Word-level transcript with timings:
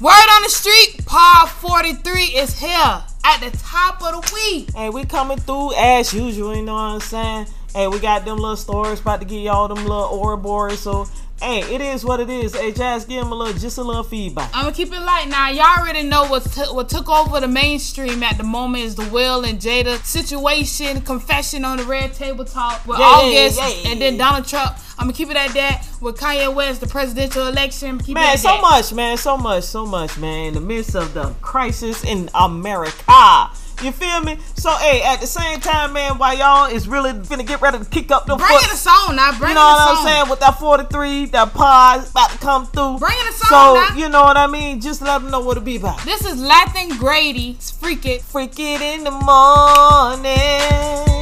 Word 0.00 0.10
on 0.12 0.42
the 0.44 0.48
street, 0.48 1.04
Pod 1.06 1.48
43 1.48 2.22
is 2.22 2.56
here 2.58 3.02
at 3.24 3.38
the 3.40 3.50
top 3.58 4.00
of 4.02 4.22
the 4.24 4.32
week. 4.34 4.70
Hey, 4.72 4.90
we 4.90 5.04
coming 5.04 5.38
through 5.38 5.74
as 5.74 6.14
usual, 6.14 6.54
you 6.54 6.62
know 6.62 6.74
what 6.74 6.80
I'm 6.80 7.00
saying? 7.00 7.46
Hey, 7.74 7.88
we 7.88 7.98
got 7.98 8.24
them 8.24 8.38
little 8.38 8.56
stories 8.56 9.00
about 9.00 9.20
to 9.20 9.26
get 9.26 9.40
y'all 9.40 9.66
them 9.66 9.78
little 9.84 10.08
Ouroboros, 10.20 10.78
so 10.78 11.06
hey, 11.42 11.60
it 11.74 11.80
is 11.80 12.04
what 12.04 12.20
it 12.20 12.30
is. 12.30 12.54
Hey, 12.54 12.70
Jazz, 12.72 13.06
give 13.06 13.22
them 13.22 13.32
a 13.32 13.34
little, 13.34 13.58
just 13.58 13.76
a 13.78 13.82
little 13.82 14.04
feedback. 14.04 14.50
I'm 14.54 14.64
gonna 14.66 14.74
keep 14.76 14.92
it 14.92 15.00
light 15.00 15.26
now. 15.28 15.50
Y'all 15.50 15.80
already 15.80 16.04
know 16.04 16.26
what 16.28 16.44
t- 16.44 16.60
what 16.70 16.88
took 16.88 17.08
over 17.08 17.40
the 17.40 17.48
mainstream 17.48 18.22
at 18.22 18.38
the 18.38 18.44
moment 18.44 18.84
is 18.84 18.94
the 18.94 19.06
Will 19.08 19.44
and 19.44 19.58
Jada 19.60 20.02
situation, 20.04 21.00
confession 21.00 21.64
on 21.64 21.76
the 21.78 21.84
red 21.84 22.14
table 22.14 22.44
talk 22.44 22.86
with 22.86 23.00
Yeah, 23.00 23.04
August, 23.04 23.58
yeah, 23.58 23.68
yeah. 23.68 23.88
and 23.90 24.00
then 24.00 24.16
Donald 24.16 24.46
Trump. 24.46 24.76
I'm 24.98 25.04
gonna 25.06 25.12
keep 25.12 25.30
it 25.30 25.36
at 25.36 25.50
that 25.54 25.86
with 26.00 26.16
Kanye 26.18 26.52
West, 26.52 26.80
the 26.80 26.86
presidential 26.88 27.46
election. 27.46 27.98
Keep 27.98 28.10
it 28.10 28.14
Man, 28.14 28.32
at 28.32 28.40
so 28.40 28.48
that. 28.48 28.60
much, 28.62 28.92
man, 28.92 29.16
so 29.16 29.36
much, 29.36 29.64
so 29.64 29.86
much, 29.86 30.18
man. 30.18 30.48
In 30.48 30.54
the 30.54 30.60
midst 30.60 30.96
of 30.96 31.14
the 31.14 31.32
crisis 31.40 32.02
in 32.04 32.28
America. 32.34 33.50
You 33.80 33.92
feel 33.92 34.20
me? 34.22 34.36
So, 34.56 34.72
hey, 34.78 35.02
at 35.04 35.20
the 35.20 35.26
same 35.28 35.60
time, 35.60 35.92
man, 35.92 36.18
while 36.18 36.36
y'all 36.36 36.66
is 36.68 36.88
really 36.88 37.12
finna 37.12 37.46
get 37.46 37.60
ready 37.60 37.78
to 37.78 37.84
kick 37.84 38.10
up 38.10 38.26
them 38.26 38.38
Bring 38.38 38.50
foot, 38.50 38.64
in 38.64 38.70
a 38.72 38.76
song 38.76 39.14
now. 39.14 39.30
Bring 39.38 39.50
you 39.50 39.54
know 39.54 39.60
what. 39.60 39.98
I'm 40.00 40.04
saying? 40.04 40.28
With 40.28 40.40
that 40.40 40.58
43, 40.58 41.26
that 41.26 41.54
pause 41.54 42.10
about 42.10 42.30
to 42.32 42.38
come 42.38 42.66
through. 42.66 42.98
Bring 42.98 43.16
in 43.20 43.28
a 43.28 43.32
song 43.32 43.48
So, 43.48 43.74
now. 43.74 43.94
you 43.96 44.08
know 44.08 44.24
what 44.24 44.36
I 44.36 44.48
mean? 44.48 44.80
Just 44.80 45.00
let 45.00 45.22
them 45.22 45.30
know 45.30 45.38
what 45.38 45.56
it 45.58 45.64
be 45.64 45.76
about. 45.76 46.02
This 46.04 46.24
is 46.26 46.42
Lathun 46.42 46.98
Grady's 46.98 47.70
Freak 47.70 48.04
It. 48.04 48.22
Freak 48.22 48.58
it 48.58 48.80
in 48.80 49.04
the 49.04 49.12
morning. 49.12 50.34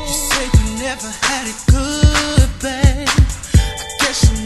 Said 0.07 0.49
you 0.55 0.79
never 0.83 1.09
had 1.09 1.47
it 1.47 1.63
good, 1.69 2.49
babe. 2.63 3.06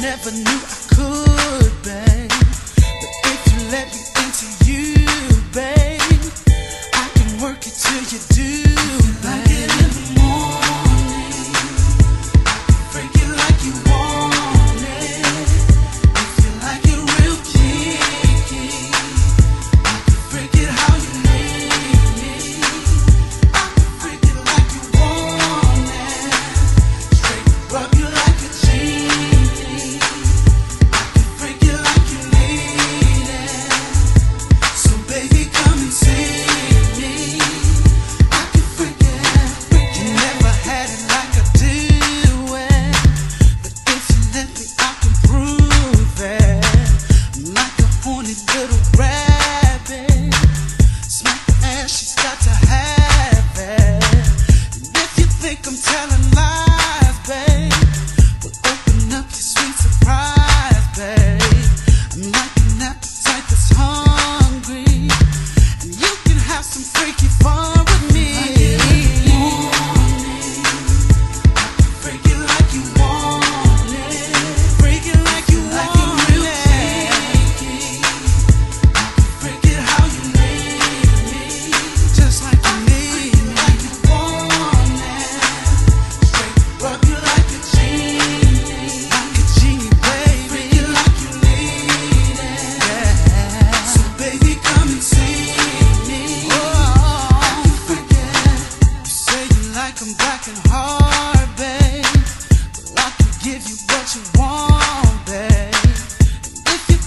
Never 0.00 0.30
knew 0.30 0.44
I 0.46 0.78
could, 0.88 1.72
babe. 1.84 2.30
But 2.30 3.12
if 3.26 3.40
you 3.52 3.60
let 3.70 3.86
me 3.92 4.00
into 4.24 4.46
you, 4.64 5.06
babe, 5.52 6.00
I 6.94 7.08
can 7.12 7.42
work 7.42 7.66
it 7.66 7.74
till 7.76 8.00
you 8.08 8.18
do, 8.32 8.79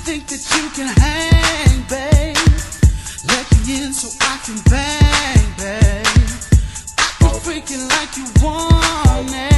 think 0.03 0.27
that 0.27 0.43
you 0.57 0.69
can 0.71 0.93
hang, 0.99 1.81
babe, 1.87 2.35
let 3.29 3.47
me 3.53 3.85
in 3.85 3.93
so 3.93 4.09
I 4.19 4.37
can 4.43 4.59
bang, 4.69 5.47
babe. 5.57 6.05
I 6.97 7.07
can 7.19 7.39
freak 7.39 7.71
it 7.71 7.79
like 7.89 8.17
you 8.17 8.25
want 8.43 9.33
it. 9.33 9.52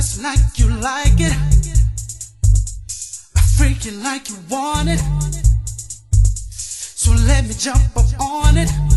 Just 0.00 0.22
like 0.22 0.58
you 0.58 0.66
like 0.80 1.20
it. 1.20 1.36
I 3.36 3.40
freak 3.58 3.84
you 3.84 3.92
like 4.02 4.30
you 4.30 4.36
want 4.48 4.88
it, 4.88 5.00
so 6.50 7.12
let 7.12 7.46
me 7.46 7.52
jump 7.52 7.94
up 7.94 8.06
on 8.18 8.56
it. 8.56 8.89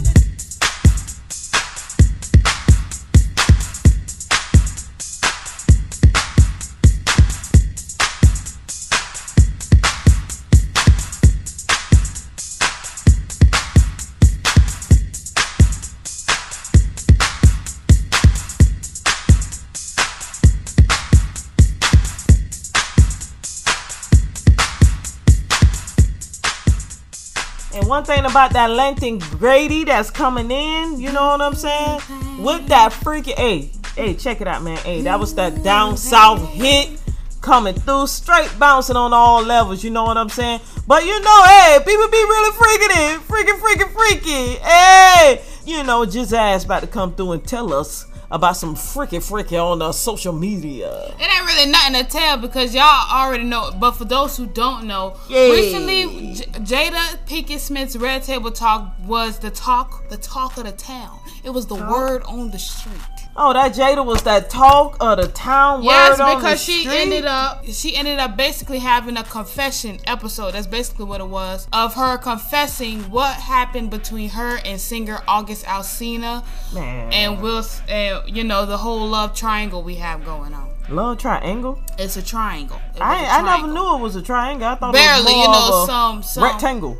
One 27.93 28.03
thing 28.03 28.25
about 28.25 28.51
that 28.53 28.71
Langston 28.71 29.19
Grady 29.19 29.83
that's 29.83 30.09
coming 30.09 30.49
in, 30.49 30.99
you 30.99 31.11
know 31.11 31.27
what 31.27 31.41
I'm 31.41 31.53
saying? 31.53 32.01
With 32.39 32.65
that 32.69 32.91
freaky, 32.91 33.33
hey, 33.33 33.69
hey, 33.95 34.15
check 34.15 34.41
it 34.41 34.47
out, 34.47 34.63
man. 34.63 34.77
Hey, 34.77 35.03
that 35.03 35.19
was 35.19 35.35
that 35.35 35.61
down 35.61 35.95
south 35.95 36.41
hit 36.49 36.99
coming 37.41 37.75
through, 37.75 38.07
straight 38.07 38.49
bouncing 38.57 38.95
on 38.95 39.13
all 39.13 39.43
levels. 39.43 39.83
You 39.83 39.91
know 39.91 40.05
what 40.05 40.17
I'm 40.17 40.29
saying? 40.29 40.61
But 40.87 41.05
you 41.05 41.21
know, 41.21 41.43
hey, 41.43 41.77
people 41.85 42.07
be 42.07 42.17
really 42.17 42.51
freaking 42.57 43.13
it, 43.13 43.21
freaking, 43.27 43.59
freaking, 43.61 43.91
freaky. 43.93 44.55
Hey, 44.55 45.43
you 45.63 45.83
know, 45.83 46.03
just 46.03 46.33
ass 46.33 46.65
about 46.65 46.79
to 46.79 46.87
come 46.87 47.13
through 47.13 47.33
and 47.33 47.47
tell 47.47 47.71
us 47.71 48.07
about 48.33 48.57
some 48.57 48.73
freaky, 48.75 49.19
freaky 49.19 49.57
on 49.57 49.77
the 49.77 49.91
social 49.91 50.33
media. 50.33 51.13
It 51.19 51.21
ain't 51.21 51.45
really 51.45 51.71
nothing 51.71 51.93
to 51.93 52.03
tell 52.03 52.37
because 52.37 52.73
y'all 52.73 53.07
already 53.11 53.43
know. 53.43 53.71
But 53.79 53.91
for 53.91 54.05
those 54.05 54.35
who 54.35 54.47
don't 54.47 54.85
know, 54.87 55.15
Yay. 55.29 55.51
recently 55.51 56.33
J- 56.33 56.45
Jada 56.89 57.19
Pinkett 57.27 57.59
Smith's 57.59 57.95
Red 57.95 58.23
Table 58.23 58.51
Talk 58.51 58.91
was 59.05 59.37
the 59.37 59.51
talk, 59.51 60.09
the 60.09 60.17
talk 60.17 60.57
of 60.57 60.63
the 60.65 60.71
town. 60.71 61.19
It 61.43 61.51
was 61.51 61.67
the 61.67 61.75
word 61.75 62.23
on 62.23 62.49
the 62.49 62.57
street. 62.57 62.97
Oh, 63.35 63.51
that 63.53 63.73
Jada 63.73 64.05
was 64.05 64.21
that 64.23 64.51
talk 64.51 64.95
of 64.99 65.17
the 65.17 65.27
town 65.27 65.81
Yes, 65.81 66.19
word 66.19 66.23
on 66.23 66.35
because 66.37 66.61
she 66.61 66.81
street? 66.81 66.95
ended 67.01 67.25
up 67.25 67.65
she 67.65 67.95
ended 67.95 68.19
up 68.19 68.37
basically 68.37 68.77
having 68.77 69.17
a 69.17 69.23
confession 69.23 69.99
episode. 70.05 70.51
That's 70.53 70.67
basically 70.67 71.05
what 71.05 71.19
it 71.19 71.27
was 71.27 71.67
of 71.73 71.95
her 71.95 72.17
confessing 72.19 73.09
what 73.09 73.33
happened 73.35 73.89
between 73.89 74.29
her 74.29 74.59
and 74.63 74.79
singer 74.79 75.19
August 75.27 75.65
Alsina 75.65 76.43
Man. 76.73 77.11
and 77.11 77.41
Will, 77.41 77.65
and 77.89 78.21
you 78.35 78.43
know 78.43 78.67
the 78.67 78.77
whole 78.77 79.07
love 79.07 79.33
triangle 79.35 79.81
we 79.81 79.95
have 79.95 80.23
going 80.23 80.53
on. 80.53 80.69
Love 80.89 81.17
triangle. 81.17 81.79
It's 81.97 82.17
a 82.17 82.21
triangle. 82.21 82.79
It 82.95 83.01
I, 83.01 83.23
a 83.23 83.27
I 83.27 83.41
never 83.57 83.73
knew 83.73 83.95
it 83.95 83.99
was 84.01 84.15
a 84.15 84.21
triangle. 84.21 84.67
I 84.67 84.75
thought 84.75 84.93
Barely, 84.93 85.31
it 85.31 85.35
you 85.37 85.47
was 85.47 85.47
more 85.47 85.53
know, 85.55 85.77
of 85.83 85.83
a 85.83 85.91
some 85.91 86.23
some 86.23 86.43
rectangle. 86.43 86.97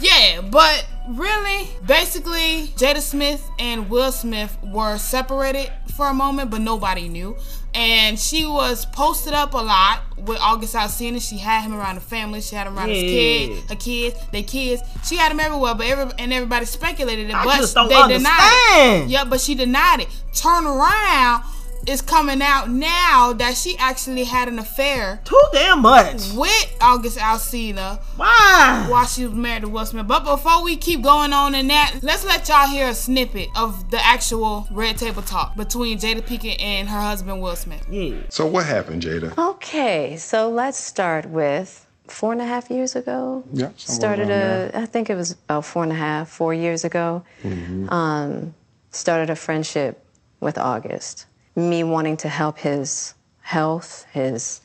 Yeah, 0.00 0.40
but 0.40 0.86
really, 1.08 1.68
basically, 1.86 2.68
Jada 2.76 3.00
Smith 3.00 3.46
and 3.58 3.88
Will 3.90 4.12
Smith 4.12 4.56
were 4.62 4.96
separated 4.98 5.70
for 5.96 6.06
a 6.08 6.14
moment, 6.14 6.50
but 6.50 6.60
nobody 6.60 7.08
knew. 7.08 7.36
And 7.74 8.18
she 8.18 8.46
was 8.46 8.84
posted 8.86 9.32
up 9.32 9.54
a 9.54 9.58
lot 9.58 10.00
with 10.18 10.38
August 10.40 10.74
Alsina. 10.74 11.20
She 11.20 11.38
had 11.38 11.62
him 11.62 11.74
around 11.74 11.96
the 11.96 12.00
family. 12.00 12.40
She 12.40 12.56
had 12.56 12.66
him 12.66 12.76
around 12.76 12.88
his 12.88 13.02
Yeah. 13.02 13.10
kid, 13.10 13.68
her 13.68 13.76
kids, 13.76 14.16
their 14.32 14.42
kids. 14.42 14.82
She 15.06 15.16
had 15.16 15.30
him 15.30 15.38
everywhere, 15.40 15.74
but 15.74 15.86
every, 15.86 16.12
and 16.18 16.32
everybody 16.32 16.64
speculated 16.66 17.28
it. 17.28 17.34
I 17.34 17.44
but 17.44 17.56
just 17.58 17.74
don't 17.74 17.88
they 17.88 17.94
denied 17.94 18.16
it. 18.18 18.18
understand. 18.18 19.10
Yeah, 19.10 19.24
but 19.24 19.40
she 19.40 19.54
denied 19.54 20.00
it. 20.00 20.08
Turn 20.34 20.66
around 20.66 21.44
is 21.86 22.02
coming 22.02 22.42
out 22.42 22.70
now 22.70 23.32
that 23.32 23.56
she 23.56 23.76
actually 23.78 24.24
had 24.24 24.48
an 24.48 24.58
affair 24.58 25.20
Too 25.24 25.42
damn 25.52 25.80
much. 25.82 26.32
with 26.32 26.76
August 26.80 27.18
Alsina 27.18 28.00
Why? 28.16 28.86
while 28.88 29.06
she 29.06 29.26
was 29.26 29.34
married 29.34 29.62
to 29.62 29.68
Will 29.68 29.86
Smith. 29.86 30.06
But 30.06 30.24
before 30.24 30.62
we 30.62 30.76
keep 30.76 31.02
going 31.02 31.32
on 31.32 31.54
in 31.54 31.68
that, 31.68 31.96
let's 32.02 32.24
let 32.24 32.48
y'all 32.48 32.66
hear 32.66 32.88
a 32.88 32.94
snippet 32.94 33.48
of 33.56 33.90
the 33.90 34.04
actual 34.04 34.66
Red 34.70 34.98
Table 34.98 35.22
Talk 35.22 35.56
between 35.56 35.98
Jada 35.98 36.20
Pinkett 36.20 36.60
and 36.60 36.88
her 36.88 37.00
husband 37.00 37.40
Will 37.40 37.56
Smith. 37.56 37.86
Yeah. 37.90 38.16
So 38.28 38.46
what 38.46 38.66
happened, 38.66 39.02
Jada? 39.02 39.36
Okay, 39.36 40.16
so 40.16 40.48
let's 40.50 40.78
start 40.78 41.26
with 41.26 41.86
four 42.06 42.32
and 42.32 42.40
a 42.40 42.44
half 42.44 42.70
years 42.70 42.96
ago. 42.96 43.44
Yeah, 43.52 43.70
somewhere 43.76 43.78
Started 44.26 44.30
around 44.30 44.74
a, 44.74 44.78
I 44.82 44.86
think 44.86 45.10
it 45.10 45.14
was 45.14 45.32
about 45.32 45.64
four 45.64 45.82
and 45.82 45.92
a 45.92 45.96
half, 45.96 46.28
four 46.28 46.52
years 46.52 46.84
ago. 46.84 47.24
Mm-hmm. 47.42 47.88
Um, 47.88 48.54
started 48.90 49.30
a 49.30 49.36
friendship 49.36 50.04
with 50.40 50.58
August. 50.58 51.26
Me 51.56 51.84
wanting 51.84 52.16
to 52.18 52.28
help 52.28 52.58
his 52.58 53.14
health, 53.40 54.06
his 54.12 54.60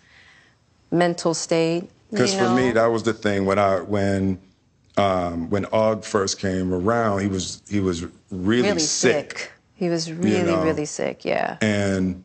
mental 0.91 1.33
state. 1.33 1.89
Because 2.11 2.33
you 2.33 2.39
for 2.39 2.49
me, 2.49 2.71
that 2.71 2.85
was 2.87 3.03
the 3.03 3.13
thing 3.13 3.45
when 3.45 3.59
I 3.59 3.81
when 3.81 4.39
um, 4.97 5.49
when 5.49 5.65
Og 5.65 6.05
first 6.05 6.39
came 6.39 6.73
around, 6.73 7.21
he 7.21 7.27
was 7.27 7.61
he 7.69 7.79
was 7.79 8.05
really, 8.31 8.69
really 8.69 8.79
sick. 8.79 9.39
sick. 9.39 9.51
He 9.73 9.89
was 9.89 10.11
really, 10.11 10.51
know. 10.51 10.63
really 10.63 10.85
sick. 10.85 11.25
Yeah. 11.25 11.57
and 11.61 12.23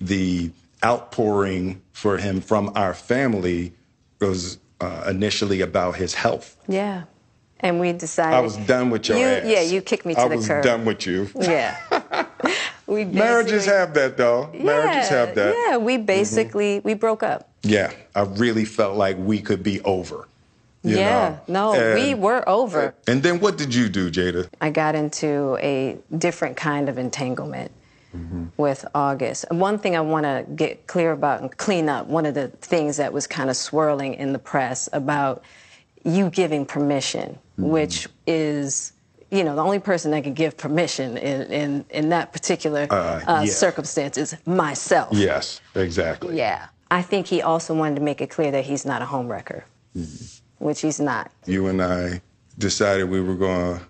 the 0.00 0.50
outpouring 0.84 1.80
for 1.92 2.18
him 2.18 2.40
from 2.40 2.72
our 2.74 2.94
family 2.94 3.72
was 4.20 4.58
uh, 4.80 5.04
initially 5.08 5.60
about 5.60 5.96
his 5.96 6.14
health. 6.14 6.56
Yeah. 6.68 7.04
And 7.60 7.78
we 7.78 7.92
decided. 7.92 8.36
I 8.36 8.40
was 8.40 8.56
done 8.56 8.90
with 8.90 9.08
your 9.08 9.18
you, 9.18 9.24
ass. 9.24 9.46
Yeah, 9.46 9.60
you 9.60 9.80
kicked 9.80 10.04
me 10.04 10.14
to 10.14 10.20
I 10.20 10.28
the 10.28 10.36
was 10.36 10.48
curb. 10.48 10.64
done 10.64 10.84
with 10.84 11.06
you. 11.06 11.28
Yeah. 11.36 11.76
we 12.92 13.04
Marriages 13.04 13.66
have 13.66 13.94
that 13.94 14.16
though. 14.16 14.50
Marriages 14.52 15.08
have 15.08 15.34
that. 15.34 15.54
Yeah, 15.56 15.76
we 15.78 15.96
mm-hmm. 15.96 16.04
basically 16.04 16.80
we 16.80 16.94
broke 16.94 17.22
up. 17.22 17.48
Yeah, 17.62 17.92
I 18.14 18.22
really 18.22 18.64
felt 18.64 18.96
like 18.96 19.16
we 19.18 19.40
could 19.40 19.62
be 19.62 19.80
over. 19.82 20.28
you 20.82 20.96
yeah, 20.96 21.38
know? 21.46 21.72
no, 21.72 21.94
we 21.94 22.14
were 22.14 22.46
over. 22.48 22.94
And 23.06 23.22
then 23.22 23.40
what 23.40 23.56
did 23.56 23.74
you 23.74 23.88
do, 23.88 24.10
Jada? 24.10 24.48
I 24.60 24.70
got 24.70 24.94
into 24.94 25.56
a 25.60 25.98
different 26.18 26.56
kind 26.56 26.88
of 26.88 26.98
entanglement 26.98 27.70
mm-hmm. 28.16 28.46
with 28.56 28.84
August. 28.94 29.44
And 29.50 29.60
One 29.60 29.78
thing 29.78 29.96
I 29.96 30.00
want 30.00 30.24
to 30.24 30.44
get 30.54 30.86
clear 30.86 31.12
about 31.12 31.40
and 31.40 31.56
clean 31.56 31.88
up, 31.88 32.06
one 32.06 32.26
of 32.26 32.34
the 32.34 32.48
things 32.48 32.96
that 32.96 33.12
was 33.12 33.26
kind 33.26 33.50
of 33.50 33.56
swirling 33.56 34.14
in 34.14 34.32
the 34.32 34.38
press 34.38 34.88
about 34.92 35.44
you 36.04 36.30
giving 36.30 36.66
permission, 36.66 37.38
mm-hmm. 37.58 37.70
which 37.70 38.08
is, 38.26 38.92
you 39.32 39.42
know, 39.42 39.56
the 39.56 39.62
only 39.62 39.78
person 39.78 40.10
that 40.10 40.22
can 40.24 40.34
give 40.34 40.58
permission 40.58 41.16
in, 41.16 41.42
in, 41.50 41.84
in 41.88 42.08
that 42.10 42.32
particular 42.34 42.86
Uh, 42.90 43.20
uh, 43.26 43.42
yeah. 43.46 43.50
circumstance 43.50 44.18
is 44.18 44.36
myself. 44.46 45.08
Yes, 45.16 45.60
exactly. 45.74 46.36
Yeah. 46.36 46.66
I 46.90 47.00
think 47.00 47.26
he 47.26 47.40
also 47.40 47.74
wanted 47.74 47.94
to 47.96 48.02
make 48.02 48.20
it 48.20 48.28
clear 48.28 48.50
that 48.50 48.64
he's 48.66 48.84
not 48.84 49.00
a 49.00 49.06
homewrecker, 49.06 49.62
which 50.58 50.82
he's 50.82 51.00
not. 51.00 51.30
You 51.46 51.68
and 51.68 51.82
I 51.82 52.20
decided 52.58 53.08
we 53.08 53.22
were 53.22 53.34
going 53.34 53.78
to 53.78 53.86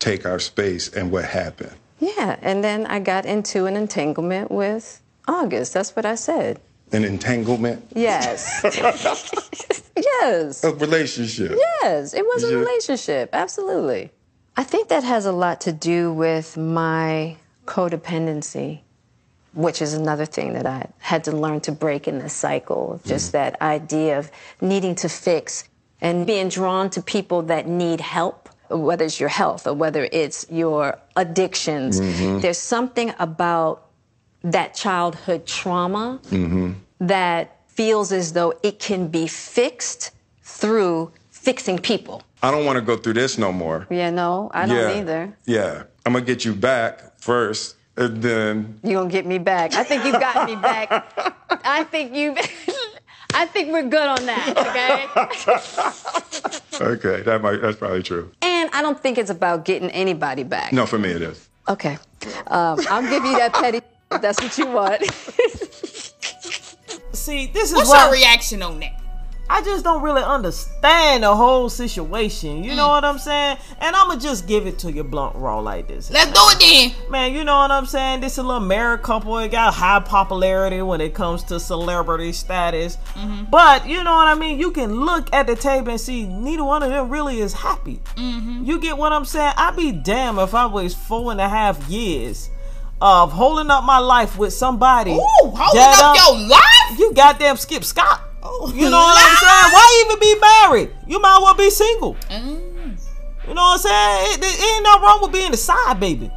take 0.00 0.26
our 0.26 0.40
space, 0.40 0.88
and 0.88 1.12
what 1.12 1.24
happened? 1.26 1.72
Yeah, 2.00 2.36
and 2.42 2.64
then 2.64 2.86
I 2.86 2.98
got 2.98 3.24
into 3.26 3.66
an 3.66 3.76
entanglement 3.76 4.50
with 4.50 5.00
August. 5.28 5.74
That's 5.74 5.94
what 5.94 6.04
I 6.04 6.16
said. 6.16 6.58
An 6.90 7.04
entanglement, 7.04 7.86
Yes. 7.94 8.60
yes. 9.96 10.64
a 10.64 10.74
relationship. 10.74 11.52
Yes, 11.82 12.14
it 12.14 12.24
was 12.24 12.42
a 12.42 12.56
relationship. 12.58 13.30
Absolutely. 13.32 14.10
I 14.60 14.62
think 14.62 14.88
that 14.88 15.04
has 15.04 15.24
a 15.24 15.32
lot 15.32 15.62
to 15.62 15.72
do 15.72 16.12
with 16.12 16.58
my 16.58 17.38
codependency, 17.64 18.80
which 19.54 19.80
is 19.80 19.94
another 19.94 20.26
thing 20.26 20.52
that 20.52 20.66
I 20.66 20.86
had 20.98 21.24
to 21.24 21.32
learn 21.32 21.62
to 21.62 21.72
break 21.72 22.06
in 22.06 22.18
this 22.18 22.34
cycle. 22.34 23.00
Just 23.06 23.28
mm-hmm. 23.28 23.38
that 23.38 23.62
idea 23.62 24.18
of 24.18 24.30
needing 24.60 24.94
to 24.96 25.08
fix 25.08 25.64
and 26.02 26.26
being 26.26 26.50
drawn 26.50 26.90
to 26.90 27.00
people 27.00 27.40
that 27.44 27.68
need 27.68 28.02
help, 28.02 28.50
whether 28.68 29.06
it's 29.06 29.18
your 29.18 29.30
health 29.30 29.66
or 29.66 29.72
whether 29.72 30.06
it's 30.12 30.44
your 30.50 30.98
addictions. 31.16 31.98
Mm-hmm. 31.98 32.40
There's 32.40 32.58
something 32.58 33.14
about 33.18 33.86
that 34.42 34.74
childhood 34.74 35.46
trauma 35.46 36.20
mm-hmm. 36.24 36.72
that 37.00 37.62
feels 37.68 38.12
as 38.12 38.34
though 38.34 38.52
it 38.62 38.78
can 38.78 39.08
be 39.08 39.26
fixed 39.26 40.10
through 40.42 41.12
fixing 41.30 41.78
people. 41.78 42.22
I 42.42 42.50
don't 42.50 42.64
want 42.64 42.76
to 42.76 42.82
go 42.82 42.96
through 42.96 43.14
this 43.14 43.38
no 43.38 43.52
more. 43.52 43.86
Yeah, 43.90 44.10
no, 44.10 44.50
I 44.54 44.66
don't 44.66 44.76
yeah. 44.76 44.98
either. 44.98 45.36
Yeah. 45.46 45.82
I'm 46.06 46.12
going 46.12 46.24
to 46.24 46.30
get 46.32 46.44
you 46.44 46.54
back 46.54 47.18
first, 47.20 47.76
and 47.96 48.22
then 48.22 48.80
You're 48.82 49.00
gonna 49.02 49.10
get 49.10 49.26
me 49.26 49.38
back. 49.38 49.74
I 49.74 49.84
think 49.84 50.04
you've 50.04 50.20
got 50.20 50.48
me 50.48 50.56
back. 50.56 50.90
I 51.64 51.84
think 51.84 52.14
you 52.14 52.34
I 53.34 53.46
think 53.46 53.70
we're 53.70 53.88
good 53.88 54.06
on 54.08 54.26
that, 54.26 54.56
okay? 54.56 55.06
okay, 56.84 57.22
that 57.22 57.40
might 57.42 57.60
that's 57.60 57.76
probably 57.76 58.02
true. 58.02 58.32
and 58.42 58.70
I 58.72 58.82
don't 58.82 58.98
think 58.98 59.18
it's 59.18 59.30
about 59.30 59.64
getting 59.64 59.90
anybody 59.90 60.42
back. 60.42 60.72
No, 60.72 60.86
for 60.86 60.98
me 60.98 61.10
it 61.10 61.22
is. 61.22 61.48
Okay. 61.68 61.98
Um, 62.48 62.80
I'll 62.90 63.02
give 63.02 63.24
you 63.24 63.36
that 63.36 63.52
petty 63.52 63.82
if 64.10 64.20
that's 64.20 64.42
what 64.42 64.56
you 64.58 64.66
want. 64.66 65.02
See, 67.12 67.46
this 67.48 67.70
is 67.70 67.76
What's 67.76 67.88
what 67.88 68.04
your 68.04 68.12
reaction 68.12 68.62
on 68.62 68.80
that? 68.80 68.99
I 69.52 69.62
just 69.62 69.82
don't 69.82 70.00
really 70.00 70.22
understand 70.22 71.24
the 71.24 71.34
whole 71.34 71.68
situation. 71.68 72.62
You 72.62 72.76
know 72.76 72.86
Mm. 72.86 72.90
what 72.94 73.04
I'm 73.04 73.18
saying? 73.18 73.56
And 73.80 73.96
I'ma 73.96 74.14
just 74.16 74.46
give 74.46 74.64
it 74.66 74.78
to 74.78 74.92
you 74.92 75.02
blunt 75.02 75.34
raw 75.34 75.58
like 75.58 75.88
this. 75.88 76.08
Let's 76.10 76.30
do 76.30 76.40
it 76.52 76.60
then. 76.60 77.10
Man, 77.10 77.34
you 77.34 77.42
know 77.42 77.56
what 77.58 77.72
I'm 77.72 77.84
saying? 77.86 78.20
This 78.20 78.32
is 78.34 78.38
a 78.38 78.42
little 78.44 78.60
married 78.60 79.02
couple. 79.02 79.36
It 79.38 79.48
got 79.50 79.74
high 79.74 79.98
popularity 80.00 80.82
when 80.82 81.00
it 81.00 81.14
comes 81.14 81.42
to 81.44 81.58
celebrity 81.58 82.32
status. 82.32 82.96
Mm-hmm. 83.14 83.50
But 83.50 83.88
you 83.88 84.04
know 84.04 84.14
what 84.14 84.28
I 84.28 84.36
mean? 84.36 84.58
You 84.60 84.70
can 84.70 84.94
look 85.04 85.28
at 85.34 85.48
the 85.48 85.56
table 85.56 85.90
and 85.90 86.00
see 86.00 86.24
neither 86.24 86.62
one 86.62 86.84
of 86.84 86.90
them 86.90 87.08
really 87.10 87.40
is 87.40 87.52
happy. 87.52 88.00
Mm-hmm. 88.16 88.64
You 88.64 88.78
get 88.78 88.96
what 88.96 89.12
I'm 89.12 89.24
saying? 89.24 89.54
I'd 89.56 89.74
be 89.76 89.90
damn 89.90 90.38
if 90.38 90.54
I 90.54 90.66
was 90.66 90.94
four 90.94 91.32
and 91.32 91.40
a 91.40 91.48
half 91.48 91.88
years 91.88 92.50
of 93.02 93.32
holding 93.32 93.70
up 93.70 93.82
my 93.82 93.98
life 93.98 94.38
with 94.38 94.52
somebody. 94.52 95.12
Ooh, 95.12 95.20
holding 95.42 95.80
up 95.82 96.16
your 96.16 96.48
life. 96.48 96.98
You 97.00 97.12
goddamn 97.14 97.56
skip 97.56 97.82
Scott. 97.82 98.20
Oh, 98.42 98.72
You 98.74 98.88
know 98.88 98.96
what 98.98 99.16
I'm 99.18 99.36
saying? 99.36 99.72
Why 99.74 100.04
even 100.06 100.18
be 100.20 100.34
married? 100.40 100.90
You 101.06 101.20
might 101.20 101.36
as 101.36 101.42
well 101.42 101.54
be 101.54 101.70
single. 101.70 102.14
Mm, 102.30 102.98
You 103.48 103.54
know 103.54 103.62
what 103.62 103.72
I'm 103.72 103.78
saying? 103.78 104.26
It, 104.32 104.44
it 104.44 104.74
ain't 104.74 104.82
nothing 104.84 105.02
wrong 105.02 105.18
with 105.22 105.32
being 105.32 105.52
a 105.52 105.56
side 105.56 106.00
baby. 106.00 106.30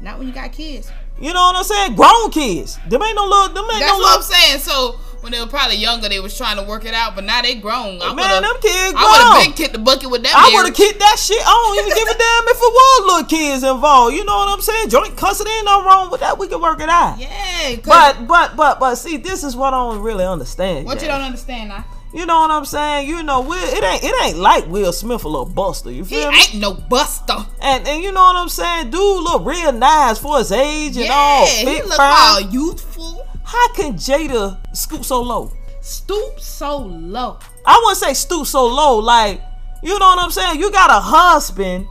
not 0.00 0.18
when 0.18 0.28
you 0.28 0.32
got 0.34 0.52
kids. 0.52 0.90
You 1.20 1.32
know 1.34 1.40
what 1.52 1.56
I'm 1.56 1.64
saying? 1.64 1.96
Grown 1.96 2.30
kids. 2.30 2.78
Them 2.88 3.02
ain't 3.02 3.14
no 3.16 3.24
little. 3.26 3.48
Them 3.54 3.64
ain't 3.70 3.80
That's 3.80 3.92
no 3.92 3.98
what 3.98 4.16
I'm 4.16 4.22
saying. 4.22 4.58
So 4.60 4.98
when 5.20 5.32
they 5.32 5.40
were 5.40 5.46
probably 5.46 5.76
younger, 5.76 6.08
they 6.08 6.20
was 6.20 6.36
trying 6.36 6.56
to 6.56 6.62
work 6.62 6.84
it 6.84 6.94
out, 6.94 7.14
but 7.14 7.24
now 7.24 7.42
they 7.42 7.54
grown. 7.54 8.00
I 8.02 8.14
Man, 8.14 8.42
them 8.42 8.54
kids 8.60 8.92
grown. 8.92 9.04
I 9.04 9.10
would 9.10 9.36
have 9.36 9.44
been 9.44 9.52
kicked 9.54 9.72
the 9.72 9.78
bucket 9.78 10.10
with 10.10 10.22
that. 10.22 10.34
I 10.34 10.54
would 10.54 10.66
have 10.66 10.74
kicked 10.74 10.98
that 10.98 11.16
shit. 11.18 11.40
I 11.44 11.50
don't 11.50 11.78
even 11.84 11.98
give 11.98 12.08
a 12.08 12.18
damn 12.18 12.48
if 12.48 12.56
it 12.56 12.72
was 12.72 13.06
little 13.06 13.28
kids 13.28 13.62
involved. 13.62 14.16
You 14.16 14.24
know 14.24 14.36
what 14.36 14.48
I'm 14.48 14.60
saying? 14.60 14.88
Joint 14.88 15.16
custody 15.16 15.50
ain't 15.50 15.66
no 15.66 15.84
wrong 15.84 16.10
with 16.10 16.20
that. 16.20 16.38
We 16.38 16.48
can 16.48 16.60
work 16.60 16.80
it 16.80 16.88
out. 16.88 17.18
Yeah. 17.18 17.76
But 17.84 18.26
but 18.26 18.56
but 18.56 18.80
but 18.80 18.94
see, 18.96 19.16
this 19.18 19.44
is 19.44 19.54
what 19.56 19.74
I 19.74 19.78
don't 19.90 20.02
really 20.02 20.24
understand. 20.24 20.86
what 20.86 21.00
you 21.02 21.08
don't 21.08 21.20
understand 21.22 21.68
now? 21.68 21.84
You 22.12 22.26
know 22.26 22.40
what 22.40 22.50
I'm 22.50 22.64
saying? 22.64 23.06
You 23.08 23.22
know, 23.22 23.40
Will, 23.40 23.54
it 23.62 23.84
ain't 23.84 24.02
it 24.02 24.14
ain't 24.24 24.36
like 24.38 24.66
Will 24.66 24.92
Smith 24.92 25.22
a 25.22 25.28
little 25.28 25.46
buster. 25.46 25.92
You 25.92 26.02
He 26.02 26.16
feel 26.16 26.32
me? 26.32 26.38
ain't 26.38 26.54
no 26.56 26.74
buster. 26.74 27.36
And 27.62 27.86
and 27.86 28.02
you 28.02 28.10
know 28.10 28.22
what 28.24 28.34
I'm 28.36 28.48
saying? 28.48 28.90
Dude 28.90 29.22
look 29.22 29.44
real 29.44 29.70
nice 29.70 30.18
for 30.18 30.38
his 30.38 30.50
age 30.50 30.96
and 30.96 31.04
Yeah, 31.06 31.12
all 31.14 31.46
he 31.46 31.82
look 31.82 31.92
fine. 31.92 32.12
all 32.16 32.40
youthful. 32.40 33.26
How 33.50 33.72
can 33.72 33.94
Jada 33.94 34.56
scoop 34.76 35.04
so 35.04 35.20
low? 35.20 35.50
Stoop 35.80 36.38
so 36.38 36.78
low. 36.78 37.40
I 37.66 37.80
wouldn't 37.82 37.98
say 37.98 38.14
stoop 38.14 38.46
so 38.46 38.64
low, 38.64 39.00
like, 39.00 39.42
you 39.82 39.98
know 39.98 40.06
what 40.06 40.20
I'm 40.20 40.30
saying? 40.30 40.60
You 40.60 40.70
got 40.70 40.88
a 40.88 41.00
husband 41.00 41.88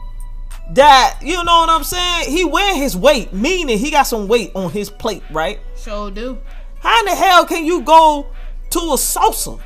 that, 0.70 1.18
you 1.20 1.34
know 1.34 1.58
what 1.60 1.68
I'm 1.68 1.84
saying? 1.84 2.34
He 2.34 2.46
wear 2.46 2.74
his 2.74 2.96
weight, 2.96 3.34
meaning 3.34 3.76
he 3.76 3.90
got 3.90 4.04
some 4.04 4.26
weight 4.26 4.52
on 4.54 4.70
his 4.70 4.88
plate, 4.88 5.22
right? 5.30 5.60
Sure 5.76 6.10
do. 6.10 6.38
How 6.78 6.98
in 7.00 7.04
the 7.04 7.14
hell 7.14 7.44
can 7.44 7.66
you 7.66 7.82
go 7.82 8.28
to 8.70 8.78
a 8.78 8.96
salsa? 8.96 9.60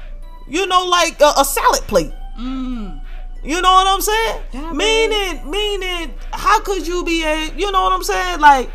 You 0.49 0.67
know, 0.67 0.87
like 0.87 1.21
a, 1.21 1.33
a 1.39 1.45
salad 1.45 1.83
plate. 1.83 2.13
Mm-hmm. 2.37 2.99
You 3.45 3.63
know 3.63 3.73
what 3.73 3.87
I'm 3.87 4.01
saying? 4.01 4.43
Damn, 4.51 4.77
meaning, 4.77 5.49
meaning, 5.49 6.13
how 6.33 6.59
could 6.59 6.89
you 6.89 7.05
be 7.05 7.23
a? 7.23 7.55
You 7.55 7.71
know 7.71 7.85
what 7.85 7.93
I'm 7.93 8.03
saying? 8.03 8.41
Like, 8.41 8.69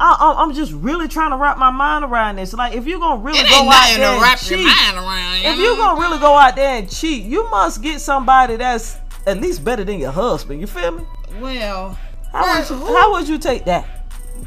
I, 0.00 0.16
I, 0.18 0.42
I'm 0.42 0.54
just 0.54 0.72
really 0.72 1.08
trying 1.08 1.30
to 1.30 1.36
wrap 1.36 1.58
my 1.58 1.70
mind 1.70 2.06
around 2.06 2.36
this. 2.36 2.54
Like, 2.54 2.74
if 2.74 2.86
you're 2.86 2.98
gonna 2.98 3.20
really 3.20 3.46
go 3.48 3.68
out 3.70 3.86
there 3.86 3.98
to 3.98 4.12
and 4.12 4.22
wrap 4.22 4.40
your 4.48 4.58
cheat, 4.58 4.66
mind 4.66 4.96
around. 4.96 5.36
if 5.44 5.58
you 5.58 5.64
you're 5.64 5.76
gonna 5.76 6.00
really 6.00 6.18
go 6.18 6.34
out 6.34 6.56
there 6.56 6.78
and 6.78 6.90
cheat, 6.90 7.24
you 7.24 7.48
must 7.50 7.82
get 7.82 8.00
somebody 8.00 8.56
that's 8.56 8.96
at 9.26 9.38
least 9.40 9.62
better 9.62 9.84
than 9.84 9.98
your 10.00 10.10
husband. 10.10 10.60
You 10.60 10.66
feel 10.66 10.92
me? 10.92 11.04
well, 11.38 11.98
How 12.32 12.58
would 12.58 12.70
you, 12.70 12.86
how 12.86 13.12
would 13.12 13.28
you 13.28 13.38
take 13.38 13.64
that? 13.66 13.84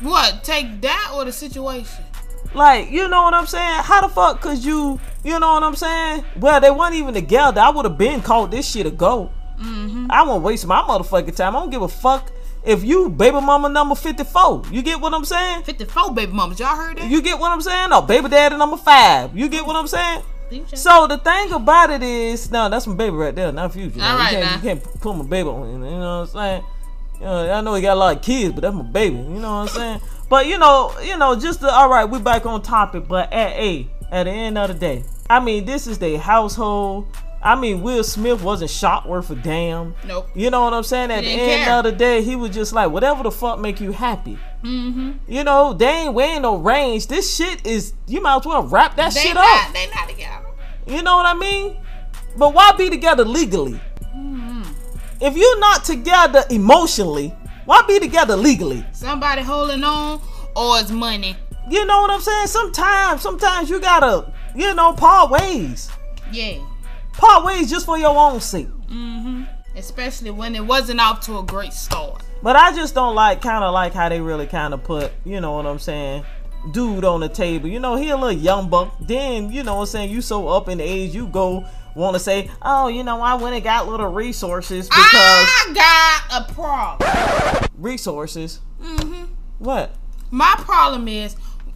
what? 0.01 0.43
Take 0.43 0.81
that 0.81 1.11
or 1.13 1.23
the 1.25 1.31
situation? 1.31 2.03
Like, 2.53 2.91
you 2.91 3.07
know 3.07 3.21
what 3.23 3.33
I'm 3.33 3.45
saying? 3.47 3.83
How 3.83 4.01
the 4.01 4.09
fuck 4.09 4.41
could 4.41 4.63
you, 4.63 4.99
you 5.23 5.39
know 5.39 5.53
what 5.53 5.63
I'm 5.63 5.75
saying? 5.75 6.25
Well, 6.39 6.59
they 6.61 6.71
weren't 6.71 6.95
even 6.95 7.13
together. 7.13 7.61
I 7.61 7.69
would 7.69 7.85
have 7.85 7.97
been 7.97 8.21
called 8.21 8.51
this 8.51 8.69
shit 8.69 8.85
a 8.85 8.91
go. 8.91 9.31
Mm-hmm. 9.59 10.07
I 10.09 10.23
won't 10.23 10.43
waste 10.43 10.65
my 10.67 10.81
motherfucking 10.81 11.35
time. 11.35 11.55
I 11.55 11.59
don't 11.59 11.69
give 11.69 11.81
a 11.81 11.87
fuck 11.87 12.31
if 12.65 12.83
you 12.83 13.09
baby 13.09 13.39
mama 13.41 13.69
number 13.69 13.95
54. 13.95 14.63
You 14.71 14.81
get 14.81 14.99
what 14.99 15.13
I'm 15.13 15.25
saying? 15.25 15.63
54 15.63 16.13
baby 16.13 16.31
mamas. 16.31 16.59
Y'all 16.59 16.75
heard 16.75 16.97
that? 16.97 17.09
You 17.09 17.21
get 17.21 17.39
what 17.39 17.51
I'm 17.51 17.61
saying? 17.61 17.89
No, 17.89 18.01
baby 18.01 18.29
daddy 18.29 18.57
number 18.57 18.77
five. 18.77 19.35
You 19.37 19.49
get 19.49 19.65
what 19.65 19.75
I'm 19.75 19.87
saying? 19.87 20.23
So, 20.75 21.07
the 21.07 21.17
thing 21.17 21.51
about 21.51 21.89
it 21.89 22.03
is, 22.03 22.51
now 22.51 22.69
that's 22.69 22.85
my 22.85 22.93
baby 22.93 23.15
right 23.15 23.35
there, 23.35 23.51
not 23.51 23.73
future. 23.73 23.99
All 24.01 24.17
right, 24.17 24.33
you, 24.33 24.37
can't, 24.39 24.63
you 24.63 24.69
can't 24.69 25.01
put 25.01 25.15
my 25.15 25.23
baby 25.23 25.49
on. 25.49 25.71
You 25.71 25.77
know 25.79 25.97
what 25.97 26.05
I'm 26.05 26.27
saying? 26.27 26.63
You 27.19 27.25
know, 27.25 27.53
I 27.53 27.61
know 27.61 27.73
he 27.73 27.81
got 27.81 27.93
a 27.93 27.99
lot 27.99 28.17
of 28.17 28.21
kids, 28.21 28.53
but 28.53 28.61
that's 28.61 28.75
my 28.75 28.83
baby. 28.83 29.15
You 29.15 29.39
know 29.39 29.61
what 29.61 29.61
I'm 29.61 29.67
saying? 29.69 30.01
But 30.29 30.47
you 30.47 30.57
know, 30.57 30.93
you 31.01 31.17
know, 31.17 31.35
just 31.35 31.61
the, 31.61 31.71
all 31.71 31.89
right, 31.89 32.05
we 32.05 32.19
back 32.19 32.45
on 32.45 32.61
topic. 32.61 33.07
But 33.07 33.31
at 33.33 33.53
a 33.53 33.87
at 34.11 34.23
the 34.23 34.31
end 34.31 34.57
of 34.57 34.67
the 34.67 34.73
day, 34.75 35.03
I 35.29 35.39
mean, 35.39 35.65
this 35.65 35.87
is 35.87 35.97
the 35.97 36.17
household. 36.17 37.07
I 37.43 37.55
mean, 37.55 37.81
Will 37.81 38.03
Smith 38.03 38.41
wasn't 38.41 38.71
shot 38.71 39.07
worth 39.07 39.29
a 39.29 39.35
damn. 39.35 39.95
Nope. 40.07 40.29
You 40.33 40.49
know 40.49 40.63
what 40.63 40.73
I'm 40.73 40.83
saying? 40.83 41.11
At 41.11 41.21
the 41.21 41.29
end 41.29 41.65
care. 41.65 41.77
of 41.77 41.83
the 41.83 41.91
day, 41.91 42.21
he 42.23 42.37
was 42.37 42.51
just 42.51 42.71
like, 42.71 42.89
whatever 42.89 43.23
the 43.23 43.31
fuck 43.31 43.59
make 43.59 43.81
you 43.81 43.91
happy. 43.91 44.39
Mm-hmm. 44.63 45.11
You 45.27 45.43
know, 45.43 45.73
they 45.73 45.87
ain't 45.87 46.13
wearing 46.13 46.43
no 46.43 46.55
range. 46.55 47.07
This 47.07 47.35
shit 47.35 47.65
is. 47.67 47.93
You 48.07 48.21
might 48.21 48.37
as 48.37 48.45
well 48.45 48.63
wrap 48.63 48.95
that 48.95 49.13
they 49.13 49.19
shit 49.19 49.35
not, 49.35 49.67
up. 49.67 49.73
They 49.73 49.87
not 49.87 50.07
together. 50.07 50.47
You 50.87 51.03
know 51.03 51.17
what 51.17 51.25
I 51.25 51.33
mean? 51.33 51.77
But 52.37 52.53
why 52.53 52.71
be 52.77 52.89
together 52.89 53.25
legally? 53.25 53.79
If 55.21 55.37
you're 55.37 55.59
not 55.59 55.83
together 55.83 56.43
emotionally, 56.49 57.29
why 57.65 57.81
be 57.87 57.99
together 57.99 58.35
legally? 58.35 58.85
Somebody 58.91 59.41
holding 59.41 59.83
on 59.83 60.21
or 60.55 60.79
it's 60.79 60.91
money. 60.91 61.35
You 61.69 61.85
know 61.85 62.01
what 62.01 62.11
I'm 62.11 62.19
saying? 62.19 62.47
Sometimes, 62.47 63.21
sometimes 63.21 63.69
you 63.69 63.79
gotta, 63.79 64.33
you 64.55 64.73
know, 64.75 64.93
part 64.93 65.31
ways. 65.31 65.89
Yeah. 66.31 66.59
Part 67.13 67.45
ways 67.45 67.69
just 67.69 67.85
for 67.85 67.97
your 67.97 68.15
own 68.15 68.41
sake. 68.41 68.67
Especially 69.75 70.29
when 70.31 70.55
it 70.55 70.65
wasn't 70.65 70.99
off 70.99 71.21
to 71.21 71.39
a 71.39 71.43
great 71.43 71.73
start. 71.73 72.21
But 72.41 72.55
I 72.55 72.75
just 72.75 72.93
don't 72.93 73.15
like, 73.15 73.41
kind 73.41 73.63
of 73.63 73.73
like 73.73 73.93
how 73.93 74.09
they 74.09 74.19
really 74.19 74.47
kind 74.47 74.73
of 74.73 74.83
put, 74.83 75.11
you 75.23 75.39
know 75.39 75.53
what 75.53 75.65
I'm 75.65 75.79
saying, 75.79 76.25
dude 76.71 77.05
on 77.05 77.21
the 77.21 77.29
table. 77.29 77.69
You 77.69 77.79
know, 77.79 77.95
he 77.95 78.09
a 78.09 78.17
little 78.17 78.31
young 78.31 78.69
buck. 78.69 78.95
Then, 78.99 79.51
you 79.51 79.63
know 79.63 79.75
what 79.75 79.81
I'm 79.81 79.87
saying, 79.87 80.09
you 80.09 80.21
so 80.21 80.49
up 80.49 80.67
in 80.69 80.81
age, 80.81 81.15
you 81.15 81.27
go 81.27 81.65
want 81.95 82.15
to 82.15 82.19
say, 82.19 82.49
oh, 82.61 82.87
you 82.87 83.03
know, 83.03 83.21
I 83.21 83.35
went 83.35 83.55
and 83.55 83.63
got 83.63 83.87
little 83.87 84.11
resources 84.11 84.87
because 84.87 84.99
I 85.03 86.19
got 86.29 86.49
a 86.49 86.53
problem. 86.53 87.69
resources. 87.77 88.59
Mm-hmm. 88.81 89.25
What? 89.59 89.95
My 90.31 90.55
problem 90.57 91.07
is 91.07 91.35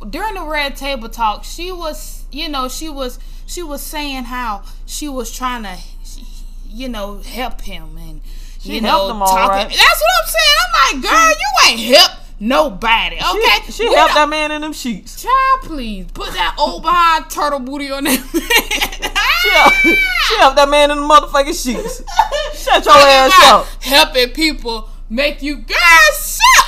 during 0.10 0.36
the 0.36 0.44
red 0.44 0.76
table 0.76 1.10
talk, 1.10 1.44
she 1.44 1.72
was, 1.72 2.26
you 2.32 2.50
know, 2.50 2.68
she 2.68 2.90
was, 2.90 3.20
she 3.46 3.64
was 3.64 3.82
saying 3.82 4.26
how 4.26 4.64
she 4.86 5.08
was 5.10 5.32
trying 5.32 5.64
to, 5.64 5.78
you 6.70 6.90
know, 6.90 7.20
help 7.20 7.62
him 7.62 7.98
and 7.98 8.22
She 8.60 8.76
you 8.76 8.82
know, 8.82 9.10
talking. 9.10 9.50
right. 9.50 9.68
That's 9.70 10.02
what 10.02 10.12
I'm 10.22 10.28
saying. 10.28 10.58
I'm 10.62 11.02
like, 11.02 11.12
girl, 11.12 11.30
you 11.30 11.70
ain't 11.70 11.96
help 11.98 12.12
nobody. 12.40 13.16
Okay, 13.16 13.66
She, 13.66 13.72
she 13.72 13.96
helped 13.96 14.14
that 14.14 14.30
man 14.30 14.52
in 14.52 14.62
them 14.62 14.74
sheets. 14.74 15.24
Child, 15.24 15.60
please 15.64 16.06
put 16.14 16.34
that 16.34 16.56
old 16.60 16.84
behind 16.84 17.30
turtle 17.30 17.60
booty 17.60 17.92
on 17.92 18.04
that 18.04 18.20
She 19.42 19.50
helped, 19.50 19.76
she 20.28 20.36
helped 20.38 20.56
that 20.58 20.68
man 20.70 20.92
in 20.92 20.98
the 20.98 21.04
motherfucking 21.04 21.64
sheets. 21.64 22.04
Shut 22.64 22.86
your 22.86 22.94
ass 22.96 23.32
up. 23.46 23.66
Helping 23.82 24.30
people 24.30 24.90
make 25.10 25.42
you 25.42 25.58
girl 25.58 25.78
shut. 26.14 26.67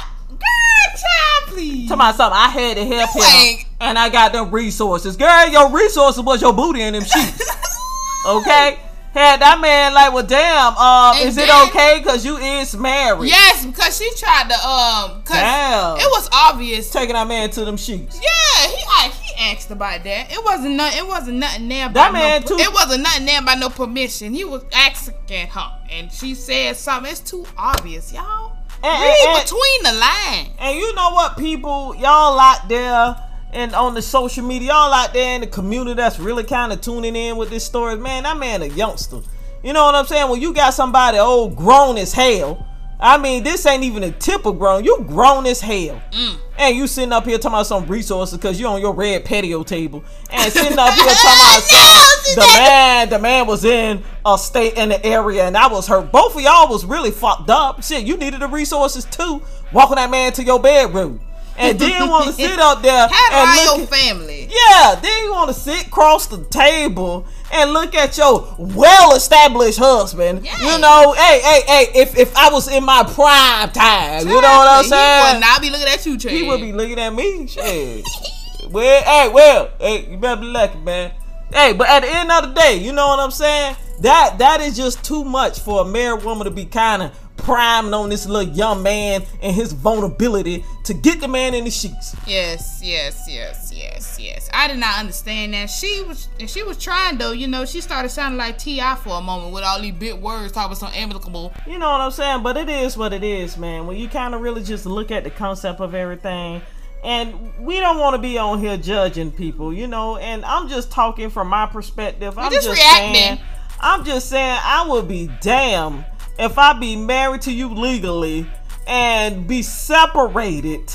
Child, 1.01 1.53
please. 1.53 1.87
Talking 1.89 2.01
about 2.01 2.15
something. 2.15 2.37
I 2.37 2.47
had 2.49 2.77
to 2.77 2.85
help 2.85 3.09
You 3.15 3.21
him. 3.23 3.35
ain't- 3.41 3.65
And 3.81 3.97
I 3.97 4.09
got 4.09 4.33
them 4.33 4.51
resources. 4.51 5.15
Girl, 5.15 5.47
your 5.49 5.69
resources 5.71 6.21
was 6.23 6.41
your 6.41 6.53
booty 6.53 6.81
and 6.81 6.95
them 6.95 7.03
sheets. 7.03 7.55
Okay? 8.27 8.77
Had 9.13 9.39
that 9.41 9.59
man 9.61 9.93
like, 9.93 10.13
well, 10.13 10.25
damn, 10.25 10.75
um, 10.77 11.15
And 11.17 11.29
is 11.29 11.37
it 11.37 11.49
okay 11.69 11.99
because 11.99 12.23
you 12.25 12.37
is 12.37 12.75
married? 12.75 13.29
Yes, 13.29 13.65
because 13.65 13.97
she 13.97 14.07
tried 14.17 14.49
to 14.49 14.55
um, 14.55 15.23
cause 15.23 15.37
Damn. 15.37 15.97
it 15.97 16.05
was 16.11 16.29
obvious. 16.31 16.91
Taking 16.91 17.13
that 17.13 17.27
man 17.27 17.49
to 17.51 17.65
them 17.65 17.75
sheets. 17.77 18.19
Yeah, 18.21 18.67
he 18.67 18.77
I, 18.87 19.11
he 19.23 19.51
asked 19.51 19.71
about 19.71 20.03
that. 20.03 20.31
It 20.31 20.43
wasn't 20.43 20.75
nothing. 20.75 20.99
It 20.99 21.07
wasn't 21.07 21.37
nothing 21.37 21.69
there. 21.69 21.87
By 21.87 21.93
That 21.93 22.13
no, 22.13 22.19
man 22.19 22.43
too- 22.43 22.57
It 22.59 22.71
wasn't 22.71 23.01
nothing 23.03 23.25
there 23.25 23.41
by 23.41 23.55
no 23.55 23.69
permission. 23.69 24.33
He 24.33 24.43
was 24.43 24.63
asking 24.75 25.47
her, 25.47 25.71
and 25.89 26.11
she 26.11 26.35
said 26.35 26.75
something. 26.75 27.09
It's 27.11 27.21
too 27.21 27.45
obvious, 27.57 28.13
y'all. 28.13 28.51
And- 28.83 29.01
Read 29.03 29.27
and- 29.27 29.43
between 29.43 29.83
the 29.83 29.93
lines. 29.99 30.49
And 30.59 30.77
you 30.77 30.93
know 30.95 31.11
what, 31.11 31.37
people, 31.37 31.95
y'all 31.95 32.39
out 32.39 32.67
there 32.69 33.15
and 33.51 33.73
on 33.73 33.93
the 33.93 34.01
social 34.01 34.45
media, 34.45 34.69
y'all 34.69 34.93
out 34.93 35.13
there 35.13 35.35
in 35.35 35.41
the 35.41 35.47
community 35.47 35.95
that's 35.95 36.19
really 36.19 36.43
kind 36.43 36.71
of 36.71 36.81
tuning 36.81 37.15
in 37.15 37.35
with 37.37 37.49
this 37.49 37.63
story, 37.63 37.95
man, 37.97 38.23
that 38.23 38.37
man 38.37 38.61
a 38.61 38.67
youngster. 38.67 39.21
You 39.63 39.73
know 39.73 39.83
what 39.85 39.95
I'm 39.95 40.05
saying? 40.05 40.29
When 40.29 40.39
you 40.41 40.53
got 40.53 40.73
somebody 40.73 41.17
old 41.17 41.55
grown 41.55 41.97
as 41.97 42.13
hell, 42.13 42.65
I 43.01 43.17
mean, 43.17 43.43
this 43.43 43.65
ain't 43.65 43.83
even 43.83 44.03
a 44.03 44.11
tip 44.11 44.45
of 44.45 44.59
grown. 44.59 44.83
You 44.83 45.03
grown 45.07 45.45
as 45.45 45.61
hell. 45.61 46.01
Mm. 46.11 46.37
And 46.57 46.75
you 46.77 46.85
sitting 46.85 47.13
up 47.13 47.25
here 47.25 47.37
talking 47.37 47.55
about 47.55 47.65
some 47.65 47.85
resources 47.87 48.37
because 48.37 48.59
you 48.59 48.67
on 48.67 48.81
your 48.81 48.93
red 48.93 49.23
patio 49.23 49.63
table. 49.63 50.03
And 50.29 50.51
sitting 50.51 50.77
up 50.77 50.93
here 50.93 51.05
talking 51.05 51.41
about 51.41 51.63
some, 51.63 52.08
the 52.35 52.41
man, 52.57 53.09
the 53.09 53.19
man 53.19 53.47
was 53.47 53.65
in 53.65 54.03
a 54.25 54.37
state 54.37 54.75
in 54.77 54.89
the 54.89 55.05
area 55.05 55.45
and 55.45 55.55
I 55.57 55.67
was 55.67 55.87
hurt. 55.87 56.11
Both 56.11 56.35
of 56.35 56.41
y'all 56.41 56.69
was 56.69 56.85
really 56.85 57.11
fucked 57.11 57.49
up. 57.49 57.83
Shit, 57.83 58.03
you 58.05 58.17
needed 58.17 58.39
the 58.41 58.47
resources 58.47 59.05
too. 59.05 59.41
Walking 59.73 59.95
that 59.95 60.09
man 60.09 60.33
to 60.33 60.43
your 60.43 60.59
bedroom. 60.59 61.21
And 61.57 61.77
then 61.77 62.07
want 62.09 62.27
to 62.27 62.31
sit 62.41 62.57
up 62.57 62.81
there 62.81 63.07
Have 63.09 63.33
and 63.33 63.65
look 63.67 63.77
your 63.79 63.87
family. 63.87 64.47
yeah, 64.49 64.95
then 64.95 65.23
you 65.25 65.31
want 65.33 65.49
to 65.49 65.53
sit 65.53 65.87
across 65.87 66.25
the 66.27 66.41
table 66.45 67.25
and 67.51 67.73
look 67.73 67.93
at 67.95 68.17
your 68.17 68.55
well-established 68.57 69.77
husband. 69.77 70.45
You 70.45 70.79
know, 70.79 71.13
hey, 71.17 71.41
hey, 71.43 71.61
hey. 71.67 71.85
If 71.95 72.17
if 72.17 72.35
I 72.37 72.49
was 72.49 72.71
in 72.71 72.83
my 72.85 73.03
prime 73.03 73.71
time, 73.71 74.21
you 74.27 74.33
know 74.35 74.39
what 74.41 74.67
I'm 74.69 74.83
He 74.83 74.89
saying? 74.89 75.33
would 75.35 75.41
not 75.41 75.61
be 75.61 75.69
looking 75.69 75.87
at 75.87 76.05
you, 76.05 76.17
Trey. 76.17 76.31
He 76.37 76.47
would 76.47 76.61
be 76.61 76.71
looking 76.71 76.99
at 76.99 77.13
me. 77.13 77.47
Shit. 77.47 78.05
well, 78.69 79.03
hey, 79.03 79.29
well, 79.33 79.69
hey, 79.79 80.09
you 80.09 80.17
better 80.17 80.39
be 80.39 80.47
lucky, 80.47 80.77
man. 80.79 81.11
Hey, 81.51 81.73
but 81.73 81.89
at 81.89 82.01
the 82.01 82.09
end 82.09 82.31
of 82.31 82.43
the 82.43 82.59
day, 82.59 82.75
you 82.75 82.93
know 82.93 83.07
what 83.07 83.19
I'm 83.19 83.31
saying? 83.31 83.75
That 84.01 84.37
that 84.37 84.61
is 84.61 84.77
just 84.77 85.03
too 85.03 85.23
much 85.23 85.59
for 85.59 85.81
a 85.81 85.85
married 85.85 86.23
woman 86.23 86.45
to 86.45 86.51
be 86.51 86.65
kind 86.65 87.01
of 87.01 87.11
priming 87.37 87.93
on 87.93 88.09
this 88.09 88.27
little 88.27 88.53
young 88.53 88.83
man 88.83 89.23
and 89.41 89.55
his 89.55 89.71
vulnerability 89.71 90.63
to 90.83 90.93
get 90.93 91.19
the 91.19 91.27
man 91.27 91.53
in 91.53 91.63
the 91.63 91.71
sheets. 91.71 92.15
Yes, 92.27 92.79
yes, 92.83 93.25
yes, 93.27 93.71
yes, 93.73 94.17
yes. 94.19 94.49
I 94.53 94.67
did 94.67 94.77
not 94.77 94.99
understand 94.99 95.53
that. 95.53 95.69
She 95.69 96.03
was 96.03 96.29
she 96.47 96.63
was 96.63 96.77
trying 96.77 97.17
though, 97.17 97.31
you 97.31 97.47
know, 97.47 97.65
she 97.65 97.81
started 97.81 98.09
sounding 98.09 98.37
like 98.37 98.57
T.I. 98.57 98.95
for 98.95 99.17
a 99.17 99.21
moment 99.21 99.53
with 99.53 99.63
all 99.63 99.81
these 99.81 99.93
big 99.93 100.21
words 100.21 100.51
talking 100.51 100.75
so 100.75 100.87
amicable. 100.87 101.53
You 101.67 101.79
know 101.79 101.89
what 101.89 102.01
I'm 102.01 102.11
saying? 102.11 102.43
But 102.43 102.57
it 102.57 102.69
is 102.69 102.95
what 102.95 103.13
it 103.13 103.23
is, 103.23 103.57
man. 103.57 103.87
When 103.87 103.97
you 103.97 104.07
kind 104.07 104.35
of 104.35 104.41
really 104.41 104.63
just 104.63 104.85
look 104.85 105.11
at 105.11 105.23
the 105.23 105.29
concept 105.29 105.79
of 105.79 105.95
everything. 105.95 106.61
And 107.03 107.57
we 107.59 107.79
don't 107.79 107.97
want 107.97 108.15
to 108.15 108.21
be 108.21 108.37
on 108.37 108.59
here 108.59 108.77
judging 108.77 109.31
people, 109.31 109.73
you 109.73 109.87
know. 109.87 110.17
And 110.17 110.43
I'm 110.43 110.67
just 110.67 110.91
talking 110.91 111.29
from 111.29 111.47
my 111.47 111.65
perspective. 111.65 112.37
I'm 112.37 112.51
just 112.51 112.67
just 112.67 112.77
reacting. 112.77 113.13
saying. 113.15 113.39
I'm 113.79 114.03
just 114.03 114.29
saying 114.29 114.59
I 114.61 114.85
would 114.87 115.07
be 115.07 115.29
damn 115.39 116.03
if 116.37 116.57
I 116.57 116.73
be 116.73 116.95
married 116.95 117.41
to 117.43 117.53
you 117.53 117.73
legally 117.73 118.45
and 118.87 119.47
be 119.47 119.61
separated, 119.61 120.91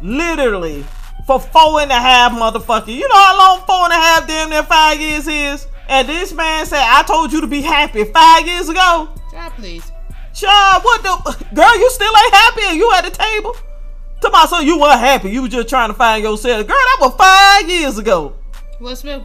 literally, 0.00 0.84
for 1.26 1.40
four 1.40 1.80
and 1.80 1.90
a 1.90 1.94
half 1.98 2.32
motherfucker. 2.32 2.94
You 2.94 3.08
know 3.08 3.14
how 3.14 3.38
long 3.38 3.66
four 3.66 3.84
and 3.84 3.92
a 3.92 3.96
half 3.96 4.28
damn 4.28 4.50
near 4.50 4.62
five 4.62 5.00
years 5.00 5.26
is? 5.26 5.66
And 5.88 6.08
this 6.08 6.32
man 6.32 6.66
said, 6.66 6.82
I 6.82 7.02
told 7.02 7.32
you 7.32 7.40
to 7.40 7.46
be 7.46 7.62
happy 7.62 8.04
five 8.04 8.46
years 8.46 8.68
ago. 8.68 9.08
Child, 9.32 9.52
please. 9.54 9.90
Child, 10.34 10.84
what 10.84 11.02
the 11.02 11.44
girl? 11.54 11.78
You 11.78 11.90
still 11.90 12.12
ain't 12.16 12.34
happy? 12.34 12.62
And 12.66 12.76
you 12.76 12.92
at 12.94 13.04
the 13.04 13.10
table? 13.10 13.56
My 14.22 14.46
son 14.46 14.64
you 14.66 14.78
weren't 14.78 15.00
happy. 15.00 15.30
You 15.30 15.42
were 15.42 15.48
just 15.48 15.68
trying 15.68 15.88
to 15.88 15.94
find 15.94 16.22
yourself. 16.22 16.66
Girl, 16.66 16.76
that 16.76 16.96
was 17.00 17.14
five 17.16 17.68
years 17.68 17.98
ago. 17.98 18.34
Will 18.80 18.94
Smith. 18.94 19.22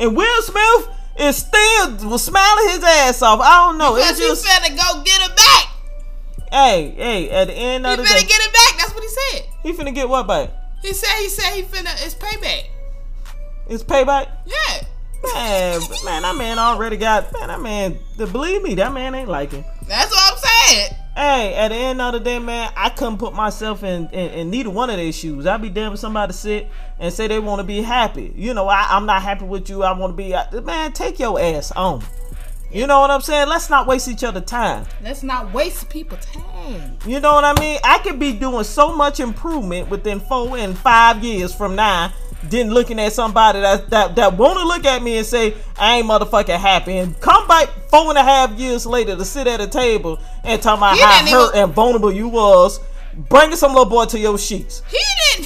And 0.00 0.16
Will 0.16 0.42
Smith 0.42 0.88
is 1.18 1.36
still 1.36 2.08
was 2.10 2.24
smiling 2.24 2.68
his 2.70 2.82
ass 2.82 3.22
off. 3.22 3.38
I 3.40 3.68
don't 3.68 3.78
know. 3.78 3.94
Because 3.94 4.10
It's 4.12 4.20
he 4.20 4.26
just 4.26 4.46
finna 4.46 4.70
go 4.76 5.02
get 5.04 5.20
it 5.30 5.36
back. 5.36 5.66
hey, 6.50 6.90
hey. 6.96 7.30
At 7.30 7.46
the 7.48 7.54
end 7.54 7.86
He 7.86 7.92
of 7.92 7.98
the 7.98 8.04
day, 8.04 8.08
you 8.10 8.16
finna 8.16 8.20
day, 8.22 8.26
get 8.26 8.40
it 8.40 8.52
back. 8.52 8.78
That's 8.78 8.94
what 8.94 9.02
he 9.04 9.08
said. 9.08 9.48
he 9.62 9.72
finna 9.72 9.94
get 9.94 10.08
what 10.08 10.26
back? 10.26 10.50
He 10.82 10.92
said 10.92 11.16
he 11.18 11.28
said 11.28 11.52
he 11.54 11.62
finna 11.62 11.92
it's 12.04 12.14
payback. 12.14 12.64
It's 13.68 13.84
payback. 13.84 14.28
Yeah. 14.46 14.86
Man, 15.34 15.80
man, 16.04 16.22
that 16.22 16.34
man 16.36 16.58
already 16.58 16.96
got 16.96 17.30
man. 17.32 17.48
That 17.48 17.60
man, 17.60 17.98
believe 18.16 18.62
me, 18.62 18.74
that 18.76 18.92
man 18.92 19.14
ain't 19.14 19.28
like 19.28 19.52
him. 19.52 19.64
That's 19.86 20.10
what 20.10 20.32
I'm 20.32 20.38
saying. 20.38 20.90
Hey, 21.20 21.52
at 21.54 21.68
the 21.68 21.74
end 21.74 22.00
of 22.00 22.14
the 22.14 22.20
day, 22.20 22.38
man, 22.38 22.72
I 22.74 22.88
couldn't 22.88 23.18
put 23.18 23.34
myself 23.34 23.84
in, 23.84 24.08
in, 24.08 24.30
in 24.30 24.50
neither 24.50 24.70
one 24.70 24.88
of 24.88 24.96
their 24.96 25.12
shoes. 25.12 25.46
I'd 25.46 25.60
be 25.60 25.68
damn 25.68 25.92
if 25.92 25.98
somebody 25.98 26.32
sit 26.32 26.70
and 26.98 27.12
say 27.12 27.28
they 27.28 27.38
want 27.38 27.60
to 27.60 27.62
be 27.62 27.82
happy. 27.82 28.32
You 28.34 28.54
know, 28.54 28.68
I, 28.68 28.86
I'm 28.88 29.04
not 29.04 29.20
happy 29.20 29.44
with 29.44 29.68
you. 29.68 29.82
I 29.82 29.92
want 29.92 30.12
to 30.12 30.16
be, 30.16 30.32
uh, 30.32 30.62
man, 30.62 30.94
take 30.94 31.18
your 31.18 31.38
ass 31.38 31.72
on. 31.72 32.02
You 32.72 32.86
know 32.86 33.00
what 33.00 33.10
I'm 33.10 33.20
saying? 33.20 33.50
Let's 33.50 33.68
not 33.68 33.86
waste 33.86 34.08
each 34.08 34.24
other 34.24 34.40
time. 34.40 34.86
Let's 35.02 35.22
not 35.22 35.52
waste 35.52 35.90
people 35.90 36.16
time. 36.16 36.96
You 37.06 37.20
know 37.20 37.34
what 37.34 37.44
I 37.44 37.52
mean? 37.60 37.78
I 37.84 37.98
could 37.98 38.18
be 38.18 38.32
doing 38.32 38.64
so 38.64 38.96
much 38.96 39.20
improvement 39.20 39.90
within 39.90 40.20
four 40.20 40.56
and 40.56 40.78
five 40.78 41.22
years 41.22 41.54
from 41.54 41.76
now 41.76 42.14
than 42.44 42.70
looking 42.72 42.98
at 42.98 43.12
somebody 43.12 43.60
that 43.60 43.90
that, 43.90 44.16
that 44.16 44.36
want 44.36 44.58
to 44.58 44.64
look 44.66 44.84
at 44.84 45.02
me 45.02 45.18
and 45.18 45.26
say 45.26 45.54
I 45.78 45.98
ain't 45.98 46.06
motherfucking 46.06 46.58
happy 46.58 46.96
and 46.98 47.18
come 47.20 47.46
back 47.46 47.68
four 47.88 48.08
and 48.08 48.18
a 48.18 48.22
half 48.22 48.52
years 48.52 48.86
later 48.86 49.16
to 49.16 49.24
sit 49.24 49.46
at 49.46 49.60
a 49.60 49.66
table 49.66 50.18
and 50.44 50.60
talk 50.62 50.78
about 50.78 50.94
He 50.96 51.02
how 51.02 51.26
hurt 51.26 51.50
even- 51.54 51.64
and 51.64 51.72
vulnerable 51.74 52.12
you 52.12 52.28
was, 52.28 52.80
bringing 53.28 53.56
some 53.56 53.72
little 53.72 53.84
boy 53.90 54.06
to 54.06 54.18
your 54.18 54.38
sheets. 54.38 54.82
He 54.90 54.98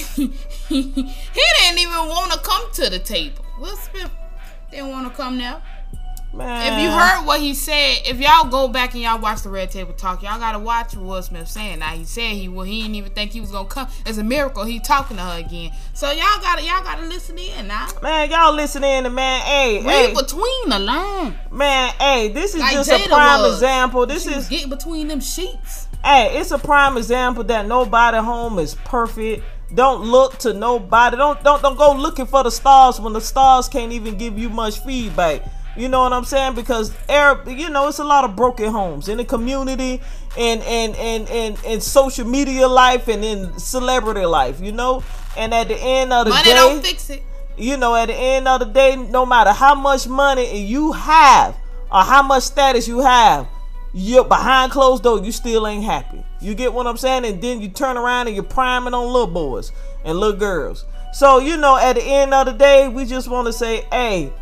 didn't 0.05 0.33
he 0.69 0.81
didn't 0.81 1.79
even 1.79 2.07
want 2.07 2.31
to 2.31 2.39
come 2.39 2.71
to 2.73 2.89
the 2.89 2.99
table. 2.99 3.43
Will 3.59 3.75
Smith 3.75 4.09
didn't 4.71 4.89
want 4.89 5.07
to 5.09 5.13
come 5.15 5.37
now. 5.37 5.61
Man, 6.35 6.73
If 6.73 6.79
you 6.83 6.91
heard 6.91 7.25
what 7.25 7.39
he 7.39 7.53
said, 7.53 7.99
if 8.05 8.19
y'all 8.19 8.49
go 8.49 8.67
back 8.67 8.93
and 8.93 9.01
y'all 9.01 9.19
watch 9.21 9.41
the 9.43 9.49
Red 9.49 9.71
Table 9.71 9.93
Talk, 9.93 10.21
y'all 10.21 10.37
gotta 10.37 10.59
watch 10.59 10.93
what 10.95 11.05
Will 11.05 11.21
Smith 11.23 11.47
saying. 11.47 11.79
Now 11.79 11.91
he 11.91 12.03
said 12.03 12.31
he 12.33 12.49
well 12.49 12.65
he 12.65 12.81
didn't 12.81 12.95
even 12.95 13.11
think 13.13 13.31
he 13.31 13.39
was 13.39 13.51
gonna 13.51 13.69
come. 13.69 13.87
It's 14.05 14.17
a 14.17 14.23
miracle 14.23 14.65
he 14.65 14.79
talking 14.81 15.15
to 15.15 15.23
her 15.23 15.39
again. 15.39 15.71
So 15.93 16.11
y'all 16.11 16.41
gotta 16.41 16.61
y'all 16.61 16.83
gotta 16.83 17.05
listen 17.05 17.37
in 17.37 17.67
now. 17.67 17.87
man, 18.01 18.29
y'all 18.29 18.53
listen 18.53 18.83
in, 18.83 19.05
and 19.05 19.15
man, 19.15 19.41
hey, 19.41 19.77
Read 19.77 20.09
hey, 20.09 20.13
between 20.13 20.69
the 20.69 20.79
lines. 20.79 21.35
man, 21.51 21.93
hey, 21.99 22.27
this 22.27 22.53
is 22.53 22.59
Like 22.59 22.73
just 22.73 22.91
a 22.91 23.07
prime 23.07 23.41
was. 23.41 23.53
example. 23.53 24.05
This 24.05 24.23
She 24.23 24.33
is 24.33 24.49
getting 24.49 24.69
between 24.69 25.07
them 25.07 25.21
sheets. 25.21 25.87
Hey, 26.03 26.37
it's 26.37 26.51
a 26.51 26.57
prime 26.57 26.97
example 26.97 27.45
that 27.45 27.65
nobody 27.65 28.17
home 28.17 28.59
is 28.59 28.75
perfect. 28.83 29.41
Don't 29.73 30.01
look 30.03 30.37
to 30.39 30.53
nobody. 30.53 31.15
Don't 31.15 31.41
don't 31.43 31.61
don't 31.61 31.77
go 31.77 31.93
looking 31.93 32.25
for 32.25 32.43
the 32.43 32.51
stars 32.51 32.99
when 32.99 33.13
the 33.13 33.21
stars 33.21 33.67
can't 33.69 33.93
even 33.93 34.17
give 34.17 34.37
you 34.37 34.49
much 34.49 34.79
feedback. 34.83 35.41
You 35.77 35.89
know 35.89 36.01
what 36.01 36.13
I'm 36.13 36.23
saying? 36.25 36.55
Because 36.55 36.93
Arab, 37.09 37.47
you 37.47 37.69
know, 37.69 37.87
it's 37.87 37.99
a 37.99 38.03
lot 38.03 38.23
of 38.23 38.35
broken 38.35 38.71
homes 38.71 39.09
in 39.09 39.17
the 39.17 39.25
community 39.25 40.01
and 40.37 40.61
and 40.63 40.95
and 40.95 41.27
and, 41.29 41.57
and 41.65 41.83
social 41.83 42.25
media 42.25 42.67
life 42.67 43.07
and 43.07 43.23
in 43.25 43.57
celebrity 43.59 44.25
life. 44.25 44.61
You 44.61 44.71
know, 44.71 45.03
and 45.37 45.53
at 45.53 45.67
the 45.67 45.75
end 45.77 46.13
of 46.13 46.25
the 46.25 46.31
Money 46.31 46.43
day, 46.45 46.55
don't 46.55 46.81
fix 46.81 47.09
it. 47.09 47.23
you 47.57 47.75
know, 47.77 47.95
at 47.95 48.05
the 48.07 48.13
end 48.15 48.47
of 48.47 48.59
the 48.61 48.65
day, 48.67 48.95
no 48.95 49.25
matter 49.25 49.51
how 49.51 49.75
much 49.75 50.07
money 50.07 50.61
you 50.63 50.93
have 50.93 51.55
or 51.91 52.01
how 52.03 52.21
much 52.23 52.43
status 52.43 52.87
you 52.87 52.99
have, 53.01 53.47
you're 53.93 54.25
behind 54.25 54.71
closed 54.71 55.03
door, 55.03 55.19
you 55.19 55.31
still 55.31 55.67
ain't 55.67 55.83
happy. 55.83 56.23
You 56.41 56.53
get 56.55 56.73
what 56.73 56.87
I'm 56.87 56.97
saying? 56.97 57.25
And 57.25 57.41
then 57.41 57.61
you 57.61 57.69
turn 57.69 57.97
around 57.97 58.27
and 58.27 58.35
you're 58.35 58.43
priming 58.43 58.93
on 58.93 59.05
little 59.07 59.27
boys 59.27 59.71
and 60.03 60.17
little 60.19 60.37
girls. 60.37 60.85
So, 61.13 61.39
you 61.39 61.55
know, 61.57 61.77
at 61.77 61.93
the 61.93 62.03
end 62.03 62.33
of 62.33 62.45
the 62.45 62.51
day, 62.53 62.89
we 62.89 63.05
just 63.05 63.29
want 63.29 63.47
to 63.47 63.53
say, 63.53 63.85
hey, 63.91 64.33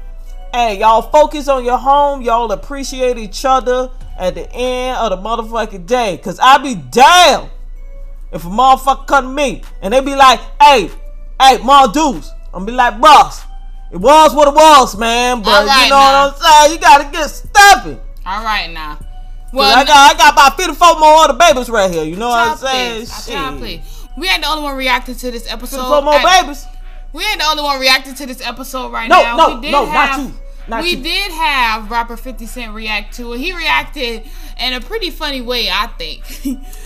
hey, 0.54 0.80
y'all 0.80 1.02
focus 1.02 1.48
on 1.48 1.66
your 1.66 1.78
home. 1.78 2.22
Y'all 2.22 2.52
appreciate 2.52 3.18
each 3.18 3.44
other 3.46 3.90
at 4.18 4.36
the 4.36 4.50
end 4.54 4.98
of 4.98 5.10
the 5.10 5.18
motherfucking 5.18 5.86
day. 5.86 6.18
Cause 6.24 6.40
I 6.42 6.58
be 6.60 6.76
damn 6.76 7.50
if 8.32 8.46
a 8.46 8.48
motherfucker 8.50 9.22
to 9.22 9.28
me 9.28 9.64
and 9.82 9.94
they 9.94 10.00
be 10.02 10.16
like, 10.16 10.40
hey, 10.62 10.90
hey, 11.42 11.58
more 11.64 11.88
dudes. 11.88 12.32
I'm 12.54 12.66
be 12.66 12.72
like, 12.72 13.00
boss, 13.02 13.42
it 13.92 13.98
was 13.98 14.34
what 14.36 14.48
it 14.48 14.54
was, 14.54 14.96
man. 14.98 15.42
But 15.42 15.66
right 15.66 15.84
you 15.86 15.90
know 15.90 15.96
now. 15.98 16.28
what 16.28 16.36
I'm 16.44 16.68
saying? 16.68 16.74
You 16.76 16.82
gotta 16.82 17.12
get 17.12 17.30
stepping. 17.30 18.00
All 18.26 18.44
right 18.44 18.72
now. 18.72 19.00
Well, 19.52 19.76
I 19.78 19.84
got 19.84 20.16
I 20.16 20.18
got 20.18 20.34
about 20.34 20.58
54 20.58 21.00
more 21.00 21.26
other 21.26 21.34
babies 21.38 21.70
right 21.70 21.92
here. 21.92 22.04
You 22.04 22.16
know 22.16 22.30
what 22.30 22.50
I'm 22.52 22.58
saying? 22.58 23.06
Shit. 23.06 23.82
We 24.18 24.28
ain't 24.28 24.44
the 24.44 24.50
only 24.50 24.64
one 24.64 24.76
reacting 24.78 25.16
to 25.16 25.32
this 25.32 25.52
episode. 25.52 25.78
54 25.78 26.02
more 26.02 26.14
I- 26.14 26.42
babies. 26.42 26.66
We 27.14 27.24
ain't 27.24 27.40
the 27.40 27.46
only 27.46 27.62
one 27.62 27.80
reacting 27.80 28.16
to 28.16 28.26
this 28.26 28.42
episode 28.42 28.92
right 28.92 29.08
No, 29.08 29.22
now. 29.22 29.38
no, 29.38 29.56
we 29.56 29.62
did 29.62 29.72
no, 29.72 29.86
not 29.86 30.20
you. 30.20 30.34
Not 30.68 30.82
we 30.84 30.96
did 30.96 31.32
have 31.32 31.92
rapper 31.92 32.16
50 32.16 32.46
Cent 32.46 32.74
react 32.74 33.16
to 33.16 33.34
it. 33.34 33.40
He 33.40 33.52
reacted 33.56 34.24
in 34.60 34.74
a 34.74 34.80
pretty 34.82 35.10
funny 35.10 35.42
way, 35.42 35.70
I 35.70 35.88
think. 35.98 36.22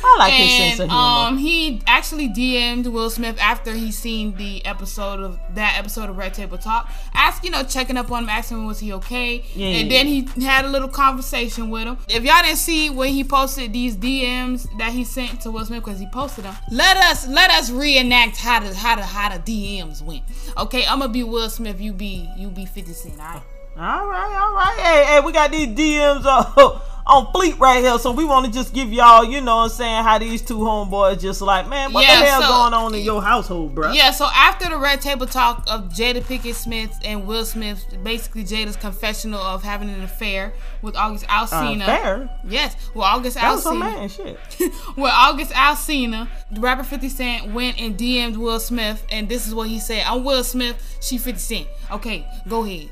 I 0.03 0.15
like 0.17 0.33
his 0.33 0.49
and, 0.51 0.59
sense 0.77 0.79
of 0.79 0.89
humor. 0.89 0.93
Um, 1.01 1.37
he 1.37 1.81
actually 1.85 2.29
DM'd 2.29 2.87
Will 2.87 3.09
Smith 3.09 3.37
after 3.39 3.73
he 3.73 3.91
seen 3.91 4.35
the 4.35 4.65
episode 4.65 5.19
of 5.19 5.39
that 5.55 5.75
episode 5.77 6.09
of 6.09 6.17
Red 6.17 6.33
Table 6.33 6.57
Talk, 6.57 6.89
ask 7.13 7.43
you 7.43 7.51
know 7.51 7.63
checking 7.63 7.97
up 7.97 8.11
on 8.11 8.23
him, 8.23 8.29
asking 8.29 8.57
him 8.57 8.65
was 8.65 8.79
he 8.79 8.93
okay, 8.93 9.43
Yeah. 9.53 9.67
and 9.67 9.91
then 9.91 10.07
he 10.07 10.27
had 10.43 10.65
a 10.65 10.69
little 10.69 10.89
conversation 10.89 11.69
with 11.69 11.83
him. 11.87 11.97
If 12.09 12.23
y'all 12.23 12.41
didn't 12.41 12.57
see 12.57 12.89
when 12.89 13.13
he 13.13 13.23
posted 13.23 13.73
these 13.73 13.95
DMs 13.95 14.67
that 14.79 14.91
he 14.91 15.03
sent 15.03 15.41
to 15.41 15.51
Will 15.51 15.65
Smith 15.65 15.83
because 15.83 15.99
he 15.99 16.07
posted 16.07 16.45
them, 16.45 16.55
let 16.71 16.97
us 16.97 17.27
let 17.27 17.51
us 17.51 17.69
reenact 17.69 18.37
how 18.37 18.59
the 18.59 18.73
how 18.73 18.95
the 18.95 19.03
how 19.03 19.37
the 19.37 19.39
DMs 19.39 20.01
went. 20.01 20.23
Okay, 20.57 20.85
I'm 20.85 20.99
gonna 20.99 21.11
be 21.11 21.23
Will 21.23 21.49
Smith, 21.49 21.79
you 21.79 21.93
be 21.93 22.27
you 22.37 22.47
be 22.49 22.65
50 22.65 22.93
Cent. 22.93 23.19
All 23.19 23.25
right. 23.35 23.41
All 23.79 24.07
right, 24.07 24.35
all 24.35 24.53
right. 24.55 24.75
Hey, 24.79 25.05
hey, 25.05 25.19
we 25.19 25.31
got 25.31 25.51
these 25.51 25.67
DMs 25.67 26.25
on, 26.25 26.81
on 27.05 27.31
fleet 27.31 27.59
right 27.59 27.83
here, 27.83 27.99
so 27.99 28.11
we 28.11 28.25
want 28.25 28.47
to 28.47 28.51
just 28.51 28.73
give 28.73 28.91
y'all, 28.91 29.23
you 29.23 29.39
know 29.39 29.57
what 29.57 29.63
I'm 29.65 29.69
saying, 29.69 30.03
how 30.03 30.17
these 30.17 30.41
two 30.41 30.57
homeboys 30.57 31.21
just 31.21 31.41
like, 31.41 31.67
man, 31.69 31.93
what 31.93 32.03
Yeah, 32.03 32.19
the 32.19 32.25
hell 32.25 32.41
so- 32.41 32.47
going 32.47 32.73
on 32.73 32.95
in 32.95 33.01
your 33.01 33.21
household, 33.21 33.75
bro? 33.75 33.91
Yeah, 33.91 34.09
so 34.09 34.25
after 34.33 34.67
the 34.67 34.77
red 34.77 34.99
table 35.01 35.27
talk 35.27 35.63
of 35.69 35.89
Jada 35.89 36.21
Pinkett 36.23 36.55
Smith 36.55 36.97
and 37.05 37.27
Will 37.27 37.45
Smith, 37.45 37.85
basically 38.03 38.43
Jada's 38.43 38.75
confessional 38.75 39.39
of 39.39 39.61
having 39.61 39.89
an 39.91 40.01
affair 40.01 40.53
with 40.81 40.95
August 40.95 41.27
Alsina. 41.27 41.83
affair? 41.83 42.29
Yes, 42.47 42.75
with 42.95 43.03
August 43.03 43.35
That 43.35 43.59
Alsina. 43.59 43.79
man, 43.79 44.09
shit. 44.09 44.39
with 44.97 45.11
August 45.13 45.51
Alsina, 45.51 46.27
the 46.51 46.59
rapper 46.61 46.83
50 46.83 47.09
Cent 47.09 47.53
went 47.53 47.79
and 47.79 47.95
DM'd 47.95 48.37
Will 48.37 48.59
Smith, 48.59 49.05
and 49.11 49.29
this 49.29 49.45
is 49.47 49.53
what 49.53 49.69
he 49.69 49.79
said. 49.79 50.03
I'm 50.07 50.23
Will 50.23 50.43
Smith, 50.43 50.97
she 50.99 51.19
50 51.19 51.39
Cent. 51.39 51.67
Okay, 51.91 52.25
go 52.49 52.63
ahead. 52.65 52.89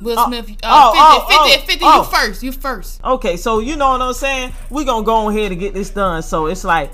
Will 0.00 0.18
Oh, 0.18 0.26
Smith, 0.26 0.50
uh, 0.62 0.92
oh, 0.94 1.26
50, 1.26 1.34
oh, 1.34 1.48
50, 1.48 1.54
oh, 1.54 1.66
50, 1.66 1.84
oh. 1.84 1.96
you 1.96 2.04
first, 2.04 2.42
you 2.42 2.52
first. 2.52 3.04
Okay, 3.04 3.36
so 3.36 3.58
you 3.58 3.76
know 3.76 3.90
what 3.90 4.02
I'm 4.02 4.14
saying? 4.14 4.52
We're 4.70 4.84
gonna 4.84 5.04
go 5.04 5.14
on 5.14 5.32
here 5.32 5.48
to 5.48 5.56
get 5.56 5.74
this 5.74 5.90
done. 5.90 6.22
So 6.22 6.46
it's 6.46 6.64
like, 6.64 6.92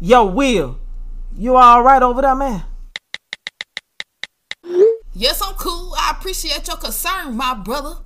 yo, 0.00 0.24
Will, 0.24 0.78
you 1.36 1.56
all 1.56 1.82
right 1.82 2.02
over 2.02 2.22
there, 2.22 2.34
man? 2.34 2.64
Yes, 5.14 5.40
I'm 5.42 5.54
cool. 5.54 5.94
I 5.96 6.14
appreciate 6.18 6.66
your 6.66 6.76
concern, 6.76 7.36
my 7.36 7.54
brother. 7.54 7.96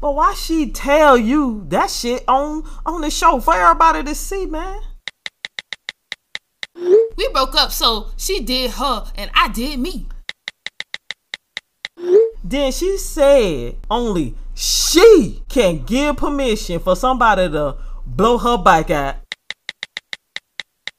But 0.00 0.14
why 0.14 0.34
she 0.34 0.70
tell 0.70 1.16
you 1.18 1.64
that 1.68 1.90
shit 1.90 2.22
on 2.28 2.64
on 2.86 3.00
the 3.00 3.10
show 3.10 3.40
for 3.40 3.54
everybody 3.54 4.04
to 4.04 4.14
see, 4.14 4.46
man? 4.46 4.80
We 7.16 7.28
broke 7.32 7.56
up, 7.56 7.72
so 7.72 8.10
she 8.16 8.40
did 8.40 8.72
her 8.72 9.04
and 9.16 9.30
I 9.34 9.48
did 9.48 9.80
me. 9.80 10.06
Then 12.44 12.72
she 12.72 12.96
said 12.96 13.76
only 13.90 14.34
she 14.54 15.42
can 15.48 15.84
give 15.84 16.16
permission 16.16 16.80
for 16.80 16.96
somebody 16.96 17.48
to 17.48 17.76
blow 18.06 18.38
her 18.38 18.56
bike 18.58 18.90
out. 18.90 19.16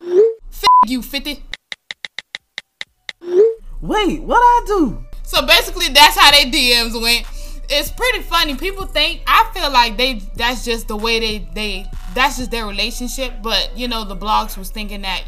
F 0.02 0.64
you 0.88 1.02
50. 1.02 1.44
Wait, 3.82 4.22
what 4.22 4.40
I 4.40 4.64
do? 4.68 5.04
So 5.24 5.46
basically, 5.46 5.88
that's 5.90 6.18
how 6.18 6.32
they 6.32 6.50
DMs 6.50 7.02
went. 7.02 7.26
It's 7.70 7.92
pretty 7.92 8.22
funny. 8.22 8.56
People 8.56 8.86
think 8.86 9.22
I 9.28 9.50
feel 9.54 9.72
like 9.72 9.96
they 9.96 10.22
that's 10.36 10.66
just 10.66 10.88
the 10.88 10.98
way 10.98 11.20
they 11.20 11.50
they 11.54 11.86
that's 12.14 12.38
just 12.38 12.52
their 12.52 12.66
relationship. 12.66 13.34
But 13.42 13.78
you 13.78 13.88
know, 13.88 14.04
the 14.04 14.16
blogs 14.16 14.58
was 14.58 14.70
thinking 14.70 15.02
that 15.02 15.24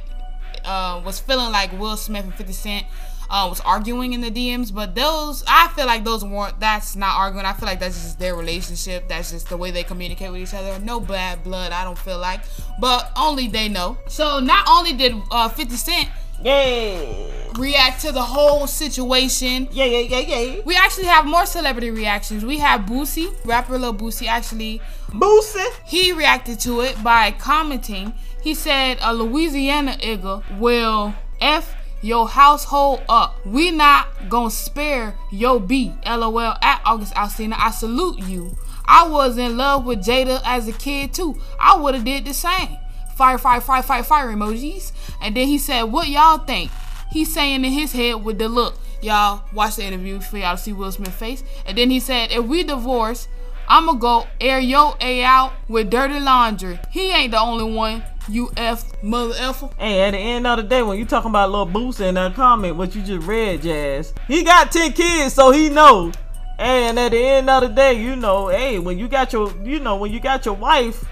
uh, 0.65 1.01
was 1.05 1.19
feeling 1.19 1.51
like 1.51 1.71
Will 1.79 1.97
Smith 1.97 2.25
and 2.25 2.33
50 2.33 2.53
Cent 2.53 2.85
uh, 3.31 3.47
was 3.49 3.61
arguing 3.61 4.13
in 4.13 4.21
the 4.21 4.29
DMs. 4.29 4.71
But 4.73 4.93
those 4.93 5.43
I 5.47 5.69
feel 5.69 5.85
like 5.87 6.03
those 6.03 6.23
weren't. 6.23 6.59
That's 6.59 6.95
not 6.95 7.15
arguing. 7.17 7.45
I 7.45 7.53
feel 7.53 7.65
like 7.67 7.79
that's 7.79 7.95
just 7.95 8.19
their 8.19 8.35
relationship. 8.35 9.07
That's 9.07 9.31
just 9.31 9.49
the 9.49 9.57
way 9.57 9.71
they 9.71 9.83
communicate 9.83 10.31
with 10.31 10.41
each 10.41 10.53
other. 10.53 10.77
No 10.79 10.99
bad 10.99 11.43
blood. 11.43 11.71
I 11.71 11.83
don't 11.83 11.97
feel 11.97 12.19
like, 12.19 12.41
but 12.79 13.11
only 13.17 13.47
they 13.47 13.69
know. 13.69 13.97
So 14.07 14.39
not 14.39 14.67
only 14.69 14.93
did 14.93 15.15
uh, 15.31 15.49
50 15.49 15.75
Cent 15.75 16.09
Yeah. 16.43 17.51
react 17.57 18.01
to 18.01 18.11
the 18.11 18.21
whole 18.21 18.67
situation. 18.67 19.67
Yeah, 19.71 19.85
yeah, 19.85 19.99
yeah, 20.19 20.19
yeah. 20.37 20.61
We 20.65 20.75
actually 20.75 21.05
have 21.05 21.25
more 21.25 21.45
celebrity 21.45 21.91
reactions. 21.91 22.43
We 22.43 22.57
have 22.59 22.81
Boosie, 22.81 23.33
rapper 23.45 23.77
Lil 23.77 23.93
Boosie. 23.93 24.27
Actually, 24.27 24.81
Boosie. 25.09 25.71
he 25.85 26.11
reacted 26.11 26.59
to 26.61 26.81
it 26.81 27.01
by 27.03 27.31
commenting. 27.31 28.13
He 28.41 28.53
said, 28.55 28.97
"A 29.01 29.13
Louisiana 29.13 29.97
nigga 30.01 30.43
will 30.59 31.13
f 31.39 31.75
your 32.01 32.27
household 32.27 33.03
up. 33.07 33.45
We 33.45 33.71
not 33.71 34.29
gonna 34.29 34.51
spare 34.51 35.15
your 35.31 35.59
B. 35.59 35.93
LOL 36.05 36.55
at 36.61 36.81
August 36.85 37.13
Alsina. 37.13 37.55
I 37.57 37.71
salute 37.71 38.19
you. 38.19 38.57
I 38.85 39.07
was 39.07 39.37
in 39.37 39.57
love 39.57 39.85
with 39.85 40.03
Jada 40.03 40.41
as 40.43 40.67
a 40.67 40.73
kid 40.73 41.13
too. 41.13 41.39
I 41.59 41.77
would 41.77 41.93
have 41.95 42.05
did 42.05 42.25
the 42.25 42.33
same. 42.33 42.77
Fire, 43.15 43.37
fire, 43.37 43.61
fire, 43.61 43.83
fire, 43.83 44.03
fire 44.03 44.29
emojis. 44.29 44.91
And 45.21 45.35
then 45.35 45.47
he 45.47 45.57
said, 45.57 45.83
"What 45.83 46.07
y'all 46.07 46.39
think?" 46.39 46.71
He's 47.11 47.33
saying 47.33 47.63
in 47.65 47.71
his 47.71 47.91
head 47.91 48.23
with 48.23 48.39
the 48.39 48.49
look. 48.49 48.79
Y'all 49.01 49.43
watch 49.53 49.75
the 49.75 49.83
interview 49.83 50.19
for 50.19 50.37
y'all 50.37 50.55
to 50.55 50.61
see 50.61 50.73
Will 50.73 50.91
Smith's 50.91 51.15
face. 51.15 51.43
And 51.65 51.77
then 51.77 51.89
he 51.91 51.99
said, 51.99 52.31
"If 52.31 52.45
we 52.45 52.63
divorce." 52.63 53.27
I'ma 53.69 53.93
go 53.93 54.27
air 54.41 54.59
yo 54.59 54.97
A 54.99 55.23
out 55.23 55.53
with 55.69 55.89
dirty 55.89 56.19
laundry. 56.19 56.77
He 56.89 57.11
ain't 57.11 57.31
the 57.31 57.39
only 57.39 57.71
one, 57.71 58.03
you 58.29 58.51
F 58.57 59.01
mother 59.03 59.33
effer. 59.37 59.69
Hey, 59.77 60.01
at 60.01 60.11
the 60.11 60.17
end 60.17 60.47
of 60.47 60.57
the 60.57 60.63
day, 60.63 60.81
when 60.83 60.97
you 60.97 61.05
talking 61.05 61.29
about 61.29 61.49
little 61.49 61.67
Boosie 61.67 62.07
in 62.07 62.15
that 62.15 62.35
comment, 62.35 62.75
what 62.75 62.95
you 62.95 63.01
just 63.01 63.27
read, 63.27 63.61
Jazz, 63.61 64.13
he 64.27 64.43
got 64.43 64.71
10 64.71 64.93
kids, 64.93 65.33
so 65.33 65.51
he 65.51 65.69
know. 65.69 66.11
And 66.59 66.99
at 66.99 67.09
the 67.09 67.17
end 67.17 67.49
of 67.49 67.63
the 67.63 67.69
day, 67.69 67.93
you 67.93 68.15
know, 68.15 68.49
hey, 68.49 68.77
when 68.77 68.99
you 68.99 69.07
got 69.07 69.33
your, 69.33 69.51
you 69.63 69.79
know, 69.79 69.95
when 69.95 70.11
you 70.11 70.19
got 70.19 70.45
your 70.45 70.53
wife 70.53 71.03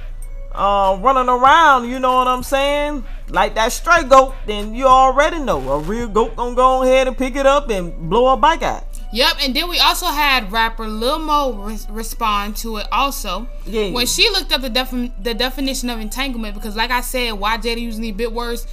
uh, 0.54 0.98
running 1.02 1.30
around, 1.30 1.90
you 1.90 2.00
know 2.00 2.14
what 2.14 2.28
I'm 2.28 2.44
saying? 2.44 3.04
Like 3.30 3.56
that 3.56 3.72
stray 3.72 4.04
goat, 4.04 4.36
then 4.46 4.76
you 4.76 4.86
already 4.86 5.40
know 5.40 5.58
a 5.72 5.80
real 5.80 6.08
goat 6.08 6.36
gonna 6.36 6.56
go 6.56 6.84
ahead 6.84 7.08
and 7.08 7.18
pick 7.18 7.36
it 7.36 7.46
up 7.46 7.70
and 7.70 8.10
blow 8.10 8.34
a 8.34 8.38
bike 8.38 8.62
out. 8.62 8.89
Yep, 9.12 9.38
and 9.42 9.56
then 9.56 9.68
we 9.70 9.80
also 9.80 10.06
had 10.06 10.52
rapper 10.52 10.88
Lil 10.88 11.20
Mo 11.20 11.54
res- 11.54 11.90
respond 11.90 12.56
to 12.58 12.78
it 12.78 12.88
also. 12.92 13.48
Yeah. 13.66 13.92
When 13.92 14.06
she 14.06 14.30
looked 14.30 14.52
up 14.52 14.62
the 14.62 14.70
defi- 14.70 15.12
the 15.22 15.34
definition 15.34 15.90
of 15.90 16.00
entanglement, 16.00 16.54
because 16.54 16.76
like 16.76 16.92
I 16.92 17.02
said, 17.02 17.32
why 17.34 17.58
Jada 17.58 17.82
using 17.82 18.14
bit 18.16 18.32
words, 18.32 18.68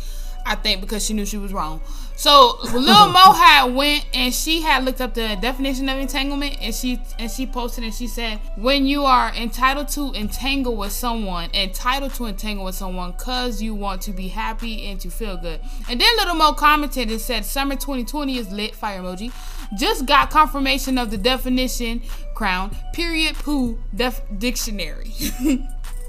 I 0.44 0.54
think 0.54 0.80
because 0.80 1.04
she 1.04 1.14
knew 1.14 1.24
she 1.24 1.38
was 1.38 1.52
wrong. 1.52 1.80
So 2.16 2.58
Lil 2.72 3.08
Mo 3.08 3.32
had 3.32 3.74
went 3.74 4.06
and 4.14 4.32
she 4.32 4.62
had 4.62 4.84
looked 4.84 5.00
up 5.02 5.12
the 5.14 5.36
definition 5.40 5.88
of 5.88 5.98
entanglement 5.98 6.56
and 6.62 6.74
she 6.74 7.00
and 7.18 7.30
she 7.30 7.46
posted 7.46 7.84
and 7.84 7.92
she 7.94 8.06
said 8.06 8.38
when 8.56 8.86
you 8.86 9.04
are 9.04 9.34
entitled 9.34 9.88
to 9.88 10.12
entangle 10.14 10.76
with 10.76 10.92
someone, 10.92 11.50
entitled 11.52 12.14
to 12.14 12.26
entangle 12.26 12.64
with 12.64 12.74
someone 12.74 13.12
cause 13.14 13.60
you 13.60 13.74
want 13.74 14.00
to 14.02 14.12
be 14.12 14.28
happy 14.28 14.86
and 14.86 15.00
to 15.00 15.10
feel 15.10 15.36
good. 15.36 15.60
And 15.90 16.00
then 16.00 16.08
Lil 16.18 16.34
Mo 16.36 16.52
commented 16.52 17.10
and 17.10 17.20
said 17.20 17.44
summer 17.44 17.74
2020 17.74 18.38
is 18.38 18.50
lit 18.50 18.74
fire 18.74 19.00
emoji. 19.00 19.32
Just 19.76 20.06
got 20.06 20.30
confirmation 20.30 20.98
of 20.98 21.10
the 21.10 21.18
definition 21.18 22.02
crown 22.34 22.76
period 22.92 23.34
poo 23.36 23.78
def- 23.94 24.22
dictionary. 24.38 25.12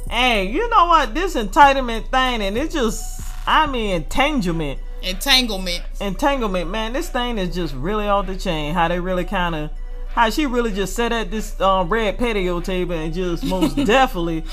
Hey, 0.09 0.49
you 0.49 0.69
know 0.69 0.85
what? 0.85 1.13
This 1.13 1.35
entitlement 1.35 2.09
thing, 2.11 2.41
and 2.41 2.57
it 2.57 2.71
just, 2.71 3.21
I 3.45 3.67
mean, 3.67 3.93
entanglement. 3.93 4.79
Entanglement. 5.03 5.83
entanglement, 5.99 6.69
man, 6.69 6.93
this 6.93 7.09
thing 7.09 7.37
is 7.37 7.53
just 7.53 7.75
really 7.75 8.07
off 8.07 8.25
the 8.25 8.37
chain. 8.37 8.73
How 8.73 8.87
they 8.87 9.01
really 9.01 9.25
kind 9.25 9.53
of, 9.53 9.69
how 10.17 10.31
she 10.31 10.47
really 10.47 10.71
just 10.71 10.95
sat 10.95 11.11
at 11.11 11.29
this 11.29 11.61
um, 11.61 11.87
red 11.89 12.17
patio 12.17 12.59
table 12.59 12.95
and 12.95 13.13
just 13.13 13.43
most 13.43 13.75
definitely 13.85 14.43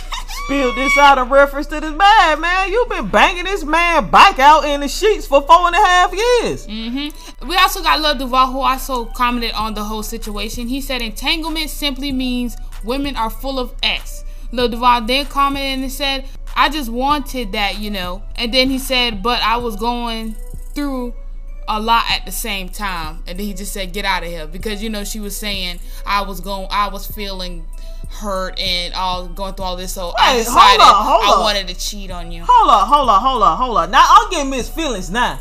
spilled 0.44 0.76
this 0.76 0.96
out 0.98 1.16
in 1.16 1.26
reference 1.30 1.66
to 1.68 1.80
this 1.80 1.94
man. 1.94 2.38
Man, 2.38 2.70
you've 2.70 2.90
been 2.90 3.08
banging 3.08 3.44
this 3.44 3.64
man 3.64 4.10
back 4.10 4.38
out 4.38 4.66
in 4.66 4.80
the 4.80 4.88
sheets 4.88 5.26
for 5.26 5.40
four 5.40 5.66
and 5.66 5.74
a 5.74 5.78
half 5.78 6.12
years. 6.12 6.66
Mhm. 6.66 7.48
We 7.48 7.56
also 7.56 7.82
got 7.82 7.98
Lil 8.00 8.14
Duval 8.16 8.48
who 8.52 8.60
also 8.60 9.06
commented 9.06 9.52
on 9.52 9.72
the 9.72 9.82
whole 9.84 10.02
situation. 10.02 10.68
He 10.68 10.82
said 10.82 11.00
entanglement 11.00 11.70
simply 11.70 12.12
means 12.12 12.58
women 12.84 13.16
are 13.16 13.30
full 13.30 13.58
of 13.58 13.72
X. 13.82 14.22
Lil 14.52 14.68
Duval 14.68 15.00
then 15.06 15.24
commented 15.24 15.82
and 15.82 15.90
said, 15.90 16.26
I 16.54 16.68
just 16.68 16.90
wanted 16.90 17.52
that, 17.52 17.78
you 17.78 17.90
know. 17.90 18.22
And 18.36 18.52
then 18.52 18.68
he 18.68 18.78
said, 18.78 19.22
but 19.22 19.40
I 19.40 19.56
was 19.56 19.76
going 19.76 20.36
through 20.74 21.14
a 21.68 21.80
lot 21.80 22.04
at 22.10 22.24
the 22.26 22.32
same 22.32 22.68
time. 22.68 23.22
And 23.26 23.38
then 23.38 23.46
he 23.46 23.54
just 23.54 23.72
said, 23.72 23.92
get 23.92 24.04
out 24.04 24.22
of 24.22 24.28
here. 24.28 24.46
Because, 24.46 24.82
you 24.82 24.90
know, 24.90 25.04
she 25.04 25.20
was 25.20 25.36
saying 25.36 25.80
I 26.06 26.22
was 26.22 26.40
going, 26.40 26.66
I 26.70 26.88
was 26.88 27.06
feeling 27.06 27.66
hurt 28.10 28.58
and 28.60 28.94
all 28.94 29.26
going 29.26 29.54
through 29.54 29.64
all 29.64 29.76
this. 29.76 29.92
So 29.92 30.12
I 30.18 30.32
Hey, 30.32 30.44
hold 30.44 30.46
decided 30.46 30.80
up, 30.82 30.96
hold 30.96 31.24
I 31.24 31.32
up. 31.32 31.40
wanted 31.40 31.68
to 31.68 31.74
cheat 31.74 32.10
on 32.10 32.30
you. 32.30 32.44
Hold 32.46 32.70
up, 32.70 32.88
hold 32.88 33.08
up, 33.08 33.22
hold 33.22 33.42
up, 33.42 33.58
hold 33.58 33.76
up. 33.78 33.90
Now 33.90 34.06
I'm 34.08 34.30
getting 34.30 34.50
Miss 34.50 34.68
feelings 34.68 35.10
now. 35.10 35.40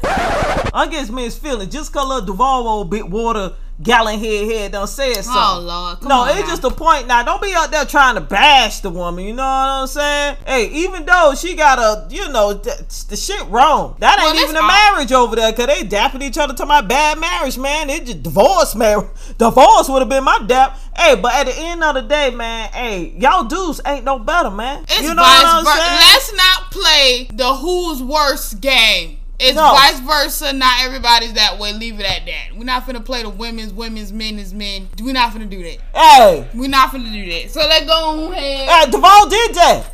I'm 0.73 0.89
getting 0.89 1.13
Miss 1.13 1.37
feelings 1.37 1.71
just 1.71 1.93
cause 1.93 2.07
little 2.07 2.25
Duval 2.25 2.67
old 2.67 2.89
bit 2.89 3.07
water 3.07 3.53
gallon 3.81 4.19
head 4.19 4.45
head 4.51 4.71
done 4.73 4.87
said 4.87 5.17
oh, 5.17 5.21
something. 5.21 5.39
Oh, 5.39 5.59
Lord. 5.61 5.99
Come 5.99 6.09
no, 6.09 6.25
it's 6.25 6.41
now. 6.41 6.47
just 6.47 6.63
a 6.63 6.69
point 6.69 7.07
now. 7.07 7.23
Don't 7.23 7.41
be 7.41 7.53
out 7.53 7.71
there 7.71 7.85
trying 7.85 8.15
to 8.15 8.21
bash 8.21 8.81
the 8.81 8.89
woman. 8.89 9.25
You 9.25 9.33
know 9.33 9.43
what 9.43 9.47
I'm 9.47 9.87
saying? 9.87 10.37
Hey, 10.45 10.69
even 10.69 11.05
though 11.05 11.33
she 11.35 11.55
got 11.55 11.79
a, 11.79 12.07
you 12.13 12.29
know, 12.29 12.57
th- 12.57 13.05
the 13.07 13.15
shit 13.15 13.45
wrong. 13.47 13.95
That 13.99 14.19
ain't 14.19 14.35
that's 14.35 14.43
even 14.43 14.55
a 14.57 14.61
all- 14.61 14.67
marriage 14.67 15.11
over 15.11 15.35
there. 15.35 15.51
Cause 15.53 15.67
they 15.67 15.83
dapping 15.83 16.21
each 16.21 16.37
other 16.37 16.53
to 16.53 16.65
my 16.65 16.81
bad 16.81 17.19
marriage, 17.19 17.57
man. 17.57 17.89
It 17.89 18.05
just 18.05 18.23
divorce, 18.23 18.75
man. 18.75 19.07
Divorce 19.37 19.89
would 19.89 19.99
have 19.99 20.09
been 20.09 20.23
my 20.23 20.39
dap. 20.45 20.77
Hey, 20.95 21.15
but 21.15 21.33
at 21.33 21.45
the 21.47 21.53
end 21.55 21.83
of 21.83 21.95
the 21.95 22.01
day, 22.01 22.29
man, 22.29 22.69
hey, 22.69 23.15
y'all 23.17 23.45
dudes 23.45 23.81
ain't 23.85 24.05
no 24.05 24.19
better, 24.19 24.51
man. 24.51 24.83
It's 24.83 25.01
you 25.01 25.13
know 25.13 25.21
what 25.21 25.45
I'm 25.45 25.65
saying? 25.65 25.77
Let's 25.77 26.33
not 26.35 26.71
play 26.71 27.27
the 27.33 27.55
who's 27.55 28.03
worse 28.03 28.53
game. 28.53 29.19
It's 29.43 29.55
No. 29.55 29.71
vice 29.73 29.99
versa. 29.99 30.53
Not 30.53 30.81
everybody's 30.83 31.33
that 31.33 31.59
way. 31.59 31.73
Leave 31.73 31.99
it 31.99 32.05
at 32.05 32.25
that. 32.25 32.57
We're 32.57 32.63
not 32.63 32.85
finna 32.87 33.03
play 33.03 33.23
the 33.23 33.29
women's, 33.29 33.73
women's, 33.73 34.11
men 34.13 34.39
is 34.39 34.53
men. 34.53 34.89
We're 35.01 35.13
not 35.13 35.31
finna 35.33 35.49
do 35.49 35.61
that. 35.63 35.77
Hey, 35.93 36.47
We're 36.53 36.69
not 36.69 36.89
finna 36.91 37.11
do 37.11 37.31
that. 37.31 37.51
So 37.51 37.59
let's 37.61 37.85
go 37.85 38.31
ahead. 38.31 38.69
hey, 38.69 38.91
Duval 38.91 39.27
did 39.29 39.53
that. 39.55 39.85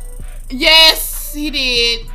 Yes, 0.50 1.32
he 1.34 1.50
did. 1.50 2.06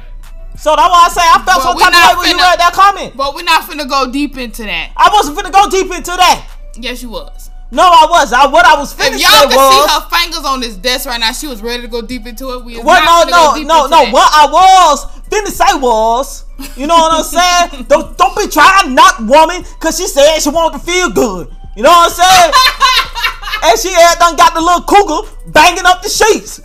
So 0.57 0.73
that's 0.75 0.89
why 0.89 1.05
I 1.05 1.09
say 1.09 1.21
I 1.21 1.43
felt 1.45 1.45
But 1.45 1.61
some 1.63 1.77
type 1.77 2.11
of 2.13 2.17
way 2.19 2.29
when 2.29 2.37
you 2.37 2.43
read 2.43 2.59
that 2.59 2.71
comment. 2.73 3.17
But 3.17 3.35
we're 3.35 3.43
not 3.43 3.63
finna 3.63 3.87
go 3.89 4.09
deep 4.11 4.37
into 4.37 4.63
that. 4.63 4.91
I 4.95 5.09
wasn't 5.11 5.37
finna 5.37 5.51
go 5.51 5.69
deep 5.69 5.91
into 5.93 6.11
that. 6.11 6.47
Yes, 6.77 7.01
you 7.01 7.09
was. 7.09 7.49
No, 7.75 7.83
I 7.83 8.07
was. 8.09 8.31
I 8.31 8.47
what 8.47 8.65
I 8.65 8.79
was 8.79 8.93
If 8.93 8.99
finna 8.99 9.19
y'all 9.19 9.43
say 9.43 9.47
can 9.51 9.57
was. 9.59 9.67
see 9.75 9.93
her 9.93 10.01
fingers 10.07 10.45
on 10.45 10.59
this 10.61 10.75
desk 10.77 11.05
right 11.05 11.19
now, 11.19 11.33
she 11.33 11.47
was 11.47 11.61
ready 11.61 11.81
to 11.83 11.89
go 11.89 12.01
deep 12.01 12.25
into 12.25 12.53
it. 12.53 12.63
We 12.63 12.79
What? 12.79 13.03
No, 13.03 13.27
no, 13.27 13.55
no, 13.61 13.87
no. 13.87 13.89
that. 13.89 14.13
What 14.13 14.31
I 14.31 14.47
was 14.49 15.05
finna 15.27 15.51
say 15.51 15.75
was, 15.77 16.45
you 16.77 16.87
know 16.87 16.95
what 16.95 17.19
I'm 17.19 17.23
saying? 17.27 17.83
don't 17.89 18.17
don't 18.17 18.35
be 18.37 18.47
trying 18.47 18.83
to 18.87 18.89
knock 18.91 19.19
woman 19.19 19.61
because 19.75 19.97
she 19.99 20.07
said 20.07 20.39
she 20.39 20.49
wanted 20.49 20.79
to 20.79 20.83
feel 20.85 21.09
good. 21.11 21.51
You 21.75 21.83
know 21.83 21.91
what 21.91 22.07
I'm 22.07 22.15
saying? 22.15 22.53
and 23.67 23.79
she 23.79 23.91
had 23.91 24.19
done 24.19 24.37
got 24.37 24.53
the 24.55 24.61
little 24.61 24.83
cougar 24.87 25.27
banging 25.51 25.85
up 25.85 26.01
the 26.01 26.07
sheets. 26.07 26.61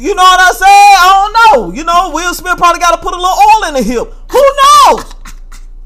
You 0.00 0.14
know 0.14 0.22
what 0.22 0.40
I'm 0.40 0.54
saying? 0.54 0.94
I 0.96 1.06
don't 1.20 1.34
know. 1.36 1.76
You 1.76 1.84
know, 1.84 2.10
Will 2.14 2.32
Smith 2.32 2.56
probably 2.56 2.80
got 2.80 2.92
to 2.96 3.02
put 3.02 3.12
a 3.12 3.16
little 3.20 3.36
oil 3.36 3.68
in 3.68 3.74
the 3.74 3.82
hip. 3.82 4.08
Who 4.32 4.40
knows? 4.88 5.14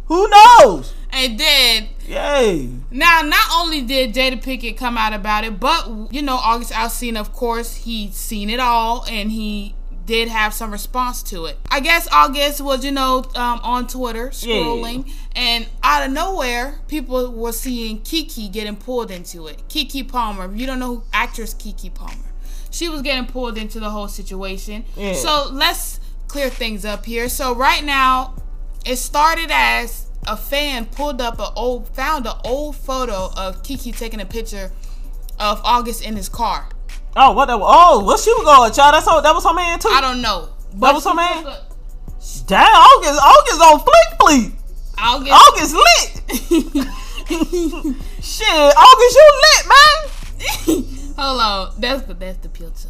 Who 0.06 0.28
knows? 0.28 0.94
And 1.10 1.36
then 1.40 1.88
Yay. 2.06 2.68
Now, 2.90 3.22
not 3.22 3.46
only 3.54 3.80
did 3.80 4.14
Jada 4.14 4.42
Pinkett 4.42 4.76
come 4.76 4.98
out 4.98 5.12
about 5.12 5.44
it, 5.44 5.58
but 5.58 6.12
you 6.12 6.22
know, 6.22 6.36
August 6.36 6.72
Alsina, 6.72 7.20
of 7.20 7.32
course, 7.32 7.74
he 7.74 8.10
seen 8.10 8.50
it 8.50 8.60
all 8.60 9.04
and 9.08 9.30
he 9.30 9.74
did 10.06 10.28
have 10.28 10.52
some 10.52 10.70
response 10.70 11.22
to 11.22 11.46
it. 11.46 11.58
I 11.70 11.80
guess 11.80 12.06
August 12.12 12.60
was, 12.60 12.84
you 12.84 12.92
know, 12.92 13.24
um, 13.34 13.60
on 13.62 13.86
Twitter 13.86 14.28
scrolling, 14.28 15.10
and 15.34 15.66
out 15.82 16.06
of 16.06 16.12
nowhere, 16.12 16.80
people 16.88 17.32
were 17.32 17.52
seeing 17.52 18.00
Keke 18.00 18.52
getting 18.52 18.76
pulled 18.76 19.10
into 19.10 19.46
it. 19.46 19.62
Keke 19.68 20.06
Palmer. 20.06 20.54
You 20.54 20.66
don't 20.66 20.78
know 20.78 20.96
who 20.96 21.02
actress 21.12 21.54
Keke 21.54 21.92
Palmer, 21.94 22.32
she 22.70 22.88
was 22.88 23.02
getting 23.02 23.26
pulled 23.26 23.56
into 23.56 23.80
the 23.80 23.90
whole 23.90 24.08
situation. 24.08 24.84
Yeah. 24.96 25.14
So 25.14 25.48
let's 25.50 26.00
clear 26.28 26.50
things 26.50 26.84
up 26.84 27.06
here. 27.06 27.28
So 27.28 27.54
right 27.54 27.84
now, 27.84 28.34
it 28.84 28.96
started 28.96 29.50
as 29.50 30.03
a 30.26 30.36
fan 30.36 30.86
pulled 30.86 31.20
up 31.20 31.38
a 31.38 31.52
old, 31.54 31.88
found 31.94 32.26
an 32.26 32.32
old 32.44 32.76
photo 32.76 33.30
of 33.36 33.62
Keke 33.62 33.96
taking 33.96 34.20
a 34.20 34.26
picture 34.26 34.70
of 35.38 35.60
August 35.64 36.04
in 36.04 36.16
his 36.16 36.28
car. 36.28 36.68
Oh, 37.16 37.32
what? 37.32 37.46
The, 37.46 37.58
oh, 37.60 38.02
what 38.04 38.18
she 38.20 38.30
was 38.32 38.44
going, 38.44 38.72
child? 38.72 38.94
That's 38.94 39.06
her, 39.08 39.20
that 39.22 39.34
was 39.34 39.44
her 39.44 39.54
man 39.54 39.78
too. 39.78 39.88
I 39.88 40.00
don't 40.00 40.20
know. 40.20 40.48
That 40.74 40.94
was 40.94 41.04
her 41.04 41.14
man? 41.14 41.46
a- 41.46 41.62
Damn, 42.46 42.74
August, 42.74 43.20
August 43.22 43.60
on 43.60 43.80
fleek 43.80 44.18
fleek. 44.18 44.52
August. 44.98 45.32
August 45.32 45.74
lit. 45.74 46.84
Shit, 48.24 48.48
August, 48.48 49.16
you 49.16 49.32
lit, 49.44 49.66
man. 49.68 50.84
Hold 51.18 51.40
on. 51.40 51.74
That's 51.80 52.02
the 52.02 52.14
that's 52.14 52.38
the 52.38 52.48
picture. 52.48 52.88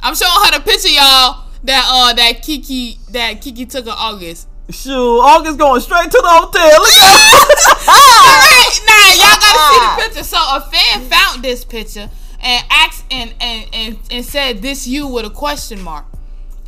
I'm 0.00 0.14
showing 0.14 0.32
her 0.44 0.58
the 0.58 0.64
picture, 0.64 0.88
y'all. 0.88 1.46
That 1.64 1.84
uh 1.88 2.12
that 2.14 2.42
Keke 2.42 2.98
that 3.12 3.40
Keke 3.40 3.68
took 3.68 3.86
of 3.86 3.94
August. 3.96 4.48
Shoot, 4.72 5.20
August 5.20 5.58
going 5.58 5.80
straight 5.80 6.10
to 6.10 6.18
the 6.22 6.28
hotel. 6.28 6.70
Look 6.80 6.96
at 6.96 7.48
Alright, 7.88 8.80
nah, 8.86 9.12
y'all 9.14 9.38
gotta 9.38 9.60
see 9.68 9.80
the 9.80 10.08
picture. 10.08 10.24
So 10.24 10.38
a 10.38 10.60
fan 10.70 11.00
found 11.10 11.42
this 11.42 11.64
picture 11.64 12.08
and 12.40 12.64
asked 12.70 13.04
and 13.10 13.34
and 13.40 13.66
and, 13.72 13.98
and 14.10 14.24
said 14.24 14.62
this 14.62 14.86
you 14.86 15.06
with 15.06 15.24
a 15.26 15.30
question 15.30 15.80
mark. 15.82 16.04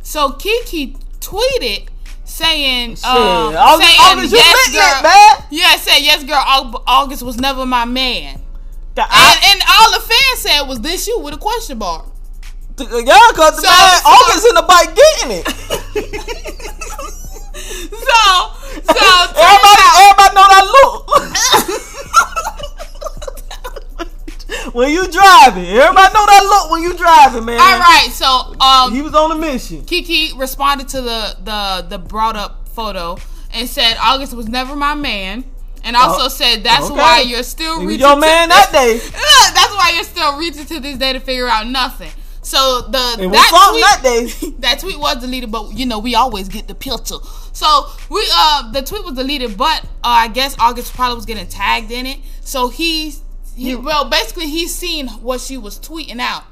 So 0.03 0.29
Keke 0.31 0.95
tweeted 1.19 1.87
saying, 2.25 2.91
um, 2.91 2.95
Shit, 2.95 3.05
August- 3.07 3.87
saying 3.89 3.99
August, 4.01 4.31
you 4.33 4.37
yes, 4.39 4.67
lit, 4.67 4.73
lit, 4.75 4.81
girl. 4.81 5.01
man. 5.03 5.35
Yeah, 5.51 5.75
said 5.77 5.99
yes, 5.99 6.23
girl. 6.23 6.43
August 6.87 7.23
was 7.23 7.37
never 7.37 7.65
my 7.65 7.85
man. 7.85 8.41
The- 8.95 9.01
And, 9.03 9.11
I- 9.11 9.51
and 9.51 9.61
all 9.79 9.91
the 9.91 9.99
fans 10.07 10.39
said 10.39 10.61
was 10.63 10.79
this 10.81 11.07
you 11.07 11.19
with 11.19 11.33
a 11.33 11.37
question 11.37 11.77
mark. 11.79 12.05
Yeah, 12.77 13.31
cause 13.33 13.55
the 13.55 13.61
So- 13.61 13.69
man 13.69 14.01
so- 14.01 14.09
August 14.09 14.45
in 14.47 14.55
the 14.55 14.63
bike 14.67 14.95
getting 14.95 15.31
it. 15.39 15.45
So, 17.55 18.51
so 18.83 19.05
Everybody, 19.37 19.85
everybody 19.97 20.35
know 20.35 20.47
that 20.51 20.65
look. 20.75 20.99
when 24.73 24.91
you 24.91 25.07
driving, 25.09 25.65
everybody 25.65 26.13
know 26.13 26.25
that 26.25 26.43
look 26.43 26.71
when 26.71 26.83
you 26.83 26.93
driving, 26.97 27.45
man. 27.45 27.59
all 27.59 27.79
right. 27.79 28.09
So, 28.11 28.55
um, 28.59 28.93
He 28.93 29.01
was 29.01 29.13
on 29.13 29.31
a 29.31 29.35
mission. 29.35 29.81
Keke 29.83 30.37
responded 30.37 30.87
to 30.89 31.01
the 31.01 31.35
the 31.43 31.85
the 31.89 31.97
brought 31.97 32.35
up 32.35 32.67
photo 32.69 33.17
and 33.53 33.69
said 33.69 33.95
August 34.01 34.33
was 34.33 34.47
never 34.49 34.75
my 34.75 34.93
man, 34.93 35.45
and 35.83 35.95
also 35.95 36.25
Oh, 36.25 36.27
said 36.27 36.63
that's 36.63 36.85
okay. 36.87 36.95
why 36.95 37.21
you're 37.21 37.43
still 37.43 37.79
reaching 37.85 38.01
your 38.01 38.17
man 38.17 38.49
that 38.49 38.69
day. 38.71 38.97
That's 39.55 39.73
why 39.73 39.91
you're 39.95 40.03
still 40.03 40.37
reaching 40.37 40.65
to 40.65 40.79
this 40.81 40.97
day 40.97 41.13
to 41.13 41.19
figure 41.21 41.47
out 41.47 41.67
nothing. 41.67 42.11
So 42.41 42.81
the 42.81 42.91
that 42.91 43.71
tweet, 43.71 43.83
that 43.83 44.01
day. 44.03 44.49
that 44.59 44.79
tweet 44.79 44.99
was 44.99 45.17
deleted, 45.17 45.51
but 45.51 45.71
you 45.73 45.85
know 45.85 45.99
we 45.99 46.15
always 46.15 46.49
get 46.49 46.67
the 46.67 46.75
picture. 46.75 47.15
So 47.55 47.87
we 48.09 48.27
uh 48.33 48.71
the 48.71 48.81
tweet 48.81 49.05
was 49.05 49.13
deleted, 49.13 49.57
but 49.57 49.81
uh, 50.03 50.25
I 50.25 50.27
guess 50.27 50.57
August 50.59 50.93
probably 50.93 51.15
was 51.15 51.25
getting 51.25 51.47
tagged 51.47 51.89
in 51.89 52.05
it. 52.05 52.19
So 52.41 52.67
he's 52.67 53.21
he 53.55 53.75
well 53.75 54.09
basically 54.09 54.47
he's 54.47 54.75
seen 54.75 55.07
what 55.07 55.39
she 55.39 55.57
was 55.57 55.79
tweeting 55.79 56.19
out 56.19 56.43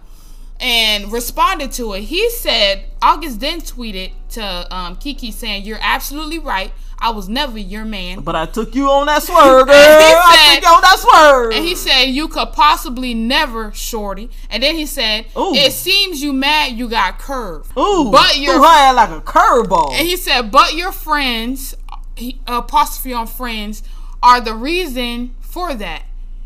and 0.60 1.12
responded 1.12 1.72
to 1.74 1.94
it. 1.94 2.02
He 2.02 2.30
said 2.30 2.86
August 3.02 3.39
then 3.39 3.62
tweeted 3.62 4.12
to 4.32 4.44
um, 4.76 4.96
Keke 4.98 5.32
saying, 5.34 5.63
"You're 5.66 5.80
absolutely 5.82 6.39
right. 6.39 6.72
I 7.00 7.10
was 7.10 7.28
never 7.28 7.58
your 7.58 7.84
man." 7.84 8.22
But 8.22 8.36
I 8.38 8.46
took 8.46 8.74
you 8.76 8.89
on 8.89 9.08
that 9.08 9.24
swerve, 9.24 9.68
girl. 9.68 9.76
And 9.76 10.04
he 10.04 10.13
I 10.13 10.36
said- 10.38 10.56
took 10.56 10.63
you 10.63 10.76
on 10.76 10.82
that 10.82 11.00
swerve. 11.00 11.54
And 11.54 11.66
he 11.66 11.76
said, 11.76 12.04
You 12.06 12.28
could 12.30 12.54
possibly 12.54 13.13
never, 13.13 13.74
shorty. 13.74 14.30
And 14.50 14.63
then 14.63 14.76
he 14.76 14.86
said, 14.86 15.26
Ooh. 15.38 15.54
It 15.54 15.74
seems 15.74 16.22
you 16.24 16.32
mad 16.32 16.74
you 16.78 16.88
got 16.88 17.20
curved. 17.20 17.72
Ooh, 17.78 18.10
But 18.10 18.38
you're. 18.38 18.58
like 18.60 19.10
a 19.10 19.20
curveball. 19.22 19.92
And 19.92 20.08
he 20.08 20.16
said, 20.16 20.50
But 20.50 20.76
your 20.76 20.94
friends, 20.94 21.76
he, 22.16 22.39
apostrophe 22.48 23.12
on 23.13 23.28
friends, 23.28 23.84
are 24.22 24.39
the 24.39 24.54
reason 24.54 25.36
for 25.42 25.74
that. 25.76 26.04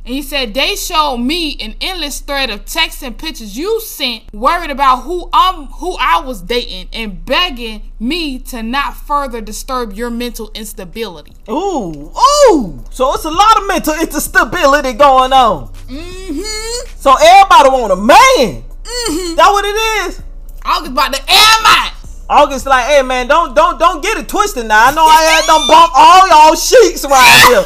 And 0.08 0.16
he 0.16 0.22
said, 0.22 0.54
They 0.54 0.78
showed 0.78 1.18
me 1.18 1.58
an 1.60 1.76
endless 1.82 2.22
thread 2.22 2.50
of 2.50 2.64
texts 2.64 3.04
and 3.04 3.18
pictures 3.18 3.58
you 3.58 3.82
sent, 3.82 4.34
worried 4.34 4.72
about 4.72 5.02
who 5.02 5.30
I'm 5.34 5.66
who 5.66 5.98
I 6.00 6.22
was 6.22 6.42
dating 6.42 6.88
and 6.94 7.26
begging 7.26 7.92
me 8.00 8.40
to 8.40 8.64
not 8.64 8.96
further 8.96 9.42
disturb 9.42 9.92
your 9.92 10.10
mental 10.10 10.50
instability. 10.54 11.34
Ooh, 11.50 12.14
ooh. 12.50 12.86
So 12.90 13.14
it's 13.16 13.26
a 13.26 13.30
lot 13.30 13.58
of 13.58 13.68
mental 13.68 13.96
instability 13.96 14.94
going 14.94 15.34
on. 15.34 15.74
Mm-hmm. 15.90 16.96
So 16.96 17.14
everybody 17.22 17.70
want 17.70 17.92
a 17.92 17.98
man. 17.98 18.64
Mhm. 18.64 19.36
That 19.36 19.50
what 19.52 19.66
it 19.66 20.08
is. 20.08 20.24
Was 20.66 20.88
about 20.88 21.14
to 21.16 21.22
air 21.30 21.64
mine. 21.64 21.92
August 22.30 22.66
like, 22.66 22.86
hey 22.86 23.02
man, 23.02 23.28
don't 23.28 23.54
don't 23.54 23.78
don't 23.78 24.02
get 24.02 24.18
it 24.18 24.30
twisted 24.30 24.68
now. 24.68 24.88
I 24.88 24.96
know 24.96 25.04
I 25.04 25.22
had 25.24 25.44
them 25.48 25.68
bump 25.68 25.92
all 25.94 26.28
y'all 26.30 26.56
sheets 26.56 27.04
right 27.04 27.46
here. 27.50 27.66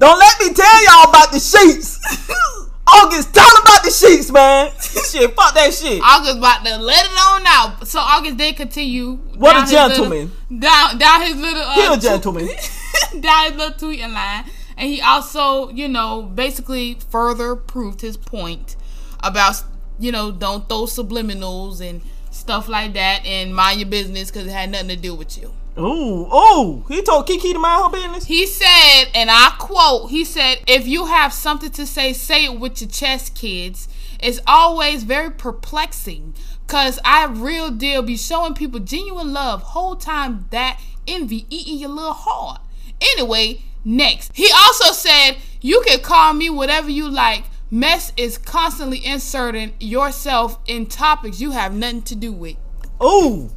don't 0.00 0.18
let 0.18 0.40
me 0.40 0.52
tell 0.54 0.84
y'all 0.84 1.10
about 1.10 1.30
the 1.30 1.38
sheets. 1.38 2.00
August, 2.92 3.32
tell 3.34 3.46
them 3.54 3.62
about 3.62 3.84
the 3.84 3.90
sheets, 3.90 4.32
man. 4.32 4.72
shit, 4.80 5.36
fuck 5.36 5.54
that 5.54 5.72
shit. 5.72 6.00
August 6.02 6.38
about 6.38 6.64
to 6.64 6.76
let 6.78 7.04
it 7.04 7.12
on 7.12 7.42
out. 7.46 7.86
So 7.86 8.00
August 8.00 8.36
did 8.38 8.56
continue. 8.56 9.16
What 9.36 9.68
a 9.68 9.70
gentleman. 9.70 10.32
Little, 10.50 10.58
down 10.60 10.98
down 10.98 11.20
his 11.22 11.36
little. 11.36 11.62
Uh, 11.62 11.74
He 11.74 11.86
a 11.86 11.96
tw- 11.96 12.02
gentleman. 12.02 12.48
down 13.20 13.44
his 13.52 13.56
little 13.56 13.74
tweeting 13.90 14.12
line, 14.12 14.44
and 14.76 14.88
he 14.88 15.00
also, 15.02 15.68
you 15.68 15.86
know, 15.86 16.22
basically 16.22 16.98
further 17.10 17.54
proved 17.54 18.00
his 18.00 18.16
point 18.16 18.74
about, 19.22 19.62
you 20.00 20.10
know, 20.10 20.32
don't 20.32 20.68
throw 20.68 20.84
subliminals 20.86 21.80
and 21.80 22.00
stuff 22.32 22.68
like 22.68 22.94
that, 22.94 23.24
and 23.24 23.54
mind 23.54 23.78
your 23.78 23.88
business 23.88 24.30
because 24.30 24.46
it 24.48 24.52
had 24.52 24.70
nothing 24.70 24.88
to 24.88 24.96
do 24.96 25.14
with 25.14 25.38
you. 25.38 25.52
Ooh, 25.80 26.26
ooh. 26.32 26.84
He 26.88 27.02
told 27.02 27.26
Keke 27.26 27.52
to 27.52 27.58
mind 27.58 27.84
her 27.84 27.90
business. 27.90 28.26
He 28.26 28.46
said, 28.46 29.04
and 29.14 29.30
I 29.30 29.54
quote, 29.58 30.10
he 30.10 30.24
said, 30.24 30.58
if 30.66 30.86
you 30.86 31.06
have 31.06 31.32
something 31.32 31.70
to 31.70 31.86
say, 31.86 32.12
say 32.12 32.44
it 32.44 32.60
with 32.60 32.80
your 32.80 32.90
chest, 32.90 33.34
kids. 33.34 33.88
It's 34.22 34.40
always 34.46 35.02
very 35.04 35.30
perplexing 35.30 36.34
because 36.66 37.00
I 37.04 37.24
real 37.26 37.70
deal 37.70 38.02
be 38.02 38.18
showing 38.18 38.54
people 38.54 38.78
genuine 38.80 39.32
love 39.32 39.62
whole 39.62 39.96
time 39.96 40.46
that 40.50 40.78
envy 41.08 41.46
eating 41.48 41.78
your 41.78 41.88
little 41.88 42.12
heart. 42.12 42.60
Anyway, 43.00 43.62
next. 43.82 44.30
He 44.34 44.50
also 44.54 44.92
said, 44.92 45.38
you 45.62 45.82
can 45.86 46.00
call 46.00 46.34
me 46.34 46.50
whatever 46.50 46.90
you 46.90 47.08
like. 47.08 47.44
Mess 47.70 48.12
is 48.16 48.36
constantly 48.36 49.04
inserting 49.04 49.72
yourself 49.80 50.58
in 50.66 50.86
topics 50.86 51.40
you 51.40 51.52
have 51.52 51.72
nothing 51.72 52.02
to 52.02 52.16
do 52.16 52.32
with. 52.32 52.56
Ooh. 53.02 53.50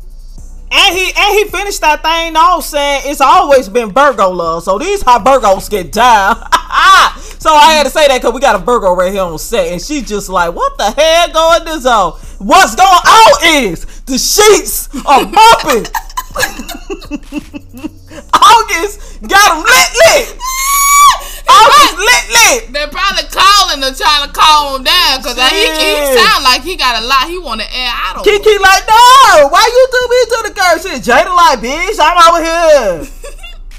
And 0.76 0.98
he 0.98 1.12
and 1.16 1.38
he 1.38 1.46
finished 1.46 1.82
that 1.82 2.02
thing 2.02 2.36
off 2.36 2.66
saying 2.66 3.04
it's 3.06 3.22
always 3.22 3.70
been 3.70 3.92
Virgo 3.92 4.30
love. 4.30 4.64
So 4.64 4.80
these 4.80 5.04
how 5.04 5.20
Virgos 5.20 5.70
get 5.70 5.92
down. 5.92 6.36
so 7.40 7.54
I 7.54 7.74
had 7.78 7.84
to 7.84 7.92
say 7.92 8.08
that 8.08 8.18
because 8.20 8.34
we 8.34 8.42
got 8.42 8.56
a 8.56 8.60
Virgo 8.64 8.96
right 8.96 9.12
here 9.12 9.22
on 9.22 9.38
set, 9.38 9.68
and 9.68 9.80
she's 9.80 10.10
just 10.10 10.30
like, 10.30 10.56
what 10.56 10.76
the 10.80 10.90
hell 10.90 11.32
going 11.32 11.66
this 11.66 11.86
on? 11.86 12.14
What's 12.40 12.74
going 12.76 12.90
on 12.90 13.64
is 13.64 13.86
the 14.06 14.18
sheets 14.18 14.90
are 15.06 15.26
bumping. 15.26 15.86
August 18.34 19.22
got 19.28 19.64
lit 19.64 19.90
lit. 20.08 20.40
August 21.48 21.98
lit 21.98 22.26
lit. 22.32 22.62
They're 22.74 22.88
probably 22.88 23.28
calling 23.30 23.84
or 23.84 23.92
trying 23.94 24.28
to 24.28 24.32
calm 24.32 24.80
him 24.80 24.84
down 24.84 25.20
because 25.20 25.36
he, 25.52 25.66
he 25.68 25.90
sound 26.18 26.44
like 26.44 26.64
he 26.64 26.76
got 26.76 27.02
a 27.02 27.06
lot 27.06 27.28
he 27.28 27.38
want 27.38 27.62
to 27.62 27.68
air 27.68 27.92
out 27.92 28.18
on. 28.18 28.24
Keke 28.24 28.60
like, 28.60 28.84
no, 28.88 29.48
why 29.50 29.64
you 29.64 29.84
do 29.92 30.02
me 30.08 30.20
to 30.24 30.38
the 30.48 30.54
curve? 30.56 30.82
Shit, 30.82 31.04
Jada 31.04 31.36
like, 31.36 31.60
bitch, 31.60 32.00
I'm 32.00 32.18
over 32.20 32.44
here. 32.44 33.08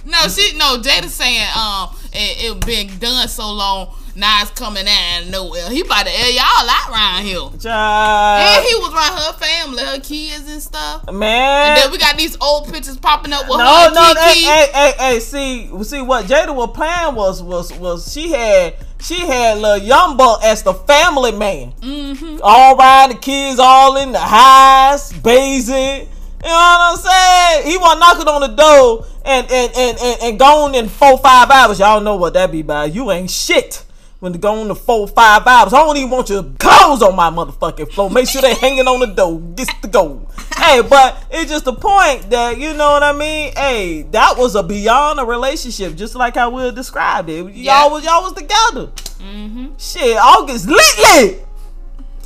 No, 0.06 0.28
she 0.28 0.54
no 0.58 0.76
Jada 0.82 1.08
saying 1.08 1.48
um 1.56 1.96
it, 2.12 2.44
it 2.44 2.66
been 2.66 2.98
done 2.98 3.26
so 3.26 3.50
long 3.50 3.96
now 4.16 4.42
it's 4.42 4.50
coming 4.52 4.84
out 4.86 5.22
of 5.22 5.30
nowhere. 5.30 5.68
He 5.70 5.80
about 5.80 6.06
to 6.06 6.12
air 6.12 6.30
y'all 6.30 6.68
out 6.68 6.90
around 6.90 7.24
here. 7.24 7.40
And 7.40 8.64
he 8.64 8.74
was 8.76 8.92
around 8.92 9.18
her 9.18 9.32
family, 9.34 9.82
her 9.82 10.00
kids 10.00 10.50
and 10.50 10.62
stuff. 10.62 11.10
man. 11.12 11.68
And 11.70 11.80
then 11.82 11.90
we 11.90 11.98
got 11.98 12.16
these 12.16 12.36
old 12.40 12.72
pictures 12.72 12.96
popping 12.96 13.32
up 13.32 13.48
with 13.48 13.58
No, 13.58 13.64
her 13.64 13.86
and 13.86 13.94
no, 13.94 14.14
hey, 14.20 14.42
hey, 14.42 14.66
hey, 14.72 14.92
hey, 14.98 15.20
see, 15.20 15.84
see 15.84 16.02
what 16.02 16.26
Jada 16.26 16.54
was 16.54 16.70
playing 16.74 17.14
was 17.14 17.42
was 17.42 17.72
was 17.78 18.12
she 18.12 18.30
had 18.30 18.74
she 19.00 19.18
had 19.18 19.82
Young 19.82 20.16
Buck 20.16 20.42
as 20.44 20.62
the 20.62 20.74
family 20.74 21.32
man. 21.32 21.72
Mm-hmm. 21.80 22.38
All 22.42 22.76
right, 22.76 23.08
the 23.08 23.18
kids 23.18 23.58
all 23.58 23.96
in 23.96 24.12
the 24.12 24.18
house, 24.18 25.12
bathing. 25.12 26.08
You 26.42 26.50
know 26.50 26.56
what 26.56 26.98
I'm 27.08 27.62
saying? 27.62 27.70
He 27.70 27.78
was 27.78 27.98
knocking 27.98 28.28
on 28.28 28.40
the 28.42 28.48
door 28.48 29.06
and 29.24 29.50
and 29.50 29.72
and 29.76 29.98
and, 29.98 30.22
and 30.22 30.38
gone 30.38 30.74
in 30.74 30.88
four 30.88 31.18
five 31.18 31.50
hours. 31.50 31.78
Y'all 31.78 32.00
know 32.00 32.16
what 32.16 32.34
that 32.34 32.52
be 32.52 32.62
by. 32.62 32.84
You 32.86 33.10
ain't 33.10 33.30
shit. 33.30 33.83
When 34.24 34.32
they 34.32 34.38
go 34.38 34.58
on 34.60 34.68
the 34.68 34.74
four, 34.74 35.06
five 35.06 35.46
hours. 35.46 35.74
I 35.74 35.78
don't 35.84 35.96
even 35.98 36.08
want 36.10 36.30
your 36.30 36.42
clothes 36.58 37.02
on 37.02 37.14
my 37.14 37.30
motherfucking 37.30 37.92
floor. 37.92 38.10
Make 38.10 38.26
sure 38.26 38.40
they 38.40 38.54
hanging 38.54 38.88
on 38.88 39.00
the 39.00 39.06
door. 39.06 39.38
Gets 39.38 39.72
the 39.82 39.88
gold. 39.88 40.32
hey, 40.56 40.80
but 40.80 41.22
it's 41.30 41.50
just 41.50 41.66
a 41.66 41.72
point 41.74 42.30
that 42.30 42.58
you 42.58 42.72
know 42.72 42.90
what 42.92 43.02
I 43.02 43.12
mean. 43.12 43.52
Hey, 43.54 44.02
that 44.12 44.36
was 44.38 44.54
a 44.54 44.62
beyond 44.62 45.20
a 45.20 45.24
relationship, 45.24 45.94
just 45.94 46.14
like 46.14 46.34
how 46.36 46.48
Will 46.50 46.72
described 46.72 47.28
it. 47.28 47.54
Y'all 47.54 47.90
was 47.90 48.02
y'all 48.04 48.22
was 48.22 48.32
together. 48.32 48.86
Mm-hmm. 49.22 49.76
Shit, 49.76 50.16
August 50.16 50.66
lit 50.66 50.98
lit. 50.98 51.46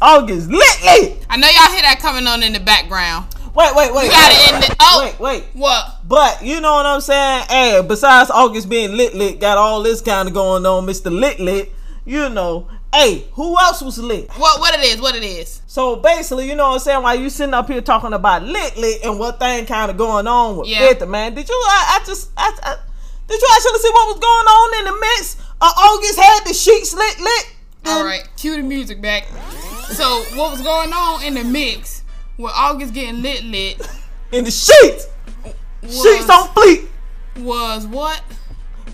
August 0.01 0.49
lit 0.49 0.83
lit. 0.85 1.27
I 1.29 1.37
know 1.37 1.49
y'all 1.49 1.73
hear 1.73 1.83
that 1.83 1.99
coming 2.01 2.27
on 2.29 2.43
in 2.45 2.53
the 2.53 2.61
background. 2.61 3.27
Wait, 3.55 3.75
wait, 3.75 3.93
wait. 3.93 4.05
You 4.05 4.11
gotta 4.11 4.35
wait, 4.35 4.55
end 4.55 4.65
it. 4.65 4.77
Oh, 4.79 5.03
Wait, 5.05 5.19
wait. 5.19 5.45
what? 5.55 5.97
But 6.07 6.45
you 6.45 6.61
know 6.61 6.75
what 6.75 6.87
I'm 6.87 7.01
saying? 7.01 7.45
Hey, 7.49 7.85
besides 7.87 8.31
August 8.31 8.69
being 8.69 8.97
lit 8.97 9.15
lit, 9.17 9.41
got 9.41 9.59
all 9.59 9.83
this 9.83 10.01
kind 10.01 10.29
of 10.29 10.35
going 10.35 10.65
on, 10.65 10.87
Mr. 10.87 11.11
Lit 11.11 11.41
Lit, 11.41 11.73
you 12.09 12.29
know. 12.31 12.67
Hey, 12.93 13.27
who 13.35 13.59
else 13.61 13.83
was 13.83 13.99
lit? 13.99 14.31
What? 14.39 14.61
What 14.61 14.75
it 14.75 14.83
is? 14.83 15.01
What 15.01 15.15
it 15.15 15.23
is? 15.23 15.61
So 15.67 15.97
basically, 15.97 16.49
you 16.49 16.57
know 16.57 16.69
what 16.69 16.75
I'm 16.75 16.81
saying? 16.81 17.03
While 17.03 17.19
you 17.21 17.29
sitting 17.29 17.53
up 17.53 17.69
here 17.69 17.83
talking 17.83 18.15
about 18.15 18.43
lit 18.43 18.77
lit 18.79 19.05
and 19.05 19.19
what 19.19 19.39
thing 19.39 19.67
kind 19.67 19.91
of 19.91 19.99
going 19.99 20.27
on 20.27 20.57
with 20.57 20.69
Yeah. 20.69 20.89
50, 20.89 21.05
man, 21.07 21.35
did 21.35 21.47
you, 21.49 21.55
I, 21.55 22.01
I 22.01 22.05
just, 22.07 22.31
I, 22.35 22.51
I, 22.63 22.77
did 23.27 23.41
you 23.41 23.49
actually 23.55 23.79
see 23.81 23.91
what 23.91 24.07
was 24.09 24.19
going 24.19 24.47
on 24.47 24.79
in 24.79 24.95
the 24.95 25.01
mix? 25.01 25.37
Uh, 25.61 25.67
August 25.67 26.19
had 26.19 26.41
the 26.47 26.55
sheets 26.55 26.95
lit 26.95 27.21
lit. 27.21 27.55
All 27.85 28.05
right, 28.05 28.27
cue 28.39 28.57
the 28.57 28.63
music 28.63 29.03
back. 29.03 29.27
So 29.89 30.05
what 30.37 30.51
was 30.53 30.63
going 30.63 30.91
on 30.93 31.23
in 31.25 31.35
the 31.35 31.45
mix 31.45 32.05
with 32.39 32.53
August 32.55 32.95
getting 32.95 33.21
lit 33.23 33.45
lit 33.45 33.87
In 34.33 34.45
the 34.45 34.51
sheets. 34.51 35.09
was, 35.83 36.03
Sheets 36.03 36.29
on 36.31 36.49
fleek. 36.49 36.89
was 37.39 37.87
what? 37.87 38.23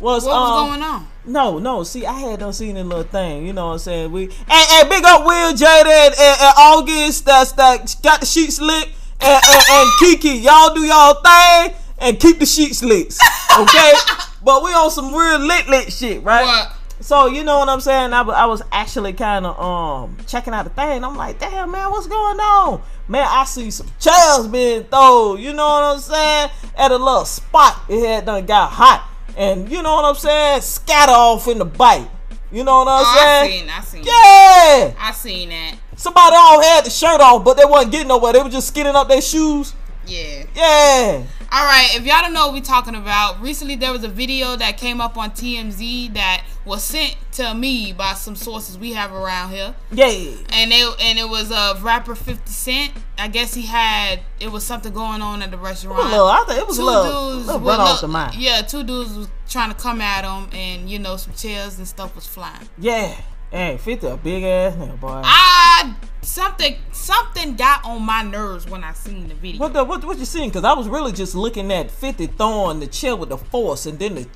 Was, 0.01 0.25
What 0.25 0.33
um, 0.35 0.69
was 0.69 0.69
going 0.69 0.83
on? 0.83 1.09
No, 1.27 1.59
no. 1.59 1.83
See, 1.85 2.05
I 2.05 2.13
had 2.13 2.41
done 2.41 2.53
seen 2.53 2.77
a 2.77 2.85
little 2.85 3.05
thing. 3.05 3.47
You 3.47 3.53
know 3.53 3.69
what 3.69 3.73
I'm 3.75 3.79
saying? 3.79 4.13
We 4.13 4.25
and, 4.25 4.33
and 4.51 4.89
big 4.89 5.05
up 5.05 5.25
Will 5.25 5.53
Jada 5.53 5.87
and, 5.87 6.15
and, 6.15 6.41
and 6.41 6.55
August. 6.59 7.25
That's 7.25 7.53
that 7.53 7.97
got 8.03 8.21
the 8.21 8.27
sheets 8.27 8.61
lit. 8.61 8.89
And, 9.21 9.43
and, 9.49 9.65
and 9.71 9.91
Keke, 10.01 10.43
y'all 10.43 10.75
do 10.75 10.83
y'all 10.83 11.15
thing 11.15 11.75
and 11.99 12.21
keep 12.21 12.39
the 12.39 12.47
sheets 12.47 12.83
lit. 12.83 13.17
Okay, 13.59 13.93
but 14.45 14.63
we 14.63 14.71
on 14.73 14.91
some 14.91 15.15
real 15.15 15.39
lit 15.39 15.69
lit 15.69 15.93
shit, 15.93 16.23
right? 16.23 16.45
What? 16.45 16.77
So 17.01 17.27
you 17.27 17.45
know 17.45 17.59
what 17.59 17.69
I'm 17.69 17.81
saying? 17.81 18.13
I, 18.13 18.23
I 18.23 18.47
was 18.47 18.63
actually 18.73 19.13
kind 19.13 19.47
of 19.47 19.59
um 19.59 20.17
checking 20.27 20.55
out 20.55 20.65
the 20.65 20.71
thing. 20.71 21.05
I'm 21.05 21.17
like, 21.17 21.39
damn 21.39 21.71
man, 21.71 21.91
what's 21.91 22.07
going 22.07 22.39
on? 22.39 22.83
Man, 23.09 23.27
I 23.29 23.45
see 23.45 23.71
some 23.71 23.89
chairs 23.99 24.47
being 24.49 24.85
thrown. 24.85 25.41
You 25.41 25.53
know 25.53 25.65
what 25.65 25.83
I'm 25.83 25.99
saying? 25.99 26.51
At 26.77 26.91
a 26.91 26.97
little 26.97 27.25
spot, 27.25 27.83
it 27.89 28.07
had 28.07 28.27
done 28.27 28.47
got 28.47 28.71
hot, 28.71 29.09
and 29.37 29.71
you 29.71 29.83
know 29.83 29.95
what 29.95 30.05
I'm 30.05 30.15
saying? 30.15 30.61
Scatter 30.63 31.13
off 31.13 31.47
in 31.49 31.59
the 31.59 31.65
bite. 31.65 32.09
You 32.53 32.63
know 32.65 32.85
what 32.85 32.89
I'm 32.89 33.01
Oh, 33.01 33.05
I 33.07 33.47
saying? 33.47 33.61
seen. 33.61 33.71
I 33.71 33.81
seen. 33.81 34.03
Yeah. 34.05 34.95
I 35.01 35.13
seen 35.13 35.49
that. 35.49 35.75
Somebody 35.97 36.37
all 36.37 36.63
had 36.63 36.85
the 36.85 36.91
shirt 36.91 37.21
off, 37.21 37.45
but 37.45 37.57
they 37.57 37.65
wasn't 37.65 37.93
getting 37.93 38.09
nowhere. 38.09 38.33
They 38.33 38.43
were 38.43 38.49
just 38.49 38.69
skinning 38.69 38.95
up 38.95 39.09
their 39.09 39.21
shoes. 39.23 39.75
Yeah. 40.07 40.45
Yeah. 40.55 41.23
All 41.53 41.65
right, 41.65 41.91
if 41.95 42.05
y'all 42.05 42.21
don't 42.23 42.33
know 42.33 42.47
what 42.47 42.55
we're 42.55 42.61
talking 42.63 42.95
about, 42.97 43.41
recently 43.41 43.77
there 43.77 43.93
was 43.93 44.03
a 44.03 44.09
video 44.09 44.57
that 44.57 44.77
came 44.77 45.01
up 45.01 45.17
on 45.17 45.31
TMZ 45.31 46.15
that 46.15 46.45
was 46.65 46.83
sent 46.83 47.17
to 47.33 47.55
me 47.55 47.93
by 47.93 48.15
some 48.15 48.35
sources 48.35 48.77
we 48.77 48.93
have 48.95 49.13
around 49.13 49.51
here. 49.51 49.75
Yeah. 49.93 50.07
And 50.51 50.73
it 50.73 51.01
and 51.01 51.19
it 51.19 51.29
was 51.29 51.51
a 51.51 51.79
rapper 51.81 52.15
50 52.15 52.51
Cent. 52.51 52.93
I 53.19 53.29
guess 53.29 53.55
he 53.55 53.63
had 53.63 54.21
it 54.41 54.51
was 54.51 54.65
something 54.65 54.93
going 54.93 55.23
on 55.23 55.43
at 55.43 55.51
the 55.51 55.59
restaurant. 55.59 56.01
It 56.01 56.05
was 56.05 56.13
a 56.13 56.17
little, 56.17 56.27
I 56.27 56.45
think 56.47 56.61
it 56.61 56.67
was 56.67 56.79
a 56.79 56.81
Two 56.81 56.87
little, 56.87 57.33
dudes 57.35 57.47
little 57.47 57.61
run 57.61 57.81
off 57.81 58.01
the 58.01 58.09
mind. 58.09 58.35
Yeah, 58.35 58.63
two 58.63 58.83
dudes 58.83 59.15
was 59.15 59.29
trying 59.49 59.73
to 59.73 59.77
come 59.77 60.01
at 60.01 60.25
him 60.25 60.51
and 60.53 60.91
you 60.91 60.99
know 60.99 61.17
some 61.17 61.35
chairs 61.35 61.79
and 61.79 61.87
stuff 61.87 62.15
was 62.17 62.27
flying. 62.27 62.69
Yeah. 62.79 63.15
Hey, 63.55 63.79
50 63.79 64.07
a 64.09 64.17
big 64.17 64.43
ass 64.43 64.75
nigga, 64.75 64.99
boy. 64.99 65.23
I 65.23 65.95
something 66.23 66.75
something 66.91 67.55
got 67.55 67.85
on 67.85 68.03
my 68.03 68.23
nerves 68.23 68.69
when 68.69 68.83
I 68.83 68.93
seen 68.95 69.29
the 69.29 69.35
video. 69.35 69.61
What 69.61 69.73
the 69.73 69.85
what 69.85 70.05
what 70.05 70.19
you 70.19 70.25
seen? 70.25 70.51
Cause 70.51 70.65
I 70.65 70.73
was 70.73 70.89
really 70.89 71.13
just 71.13 71.37
looking 71.37 71.71
at 71.71 71.89
Fifty 71.89 72.27
throwing 72.27 72.81
the 72.81 72.89
chair 72.89 73.15
with 73.15 73.29
the 73.29 73.39
force 73.39 73.87
and 73.87 73.97
then 73.97 74.17
the 74.17 74.27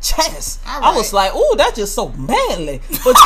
chest. 0.00 0.60
All 0.68 0.84
I 0.84 0.96
was 0.96 1.12
like, 1.12 1.34
ooh, 1.34 1.54
that's 1.56 1.78
just 1.78 1.96
so 1.96 2.10
manly. 2.10 2.80
But 3.04 3.16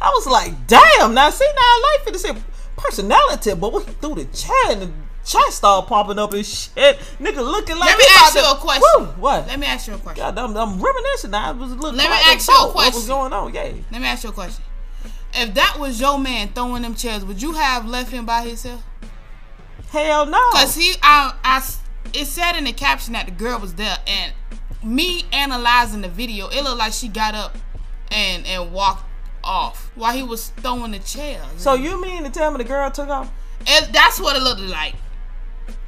I 0.00 0.10
was 0.14 0.26
like, 0.26 0.66
damn. 0.66 1.12
Now 1.12 1.28
see, 1.28 1.44
now 1.44 1.60
I 1.60 1.98
like 1.98 2.04
Fifty 2.06 2.18
Cent 2.18 2.38
personality, 2.76 3.54
but 3.54 3.72
when 3.72 3.84
he 3.84 3.92
threw 3.94 4.14
the 4.14 4.24
chair 4.26 4.70
and 4.70 4.82
the 4.82 4.90
chest 5.24 5.56
started 5.58 5.88
popping 5.88 6.18
up 6.18 6.32
and 6.32 6.44
shit, 6.44 6.98
nigga 7.18 7.36
looking 7.36 7.76
like. 7.76 7.88
Let 7.90 7.98
me 7.98 8.04
ask 8.16 8.34
you 8.34 8.40
to- 8.42 8.50
a 8.50 8.56
question. 8.56 8.82
Woo, 8.98 9.04
what? 9.20 9.46
Let 9.46 9.58
me 9.58 9.66
ask 9.66 9.86
you 9.88 9.94
a 9.94 9.98
question. 9.98 10.22
God, 10.22 10.38
I'm, 10.38 10.56
I'm 10.56 10.80
reminiscing. 10.80 11.30
now. 11.30 11.48
I 11.48 11.52
was 11.52 11.70
looking. 11.72 11.98
Let 11.98 12.10
me 12.10 12.32
ask 12.34 12.48
you 12.48 12.54
a 12.54 12.72
What 12.72 12.94
was 12.94 13.06
going 13.06 13.32
on? 13.32 13.54
Yeah. 13.54 13.72
Let 13.90 14.00
me 14.00 14.06
ask 14.06 14.24
you 14.24 14.30
a 14.30 14.32
question. 14.32 14.64
If 15.34 15.54
that 15.54 15.76
was 15.80 16.00
your 16.00 16.18
man 16.18 16.48
throwing 16.54 16.82
them 16.82 16.94
chairs, 16.94 17.24
would 17.24 17.42
you 17.42 17.52
have 17.52 17.86
left 17.86 18.10
him 18.12 18.24
by 18.24 18.42
himself? 18.42 18.82
Hell 19.88 20.26
no. 20.26 20.50
Cause 20.52 20.74
he, 20.76 20.94
I, 21.02 21.34
I, 21.42 21.64
it 22.12 22.26
said 22.26 22.56
in 22.56 22.64
the 22.64 22.72
caption 22.72 23.14
that 23.14 23.26
the 23.26 23.32
girl 23.32 23.58
was 23.58 23.74
there, 23.74 23.96
and 24.06 24.32
me 24.82 25.24
analyzing 25.32 26.02
the 26.02 26.08
video, 26.08 26.48
it 26.48 26.62
looked 26.62 26.78
like 26.78 26.92
she 26.92 27.08
got 27.08 27.34
up 27.34 27.56
and 28.10 28.46
and 28.46 28.72
walked 28.72 29.04
off 29.44 29.90
while 29.94 30.12
he 30.14 30.22
was 30.22 30.48
throwing 30.58 30.90
the 30.92 30.98
chairs. 31.00 31.44
So 31.56 31.74
you 31.74 32.00
mean 32.00 32.24
to 32.24 32.30
tell 32.30 32.50
me 32.50 32.58
the 32.58 32.64
girl 32.64 32.90
took 32.90 33.08
off? 33.08 33.30
And 33.66 33.86
that's 33.94 34.20
what 34.20 34.36
it 34.36 34.42
looked 34.42 34.60
like. 34.62 34.94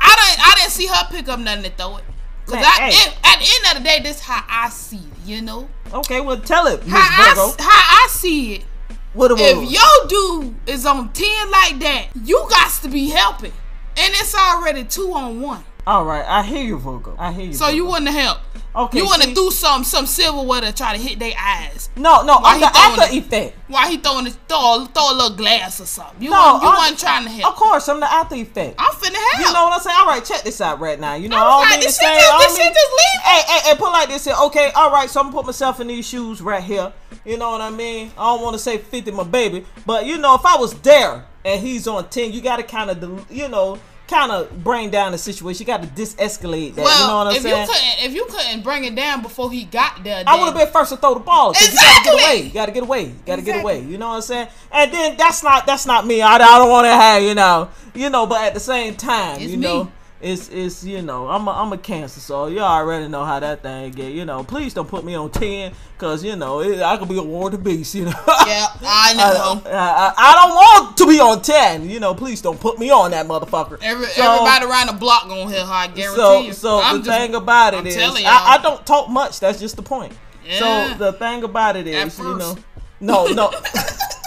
I 0.00 0.14
didn't, 0.14 0.46
I 0.48 0.54
didn't 0.56 0.70
see 0.72 0.86
her 0.86 1.06
pick 1.10 1.28
up 1.28 1.40
nothing 1.40 1.64
to 1.64 1.70
throw 1.70 1.96
it. 1.98 2.04
Cause 2.46 2.56
I, 2.58 2.62
hey. 2.62 2.88
it- 2.90 3.18
at 3.24 3.38
the 3.40 3.46
end 3.68 3.76
of 3.76 3.82
the 3.82 3.88
day, 3.88 4.00
this 4.02 4.20
how 4.20 4.44
I 4.48 4.68
see 4.70 4.96
it. 4.98 5.02
You 5.24 5.42
know 5.42 5.68
Okay, 5.92 6.20
well 6.20 6.38
tell 6.40 6.68
it, 6.68 6.84
Miss 6.84 6.92
how 6.94 7.00
I, 7.32 7.34
Virgo. 7.34 7.48
s- 7.48 7.56
how 7.58 8.04
I 8.04 8.06
see 8.10 8.54
it. 8.56 8.64
What 9.12 9.32
was? 9.32 9.40
If 9.40 9.70
your 9.72 10.08
dude 10.08 10.54
is 10.68 10.86
on 10.86 11.12
10 11.12 11.50
like 11.50 11.78
that, 11.80 12.08
you 12.24 12.46
got 12.48 12.70
to 12.82 12.88
be 12.88 13.08
helping. 13.08 13.52
And 13.98 14.12
it's 14.14 14.34
already 14.34 14.84
two 14.84 15.12
on 15.14 15.40
one. 15.40 15.64
All 15.86 16.04
right, 16.04 16.24
I 16.26 16.42
hear 16.42 16.62
you, 16.62 16.78
Virgo. 16.78 17.16
I 17.18 17.32
hear 17.32 17.46
you. 17.46 17.52
So 17.54 17.64
Virgo. 17.66 17.76
you 17.76 17.86
wouldn't 17.86 18.10
helped. 18.10 18.42
Okay, 18.76 18.98
You 18.98 19.06
want 19.06 19.22
to 19.22 19.32
do 19.32 19.50
some 19.50 19.84
some 19.84 20.04
silverware 20.04 20.60
to 20.60 20.70
try 20.72 20.94
to 20.94 21.02
hit 21.02 21.18
their 21.18 21.32
eyes. 21.38 21.88
No, 21.96 22.22
no, 22.22 22.40
Why 22.40 22.58
the 22.58 22.66
after 22.66 23.16
effect. 23.16 23.56
While 23.68 23.88
he 23.88 23.96
throwing 23.96 24.26
it, 24.26 24.36
throw, 24.46 24.84
throw 24.84 25.12
a 25.12 25.14
little 25.16 25.34
glass 25.36 25.80
or 25.80 25.86
something. 25.86 26.22
You, 26.22 26.28
No, 26.28 26.36
wasn't, 26.36 26.62
you 26.62 26.68
wasn't 26.68 26.98
trying 27.00 27.24
to 27.24 27.30
hit. 27.30 27.46
Of 27.46 27.54
course, 27.54 27.88
I'm 27.88 28.00
the 28.00 28.12
after 28.12 28.34
effect. 28.34 28.74
I'm 28.78 28.92
finna 28.92 29.14
help. 29.14 29.46
You 29.46 29.52
know 29.54 29.64
what 29.64 29.72
I'm 29.72 29.80
saying? 29.80 29.96
All 29.98 30.06
right, 30.06 30.22
check 30.22 30.42
this 30.42 30.60
out 30.60 30.78
right 30.78 31.00
now. 31.00 31.14
You 31.14 31.30
know, 31.30 31.36
I 31.38 31.40
I 31.40 31.44
was 31.44 31.52
don't 31.64 31.70
like, 31.70 31.80
this 31.80 31.98
shit 31.98 32.20
just- 32.20 32.38
this 32.48 32.56
shit 32.58 32.74
just 32.74 32.92
leave 32.92 33.22
Hey, 33.22 33.42
hey, 33.48 33.70
hey, 33.70 33.76
put 33.76 33.92
like 33.92 34.08
this 34.08 34.24
here. 34.26 34.34
Okay, 34.44 34.70
all 34.76 34.90
right, 34.92 35.08
so 35.08 35.20
I'm 35.20 35.26
gonna 35.26 35.36
put 35.36 35.46
myself 35.46 35.80
in 35.80 35.86
these 35.86 36.06
shoes 36.06 36.42
right 36.42 36.62
here. 36.62 36.92
You 37.24 37.38
know 37.38 37.52
what 37.52 37.62
I 37.62 37.70
mean? 37.70 38.12
I 38.18 38.24
don't 38.26 38.42
want 38.42 38.54
to 38.54 38.58
say 38.58 38.76
50 38.76 39.10
my 39.12 39.24
baby, 39.24 39.64
but 39.86 40.04
you 40.04 40.18
know, 40.18 40.34
if 40.34 40.44
I 40.44 40.56
was 40.58 40.74
there 40.80 41.24
and 41.46 41.60
he's 41.62 41.86
on 41.88 42.08
10, 42.10 42.32
you 42.32 42.42
gotta 42.42 42.62
kind 42.62 42.90
of, 42.90 43.30
you 43.32 43.48
know, 43.48 43.78
kind 44.08 44.30
of 44.32 44.62
bring 44.62 44.90
down 44.90 45.12
the 45.12 45.18
situation. 45.18 45.60
You 45.60 45.66
got 45.66 45.82
to 45.82 45.88
de-escalate 45.88 46.74
that. 46.76 46.84
well, 46.84 47.00
you 47.00 47.06
know 47.08 47.16
what 47.18 47.26
I'm 47.28 47.36
if 47.36 47.42
saying? 47.42 47.60
you 47.60 47.66
couldn't, 47.66 48.04
if 48.06 48.14
you 48.14 48.24
couldn't 48.26 48.62
bring 48.62 48.84
it 48.84 48.94
down 48.94 49.22
before 49.22 49.50
he 49.50 49.64
got 49.64 50.02
there, 50.04 50.22
I 50.26 50.38
would 50.38 50.46
have 50.46 50.54
been 50.54 50.68
first 50.72 50.90
to 50.90 50.96
throw 50.96 51.14
the 51.14 51.20
ball. 51.20 51.52
'cause 51.52 51.62
You 51.72 51.74
gotta 51.78 52.04
get 52.04 52.14
away. 52.14 52.42
You 52.42 52.50
gotta 52.50 52.72
get 52.72 52.82
away. 52.82 53.02
You 53.04 53.14
gotta 53.26 53.42
get 53.42 53.60
away. 53.62 53.80
You 53.80 53.98
know 53.98 54.08
what 54.08 54.14
I'm 54.16 54.22
saying? 54.22 54.48
And 54.72 54.92
then 54.92 55.16
that's 55.16 55.42
not 55.42 55.66
that's 55.66 55.86
not 55.86 56.06
me. 56.06 56.22
I, 56.22 56.34
I 56.34 56.38
don't 56.38 56.70
want 56.70 56.84
to 56.86 56.92
have 56.92 57.22
you 57.22 57.34
know 57.34 57.68
you 57.94 58.10
know. 58.10 58.26
But 58.26 58.42
at 58.42 58.54
the 58.54 58.60
same 58.60 58.94
time, 58.94 59.40
It's 59.40 59.50
you 59.52 59.56
know, 59.56 59.84
me. 59.84 59.90
It's 60.20 60.48
it's 60.48 60.82
you 60.82 61.02
know 61.02 61.28
I'm 61.28 61.46
a, 61.46 61.50
I'm 61.50 61.72
a 61.72 61.78
cancer, 61.78 62.20
so 62.20 62.46
you 62.46 62.60
already 62.60 63.06
know 63.08 63.24
how 63.24 63.38
that 63.38 63.62
thing 63.62 63.92
get. 63.92 64.12
You 64.12 64.24
know, 64.24 64.42
please 64.44 64.72
don't 64.72 64.88
put 64.88 65.04
me 65.04 65.14
on 65.14 65.30
ten, 65.30 65.72
cause 65.98 66.24
you 66.24 66.36
know 66.36 66.60
it, 66.60 66.80
I 66.80 66.96
could 66.96 67.08
be 67.08 67.18
a 67.18 67.22
war 67.22 67.50
to 67.50 67.58
beast. 67.58 67.94
You 67.94 68.06
know. 68.06 68.12
Yeah, 68.46 68.66
I 68.82 69.12
I, 69.12 69.14
know. 69.14 69.62
I, 69.66 70.14
I 70.16 70.34
don't 70.34 70.54
want 70.54 70.96
to 70.98 71.06
be 71.06 71.20
on 71.20 71.42
ten. 71.42 71.88
You 71.90 72.00
know, 72.00 72.14
please 72.14 72.40
don't 72.40 72.58
put 72.60 72.78
me 72.78 72.90
on 72.90 73.10
that 73.10 73.26
motherfucker. 73.26 73.78
Every, 73.82 74.06
So- 74.06 74.22
everybody 74.22 74.64
around 74.66 74.86
the 74.86 74.92
block 74.94 75.28
gonna 75.28 75.50
hear 75.50 75.64
her. 75.64 75.72
I 75.72 75.86
guarantee 75.88 76.16
so, 76.16 76.40
you. 76.40 76.52
so 76.52 76.80
I'm 76.80 76.98
the 76.98 77.02
just- 77.04 77.18
thing 77.18 77.34
about 77.34 77.74
it 77.74 77.86
is. 77.86 77.96
I, 77.98 78.54
I 78.54 78.58
don't 78.62 78.86
talk 78.86 79.08
much. 79.10 79.40
That's 79.40 79.58
just 79.60 79.76
the 79.76 79.82
point. 79.82 80.12
Yeah. 80.46 80.94
So 80.94 80.98
the 80.98 81.12
thing 81.14 81.42
about 81.42 81.76
it 81.76 81.86
is, 81.86 82.18
you 82.18 82.38
know, 82.38 82.56
no, 83.00 83.26
no, 83.26 83.52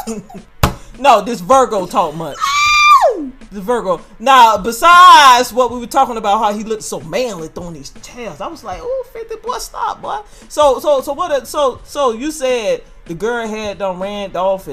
no. 1.00 1.22
This 1.22 1.40
Virgo 1.40 1.86
talk 1.86 2.14
much. 2.14 2.38
The 3.52 3.62
Virgo. 3.62 4.02
Now, 4.20 4.58
besides 4.58 5.52
what 5.52 5.72
we 5.72 5.80
were 5.80 5.88
talking 5.88 6.18
about, 6.18 6.38
how 6.40 6.54
he 6.54 6.64
looked 6.64 6.84
so 6.84 7.00
manly 7.02 7.48
throwing 7.48 7.74
these 7.74 7.92
chairs, 8.04 8.42
I 8.42 8.48
was 8.48 8.64
like, 8.64 8.80
"Oh, 8.82 9.06
50 9.12 9.38
boy, 9.38 9.58
stop, 9.58 10.02
boy." 10.02 10.20
So, 10.48 10.80
so, 10.80 11.02
so 11.02 11.14
what? 11.14 11.48
So, 11.48 11.82
so 11.84 12.12
you 12.12 12.32
said 12.32 12.84
the 13.06 13.16
girl 13.16 13.48
had 13.48 13.80
done 13.80 14.00
ran 14.00 14.36
off 14.36 14.68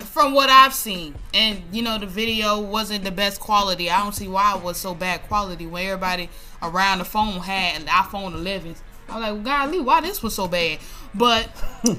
from 0.00 0.34
what 0.34 0.48
I've 0.48 0.74
seen, 0.74 1.14
and 1.34 1.62
you 1.72 1.82
know 1.82 1.98
the 1.98 2.06
video 2.06 2.60
wasn't 2.60 3.04
the 3.04 3.10
best 3.10 3.40
quality. 3.40 3.90
I 3.90 4.02
don't 4.02 4.14
see 4.14 4.28
why 4.28 4.56
it 4.56 4.62
was 4.62 4.76
so 4.76 4.94
bad 4.94 5.22
quality 5.22 5.66
when 5.66 5.86
everybody 5.86 6.30
around 6.62 6.98
the 6.98 7.04
phone 7.04 7.40
had 7.40 7.80
an 7.80 7.86
iPhone 7.86 8.32
11s. 8.32 8.78
I'm 9.08 9.20
like, 9.20 9.32
well, 9.32 9.42
golly, 9.42 9.80
why 9.80 10.00
this 10.00 10.22
was 10.22 10.34
so 10.34 10.48
bad? 10.48 10.78
But 11.14 11.48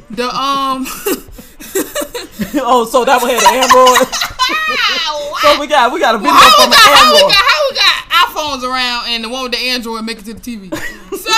the 0.09 0.27
um, 0.27 0.85
oh, 2.63 2.85
so 2.85 3.03
that 3.05 3.21
one 3.21 3.29
had 3.31 3.43
an 3.43 3.53
Android. 3.63 4.07
so 5.41 5.59
we 5.59 5.67
got 5.67 5.91
we 5.93 5.99
got 5.99 6.15
a 6.15 6.17
video 6.17 6.33
how 6.33 6.49
from 6.55 6.69
we 6.69 6.75
an 6.75 6.81
got 6.81 6.97
how 6.97 7.13
we 7.13 7.19
Android. 7.19 7.33
got 7.33 7.45
how 7.45 7.59
we 7.67 7.75
got 7.75 7.97
iPhones 8.27 8.63
around 8.63 9.09
and 9.09 9.23
the 9.23 9.29
one 9.29 9.43
with 9.43 9.51
the 9.53 9.57
Android 9.59 10.05
make 10.05 10.19
it 10.19 10.25
to 10.25 10.33
the 10.33 10.39
TV. 10.39 10.69
so 11.17 11.33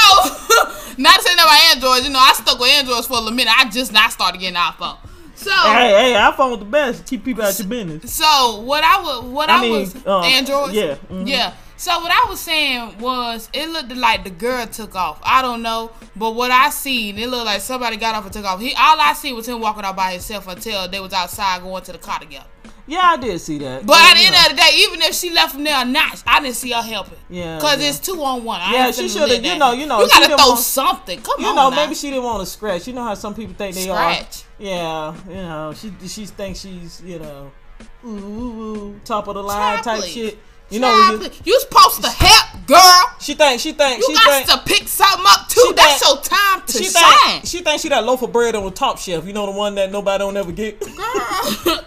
Not 0.97 1.15
to 1.17 1.21
say 1.23 1.35
no 1.35 1.43
about 1.43 1.59
Androids. 1.75 2.05
You 2.07 2.13
know, 2.13 2.19
I 2.19 2.33
stuck 2.33 2.59
with 2.59 2.69
Androids 2.71 3.07
for 3.07 3.17
a 3.19 3.31
minute. 3.31 3.53
I 3.57 3.69
just 3.69 3.91
not 3.93 4.11
started 4.11 4.39
getting 4.39 4.55
iPhone. 4.57 4.97
So, 5.35 5.51
Hey, 5.51 6.11
hey, 6.11 6.13
iPhone's 6.19 6.59
the 6.59 6.65
best. 6.65 7.05
Keep 7.07 7.23
people 7.23 7.43
out 7.43 7.57
your 7.57 7.67
business. 7.67 8.13
so 8.13 8.59
what 8.61 8.83
I 8.83 9.01
would, 9.21 9.31
what 9.31 9.49
I, 9.49 9.59
I 9.59 9.61
mean, 9.61 9.71
was, 9.79 9.95
uh, 10.05 10.19
Androids. 10.21 10.73
yeah, 10.73 10.95
mhm. 11.09 11.25
yeah. 11.27 11.53
So 11.79 11.97
what 12.01 12.11
I 12.11 12.29
was 12.29 12.41
saying 12.41 12.97
was, 12.99 13.49
it 13.53 13.69
looked 13.69 13.95
like 13.95 14.25
the 14.25 14.29
girl 14.29 14.67
took 14.67 14.95
off. 14.95 15.17
I 15.23 15.41
don't 15.41 15.61
know, 15.61 15.91
but 16.13 16.35
what 16.35 16.51
I 16.51 16.71
seen, 16.71 17.17
it 17.17 17.29
looked 17.29 17.45
like 17.45 17.61
somebody 17.61 17.95
got 17.95 18.15
off 18.15 18.25
and 18.25 18.33
took 18.33 18.43
off. 18.43 18.59
He, 18.59 18.73
all 18.77 18.99
I 18.99 19.13
see 19.13 19.31
was 19.31 19.47
him 19.47 19.61
walking 19.61 19.85
out 19.85 19.95
by 19.95 20.11
himself 20.11 20.49
until 20.49 20.89
they 20.89 20.99
was 20.99 21.13
outside 21.13 21.61
going 21.61 21.81
to 21.83 21.93
the 21.93 21.97
car 21.97 22.19
together. 22.19 22.45
Yeah, 22.85 22.99
I 23.01 23.15
did 23.17 23.39
see 23.39 23.59
that. 23.59 23.85
But 23.85 23.93
Yeah, 23.97 24.07
at 24.09 24.13
the 24.15 24.25
end 24.25 24.35
yeah. 24.35 24.43
of 24.45 24.49
the 24.49 24.55
day, 24.57 24.69
even 24.79 25.01
if 25.03 25.13
she 25.15 25.29
left 25.29 25.53
from 25.53 25.63
there 25.63 25.81
or 25.81 25.85
not, 25.85 26.21
I 26.27 26.41
didn't 26.41 26.57
see 26.57 26.71
her 26.71 26.81
helping. 26.81 27.17
Yeah, 27.29 27.59
Cause 27.61 27.81
yeah. 27.81 27.87
it's 27.89 27.99
two 27.99 28.21
on 28.23 28.43
one. 28.43 28.59
I 28.59 28.73
Yeah, 28.73 28.91
she 28.91 29.07
shoulda- 29.07 29.37
you 29.39 29.57
know- 29.57 29.71
you 29.71 29.85
know, 29.85 30.01
You 30.01 30.09
gotta 30.09 30.35
throw 30.35 30.47
want- 30.49 30.59
something. 30.59 31.21
Come 31.21 31.39
You 31.39 31.45
on. 31.45 31.51
You 31.51 31.55
know, 31.55 31.69
now. 31.69 31.75
maybe 31.77 31.95
she 31.95 32.09
didn't 32.09 32.23
want 32.25 32.41
to 32.41 32.45
scratch. 32.45 32.87
You 32.87 32.93
know 32.93 33.03
how 33.03 33.13
some 33.13 33.33
people 33.35 33.55
think 33.57 33.75
they 33.75 33.83
Scratch. 33.83 34.43
are. 34.59 34.63
Yeah, 34.63 35.13
you 35.29 35.33
know, 35.35 35.73
she 35.79 35.93
she 36.09 36.25
thinks 36.25 36.59
she's 36.59 37.01
you 37.05 37.19
know, 37.19 37.51
ooh, 38.03 38.09
ooh, 38.09 38.61
ooh, 38.75 38.99
top 39.05 39.27
of 39.29 39.35
the 39.35 39.43
line 39.43 39.81
type 39.81 40.03
shit. 40.03 40.37
You 40.69 40.79
know, 40.79 41.19
you, 41.21 41.29
you 41.45 41.59
supposed 41.61 42.03
to 42.03 42.09
help, 42.09 42.67
girl. 42.67 43.15
she 43.19 43.33
think 43.33 43.59
she 43.59 43.71
think 43.73 43.99
You 43.99 44.05
she 44.07 44.13
got 44.13 44.45
think 44.45 44.49
to 44.49 44.57
pick 44.71 44.87
something 44.87 45.25
up 45.27 45.47
too. 45.49 45.73
That's 45.75 45.99
think- 46.05 46.15
your 46.15 46.23
time 46.23 46.61
to 46.67 46.71
she 46.77 46.83
shine. 46.85 47.13
think 47.31 47.45
she 47.45 47.61
think 47.61 47.81
she 47.81 47.89
that 47.89 48.03
loaf 48.05 48.21
of 48.21 48.31
bread 48.31 48.53
on 48.55 48.63
the 48.65 48.71
top 48.71 48.99
shelf. 48.99 49.25
You 49.25 49.33
know 49.33 49.45
the 49.47 49.51
one 49.57 49.75
that 49.75 49.91
nobody 49.91 50.19
don't 50.19 50.37
ever 50.37 50.51
get. 50.51 50.79
Girl. 50.79 50.89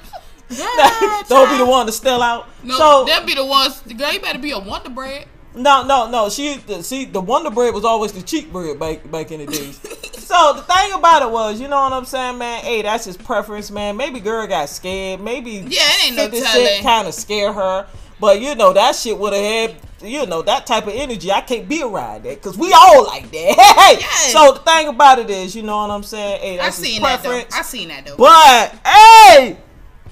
don't 1.28 1.51
be 1.51 1.57
the 1.59 1.66
one 1.66 1.87
to 1.87 1.93
still 1.93 2.22
out. 2.22 2.47
No, 2.62 2.76
so 2.76 3.05
they'll 3.05 3.24
be 3.24 3.35
the 3.35 3.47
ones. 3.47 3.80
Girl, 3.83 4.12
you 4.12 4.20
better 4.20 4.39
be 4.39 4.51
a 4.51 4.59
Wonder 4.59 4.91
Bread. 4.91 5.26
No, 5.55 5.85
no, 5.85 6.11
no. 6.11 6.28
She 6.28 6.57
the, 6.57 6.83
see 6.83 7.05
the 7.05 7.20
Wonder 7.20 7.51
Bread 7.51 7.74
was 7.74 7.85
always 7.85 8.12
the 8.12 8.22
cheap 8.22 8.53
bread 8.53 8.78
back 8.78 9.11
back 9.11 9.30
in 9.30 9.41
the 9.45 9.47
days. 9.47 9.78
so 10.18 10.53
the 10.55 10.62
thing 10.62 10.93
about 10.93 11.22
it 11.22 11.30
was, 11.30 11.61
you 11.61 11.68
know 11.68 11.80
what 11.80 11.93
I'm 11.93 12.05
saying, 12.05 12.39
man. 12.39 12.62
Hey, 12.64 12.83
that's 12.83 13.05
his 13.05 13.16
preference, 13.16 13.70
man. 13.70 13.97
Maybe 13.97 14.20
girl 14.20 14.47
got 14.47 14.68
scared. 14.68 15.20
Maybe 15.20 15.53
Yeah, 15.53 15.80
it 15.83 16.07
ain't 16.09 16.16
no 16.16 16.24
50 16.24 16.41
Cent 16.41 16.53
telling. 16.53 16.83
kind 16.83 17.09
of 17.09 17.14
scare 17.14 17.53
her. 17.53 17.87
But 18.23 18.41
you 18.41 18.55
know 18.55 18.73
that 18.73 18.95
shit 18.95 19.18
would 19.18 19.33
have 19.33 19.43
had. 19.43 19.77
You 20.01 20.27
know 20.27 20.43
that 20.43 20.64
type 20.64 20.87
of 20.87 20.93
energy. 20.95 21.33
I 21.33 21.41
can't 21.41 21.68
be 21.68 21.83
around 21.83 22.23
that 22.23 22.37
because 22.37 22.57
we 22.57 22.73
all 22.73 23.05
like 23.07 23.29
that. 23.33 23.55
Hey, 23.79 23.97
Yes. 24.01 24.33
so 24.33 24.53
the 24.53 24.61
thing 24.61 24.87
about 24.87 25.18
it 25.18 25.29
is, 25.29 25.57
you 25.57 25.62
know 25.64 25.77
what 25.79 25.91
I'm 25.91 26.05
saying. 26.05 26.41
Hey, 26.41 26.59
I 26.61 26.70
seen 26.70 27.03
that 27.03 27.20
though. 27.23 27.29
preference. 27.31 27.55
I 27.57 27.62
seen 27.62 27.89
that 27.89 28.07
though. 28.07 28.16
But 28.16 28.75
hey, 28.87 29.57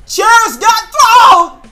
chairs 0.07 0.57
got 0.59 0.83
thrown. 0.93 1.71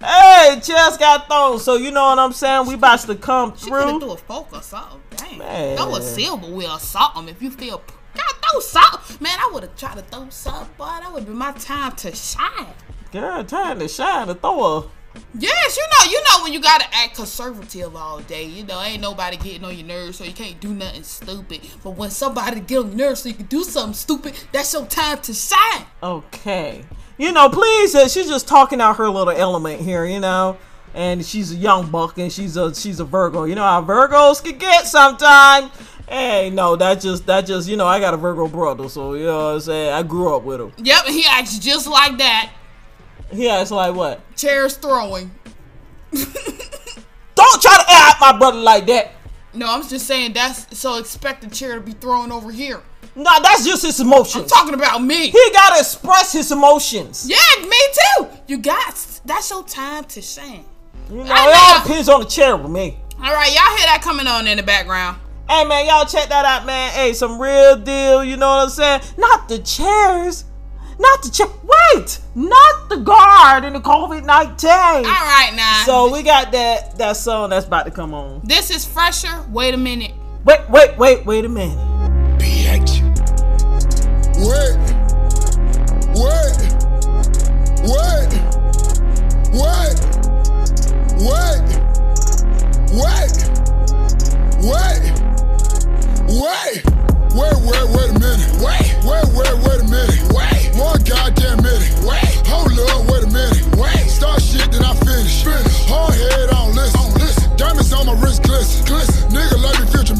Hey, 0.00 0.60
chairs 0.62 0.96
got 0.96 1.26
thrown. 1.26 1.58
So 1.58 1.74
you 1.74 1.90
know 1.90 2.04
what 2.04 2.20
I'm 2.20 2.32
saying. 2.32 2.66
We 2.68 2.74
about 2.74 3.00
to 3.00 3.16
come 3.16 3.52
through. 3.52 3.92
She 3.92 3.98
through. 3.98 4.12
a 4.12 4.16
fork 4.16 4.52
or 4.52 4.62
something. 4.62 5.00
Dang. 5.16 5.38
Man. 5.38 5.76
Throw 5.76 5.96
a 5.96 6.02
silver 6.02 6.46
wheel 6.46 6.70
or 6.70 6.78
something 6.78 7.28
if 7.28 7.42
you 7.42 7.50
feel. 7.50 7.82
God, 8.14 8.34
throw 8.48 8.60
something. 8.60 9.16
Man, 9.20 9.36
I 9.40 9.50
would 9.52 9.64
have 9.64 9.76
tried 9.76 9.96
to 9.96 10.02
throw 10.02 10.28
something, 10.30 10.72
but 10.78 11.00
That 11.00 11.12
would 11.12 11.26
be 11.26 11.32
my 11.32 11.50
time 11.52 11.96
to 11.96 12.14
shine. 12.14 12.74
Girl, 13.12 13.42
time 13.44 13.80
to 13.80 13.88
shine 13.88 14.28
to 14.28 14.34
throw 14.34 14.64
a. 14.78 14.84
Yes, 15.38 15.76
you 15.76 15.82
know, 15.82 16.10
you 16.10 16.24
know 16.24 16.44
when 16.44 16.52
you 16.52 16.60
gotta 16.60 16.84
act 16.92 17.16
conservative 17.16 17.94
all 17.96 18.20
day. 18.20 18.44
You 18.44 18.64
know, 18.64 18.80
ain't 18.82 19.00
nobody 19.00 19.36
getting 19.36 19.64
on 19.64 19.76
your 19.76 19.86
nerves, 19.86 20.18
so 20.18 20.24
you 20.24 20.32
can't 20.32 20.58
do 20.60 20.74
nothing 20.74 21.02
stupid. 21.02 21.60
But 21.82 21.90
when 21.90 22.10
somebody 22.10 22.60
get 22.60 22.78
on 22.78 22.88
your 22.88 23.08
nerves, 23.08 23.22
so 23.22 23.28
you 23.28 23.34
can 23.34 23.46
do 23.46 23.64
something 23.64 23.94
stupid, 23.94 24.34
that's 24.52 24.72
your 24.72 24.86
time 24.86 25.18
to 25.22 25.34
shine. 25.34 25.86
Okay. 26.02 26.84
You 27.18 27.32
know, 27.32 27.48
please. 27.48 27.94
Uh, 27.94 28.08
she's 28.08 28.28
just 28.28 28.48
talking 28.48 28.80
out 28.80 28.96
her 28.96 29.08
little 29.08 29.32
element 29.32 29.80
here. 29.80 30.04
You 30.04 30.20
know. 30.20 30.58
And 30.92 31.24
she's 31.24 31.52
a 31.52 31.54
young 31.54 31.88
buck, 31.88 32.18
and 32.18 32.32
she's 32.32 32.56
a 32.56 32.74
she's 32.74 32.98
a 32.98 33.04
Virgo. 33.04 33.44
You 33.44 33.54
know 33.54 33.62
how 33.62 33.82
Virgos 33.84 34.42
can 34.42 34.58
get 34.58 34.86
sometimes. 34.86 35.70
Hey, 36.08 36.50
no, 36.50 36.74
that 36.74 37.00
just 37.00 37.26
that 37.26 37.46
just 37.46 37.68
you 37.68 37.76
know 37.76 37.86
I 37.86 38.00
got 38.00 38.14
a 38.14 38.16
Virgo 38.16 38.48
brother, 38.48 38.88
so 38.88 39.14
you 39.14 39.26
know 39.26 39.36
what 39.36 39.54
I'm 39.54 39.60
saying. 39.60 39.92
I 39.92 40.02
grew 40.02 40.34
up 40.34 40.42
with 40.42 40.60
him. 40.60 40.72
Yep, 40.78 41.04
he 41.06 41.24
acts 41.28 41.60
just 41.60 41.86
like 41.86 42.18
that. 42.18 42.50
He 43.32 43.48
it's 43.48 43.70
like 43.70 43.94
what? 43.94 44.20
Chairs 44.36 44.76
throwing. 44.76 45.30
Don't 46.12 47.62
try 47.62 47.76
to 47.76 47.84
act 47.88 48.20
my 48.20 48.36
brother 48.38 48.58
like 48.58 48.86
that. 48.86 49.12
No, 49.54 49.72
I'm 49.72 49.86
just 49.86 50.06
saying 50.06 50.32
that's 50.32 50.78
so 50.78 50.98
expect 50.98 51.42
the 51.42 51.50
chair 51.50 51.74
to 51.74 51.80
be 51.80 51.92
thrown 51.92 52.30
over 52.32 52.50
here. 52.50 52.82
No, 53.16 53.30
that's 53.42 53.64
just 53.64 53.84
his 53.84 54.00
emotions. 54.00 54.44
I'm 54.44 54.48
talking 54.48 54.74
about 54.74 55.02
me. 55.02 55.30
He 55.30 55.50
gotta 55.52 55.80
express 55.80 56.32
his 56.32 56.52
emotions. 56.52 57.28
Yeah, 57.28 57.66
me 57.66 57.78
too. 57.92 58.28
You 58.46 58.58
got 58.58 58.94
that's 59.24 59.50
your 59.50 59.64
time 59.64 60.04
to 60.04 60.22
shine. 60.22 60.64
You 61.08 61.16
know, 61.16 61.24
it 61.24 61.56
all 61.56 61.82
depends 61.82 62.08
on 62.08 62.20
the 62.20 62.26
chair 62.26 62.56
with 62.56 62.70
me. 62.70 62.98
All 63.22 63.32
right, 63.34 63.52
y'all 63.52 63.76
hear 63.76 63.86
that 63.86 64.00
coming 64.02 64.26
on 64.26 64.46
in 64.46 64.56
the 64.56 64.62
background? 64.62 65.18
Hey 65.48 65.64
man, 65.64 65.86
y'all 65.86 66.04
check 66.04 66.28
that 66.28 66.44
out, 66.44 66.64
man. 66.64 66.92
Hey, 66.92 67.12
some 67.12 67.40
real 67.40 67.76
deal. 67.76 68.22
You 68.22 68.36
know 68.36 68.48
what 68.48 68.62
I'm 68.62 68.68
saying? 68.68 69.00
Not 69.18 69.48
the 69.48 69.58
chairs, 69.58 70.44
not 71.00 71.22
the 71.22 71.30
chair. 71.30 71.46
Wait, 71.94 72.18
not 72.34 72.88
the 72.88 72.96
guard 72.98 73.64
in 73.64 73.72
the 73.72 73.80
COVID 73.80 74.24
nineteen. 74.24 74.70
All 74.70 75.02
right, 75.04 75.52
now. 75.56 75.82
So 75.86 76.12
we 76.12 76.22
got 76.22 76.52
that 76.52 76.96
that 76.98 77.16
song 77.16 77.50
that's 77.50 77.66
about 77.66 77.84
to 77.86 77.90
come 77.90 78.14
on. 78.14 78.40
this 78.44 78.70
is 78.70 78.84
fresher. 78.84 79.44
Wait 79.50 79.74
a 79.74 79.76
minute. 79.76 80.12
Wait, 80.44 80.60
wait, 80.70 80.96
wait, 80.98 81.24
wait 81.26 81.44
a 81.44 81.48
minute. 81.48 81.78
BH. 82.38 83.00
Wait. 84.38 84.76
Wait. 84.76 84.79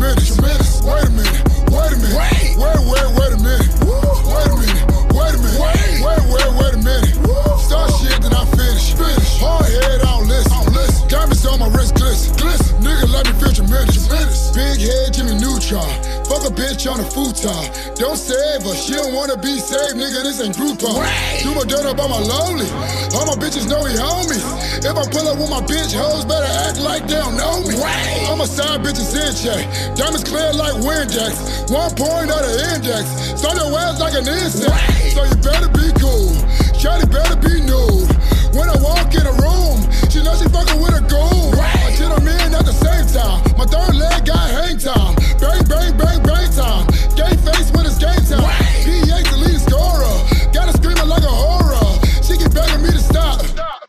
Tremendous. 0.01 0.81
Wait 0.81 1.05
a 1.05 1.11
minute. 1.13 1.45
Wait 1.69 1.93
a 1.93 1.97
minute. 2.01 2.17
Wait. 2.17 2.57
Wait, 2.57 2.81
wait, 2.89 3.09
wait 3.21 3.33
a 3.33 3.41
minute. 3.45 3.69
Wait 3.85 4.49
a 4.49 4.57
minute. 4.57 4.81
Wait 5.13 5.35
a 5.35 5.39
minute. 5.45 5.61
Wait. 5.61 6.01
Wait, 6.01 6.25
wait, 6.33 6.51
wait 6.57 6.73
a 6.73 6.81
minute. 6.81 7.13
Start 7.61 7.93
shit, 8.01 8.17
then 8.25 8.33
I 8.33 8.49
finish. 8.57 8.97
Finish. 8.97 9.37
Hard 9.45 9.69
head, 9.69 10.01
I 10.01 10.17
don't 10.17 10.27
listen. 10.27 10.53
I 10.53 10.65
don't 10.65 10.73
listen. 10.73 11.09
Diamonds 11.09 11.45
on 11.45 11.59
my 11.61 11.69
wrist 11.69 11.95
glisten. 11.97 12.35
Glisten. 12.37 12.81
Nigga 12.81 13.13
let 13.13 13.27
me 13.29 13.33
feel 13.41 13.53
tremendous. 13.53 14.07
Tremendous. 14.07 14.51
Big 14.57 14.81
head 14.81 15.13
Jimmy 15.13 15.37
Neutron. 15.37 15.85
Bitch 16.81 16.89
on 16.89 17.01
a 17.01 17.05
futon. 17.13 17.61
Don't 17.97 18.17
save 18.17 18.65
her. 18.65 18.73
She 18.73 18.95
don't 18.95 19.13
wanna 19.13 19.37
be 19.37 19.61
saved, 19.61 20.01
nigga. 20.01 20.25
This 20.25 20.41
ain't 20.41 20.57
Groupon. 20.57 20.97
Do 21.45 21.53
my 21.53 21.65
dirt 21.69 21.85
up 21.85 22.01
on 22.01 22.09
my 22.09 22.17
lonely. 22.17 22.65
All 23.13 23.29
my 23.29 23.37
bitches 23.37 23.69
know 23.69 23.85
we 23.85 23.93
homies. 23.93 24.41
If 24.81 24.97
I 24.97 25.05
pull 25.13 25.29
up 25.29 25.37
with 25.37 25.51
my 25.51 25.61
bitch 25.61 25.93
hoes, 25.93 26.25
better 26.25 26.49
act 26.65 26.81
like 26.81 27.07
they 27.07 27.21
don't 27.21 27.37
know 27.37 27.61
me. 27.69 27.77
All 28.29 28.37
my 28.37 28.47
side 28.47 28.81
bitches 28.81 29.13
in 29.13 29.29
check. 29.37 29.61
Diamonds 29.95 30.25
clear 30.25 30.53
like 30.57 30.73
Windex. 30.81 31.69
One 31.69 31.93
point 31.93 32.33
of 32.33 32.41
the 32.49 32.73
index. 32.73 33.05
Start 33.37 33.61
your 33.61 33.77
ass 33.77 34.01
like 34.01 34.17
an 34.17 34.25
insect. 34.25 34.73
So 35.13 35.21
you 35.25 35.37
better 35.45 35.69
be 35.77 35.93
cool. 36.01 36.33
Shawty 36.81 37.05
better 37.13 37.37
be 37.45 37.61
nude. 37.61 38.09
When 38.57 38.73
I 38.73 38.77
walk 38.81 39.13
in 39.13 39.29
a 39.29 39.37
room, 39.37 39.85
she 40.09 40.25
know 40.25 40.33
she 40.33 40.49
fucking 40.49 40.81
with 40.81 40.97
a 40.97 41.05
goon. 41.05 41.61
I 41.61 41.80
on 42.13 42.25
men 42.25 42.55
at 42.55 42.65
the 42.67 42.73
same 42.73 43.07
time. 43.11 43.41
My 43.57 43.67
third 43.67 43.95
leg 43.95 44.27
got 44.27 44.51
hang 44.51 44.79
time. 44.79 45.15
Bang, 45.39 45.63
bang, 45.67 45.97
bang, 45.97 46.21
bang 46.23 46.49
time. 46.53 46.87
Gay 47.15 47.35
face 47.47 47.71
when 47.73 47.87
it's 47.87 47.99
game 47.99 48.25
time. 48.27 48.47
P8 48.85 49.25
the 49.31 49.39
lead 49.39 49.61
scorer. 49.61 50.15
Got 50.53 50.69
her 50.69 50.77
screaming 50.77 51.09
like 51.09 51.23
a 51.23 51.31
horror. 51.31 51.89
She 52.23 52.37
keep 52.37 52.53
begging 52.55 52.83
me 52.83 52.91
to 52.91 53.03
stop. 53.03 53.43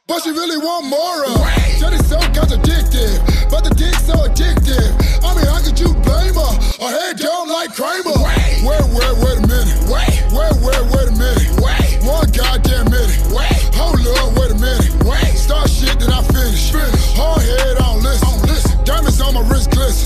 But 0.07 0.23
she 0.23 0.31
really 0.31 0.57
want 0.57 0.87
more 0.87 1.25
of. 1.25 1.41
Shawty 1.79 2.01
so 2.05 2.19
contradictive. 2.35 3.17
But 3.49 3.63
the 3.63 3.73
dick 3.75 3.95
so 3.95 4.15
addictive. 4.27 4.91
I 5.23 5.35
mean, 5.35 5.47
how 5.47 5.61
could 5.63 5.79
you 5.79 5.93
blame 6.03 6.35
her? 6.35 6.53
Her 6.81 6.91
head 6.91 7.17
don't 7.17 7.49
like 7.49 7.73
Kramer. 7.75 8.17
Wait, 8.17 8.65
wait, 8.65 8.85
wait, 8.91 9.15
wait 9.23 9.37
a 9.37 9.41
minute. 9.41 9.41
Wait, 9.41 9.50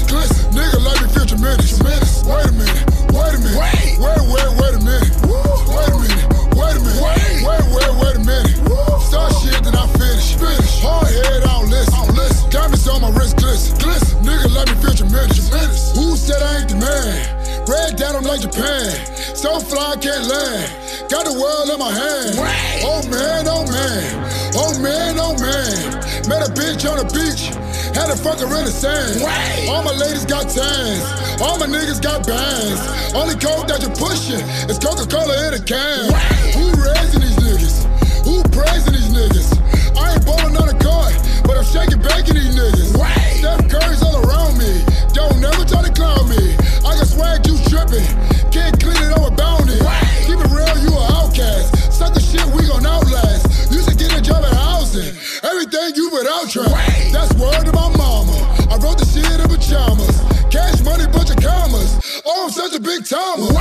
glisten. 0.07 0.51
Nigga 0.53 0.79
let 0.83 1.01
me 1.01 1.07
feel 1.09 1.25
tremendous. 1.25 1.77
Tremendous. 1.77 2.23
Wait 2.23 2.45
a 2.45 2.51
minute. 2.51 2.85
Wait 3.11 3.33
a 3.33 3.39
minute. 3.39 3.57
Wait, 3.57 3.99
wait, 3.99 4.23
wait, 4.31 4.51
wait 4.59 4.73
a 4.73 4.81
minute. 4.81 5.11
Wait 5.25 5.89
a 5.89 5.97
minute. 5.99 6.27
Wait 6.55 6.75
a 6.75 6.81
minute. 6.81 7.01
Wait, 7.01 7.43
wait, 7.45 7.65
wait, 7.73 7.91
wait 8.01 8.15
a 8.15 8.23
minute. 8.23 8.55
Start 9.01 9.31
shit, 9.41 9.59
then 9.63 9.75
I 9.75 9.85
finish. 9.97 10.35
Finish. 10.35 10.81
Hard 10.81 11.07
head, 11.07 11.43
I 11.43 11.59
don't 11.59 11.69
listen. 11.69 11.93
I 11.93 12.05
don't 12.05 12.15
listen. 12.15 12.49
Diamonds 12.49 12.87
on 12.87 13.01
my 13.01 13.11
wrist 13.11 13.37
glisten. 13.37 13.77
Glisten. 13.79 14.19
Nigga 14.23 14.49
let 14.53 14.67
me 14.69 14.75
feel 14.81 14.93
tremendous. 14.93 15.49
Tremendous. 15.49 15.95
Who 15.97 16.15
said 16.15 16.41
I 16.41 16.61
ain't 16.61 16.69
the 16.69 16.77
man? 16.77 17.67
Red 17.67 17.97
down, 17.97 18.15
I'm 18.15 18.23
like 18.23 18.41
Japan. 18.41 18.93
So 19.33 19.59
fly, 19.59 19.93
I 19.93 19.97
can't 19.97 20.25
land. 20.25 20.69
Got 21.09 21.25
the 21.25 21.33
world 21.33 21.69
in 21.69 21.79
my 21.79 21.91
hand. 21.91 22.37
Oh 22.85 23.01
man, 23.09 23.45
oh 23.47 23.65
man. 23.65 24.05
Oh 24.53 24.73
man, 24.79 25.17
oh 25.19 25.33
man. 25.37 26.01
Met 26.29 26.41
a 26.45 26.51
bitch 26.53 26.85
on 26.89 26.97
the 26.97 27.07
beach. 27.13 27.53
Had 27.95 28.11
a 28.11 28.17
fuck 28.19 28.43
around 28.43 28.67
the 28.67 28.75
same. 28.75 29.23
Right. 29.23 29.71
All 29.71 29.79
my 29.79 29.95
ladies 29.95 30.27
got 30.27 30.51
tans. 30.51 30.99
All 31.39 31.55
my 31.55 31.63
niggas 31.63 32.03
got 32.03 32.27
bands. 32.27 32.83
Only 33.15 33.39
coke 33.39 33.71
that 33.71 33.79
you're 33.79 33.95
pushing 33.95 34.43
is 34.67 34.75
Coca 34.83 35.07
Cola 35.07 35.31
in 35.47 35.55
a 35.55 35.63
can. 35.63 36.11
Right. 36.11 36.59
Who 36.59 36.75
raising 36.75 37.23
these 37.23 37.39
niggas? 37.39 37.87
Who 38.27 38.43
praising 38.51 38.99
these 38.99 39.15
niggas? 39.15 39.47
I 39.95 40.11
ain't 40.11 40.27
ballin' 40.27 40.59
on 40.59 40.67
a 40.67 40.75
card, 40.75 41.15
but 41.47 41.55
I'm 41.55 41.63
shaking 41.63 42.03
back 42.03 42.27
in 42.27 42.35
these 42.35 42.51
niggas. 42.51 42.99
Right. 42.99 43.39
Steph 43.39 43.63
Curry's 43.71 44.03
all 44.03 44.19
around 44.27 44.59
me. 44.59 44.83
Don't 45.15 45.39
never 45.39 45.63
try 45.63 45.87
to 45.87 45.93
clown 45.95 46.27
me. 46.27 46.51
I 46.83 46.99
got 46.99 47.07
swag, 47.07 47.47
you 47.47 47.55
tripping. 47.71 48.03
Can't 48.51 48.75
clean 48.75 48.99
it, 48.99 49.15
I'm 49.15 49.23
about 49.23 49.71
it. 49.71 49.79
Right. 49.79 50.03
Keep 50.27 50.43
it 50.43 50.51
real, 50.51 50.75
you 50.83 50.91
an 50.91 51.07
outcast. 51.15 51.95
Suck 51.95 52.11
the 52.11 52.19
shit, 52.19 52.43
we 52.51 52.67
gon' 52.67 52.83
outlast. 52.83 53.71
You 53.71 53.79
should 53.87 53.95
get 53.95 54.11
a 54.11 54.19
job 54.19 54.43
at 54.43 54.54
Everything 54.95 55.91
you 55.95 56.09
without 56.09 56.49
trying. 56.49 57.11
That's 57.11 57.33
word 57.35 57.65
to 57.65 57.71
my 57.73 57.91
mama. 57.97 58.31
I 58.71 58.77
wrote 58.79 58.97
the 58.97 59.05
shit 59.05 59.27
in 59.27 59.47
pajamas. 59.47 60.15
Cash 60.49 60.81
money, 60.83 61.05
bunch 61.11 61.31
of 61.31 61.37
commas. 61.43 62.21
Oh, 62.25 62.45
I'm 62.45 62.51
such 62.51 62.73
a 62.75 62.79
big 62.79 63.05
timer. 63.05 63.51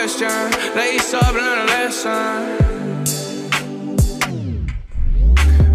question. 0.00 0.50
Lace 0.74 1.12
up, 1.12 1.34
learn 1.34 1.58
a 1.58 1.66
lesson. 1.66 2.56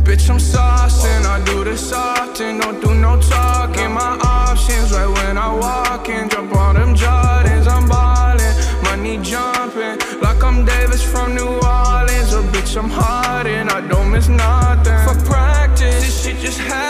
Bitch, 0.04 0.30
I'm 0.32 0.40
saucing. 0.40 1.26
I 1.26 1.44
do 1.46 1.64
this 1.64 1.94
often. 1.94 2.60
Don't 2.60 2.82
do 2.82 2.96
no 2.96 3.20
talking. 3.22 3.92
My 3.92 4.18
options 4.24 4.92
right 4.94 5.12
when 5.18 5.38
I 5.38 5.54
walk 5.54 6.10
in. 6.10 6.28
Jump 6.30 6.56
on 6.56 6.74
them 6.76 6.96
Jordans. 6.96 7.68
I'm 7.68 7.88
ballin'. 7.88 8.56
Money 8.84 9.18
jumping. 9.22 9.98
Like 10.22 10.44
I'm 10.44 10.66
Davis 10.66 11.04
from 11.04 11.36
New 11.36 11.54
Orleans. 11.76 12.34
A 12.34 12.40
oh, 12.40 12.52
bitch, 12.52 12.76
I'm 12.78 12.90
hardin', 12.90 13.70
I 13.70 13.82
don't 13.88 14.10
miss 14.12 14.28
nothing. 14.28 15.02
For 15.08 15.18
practice, 15.30 16.02
this 16.04 16.24
shit 16.24 16.38
just 16.38 16.60
happened. 16.60 16.85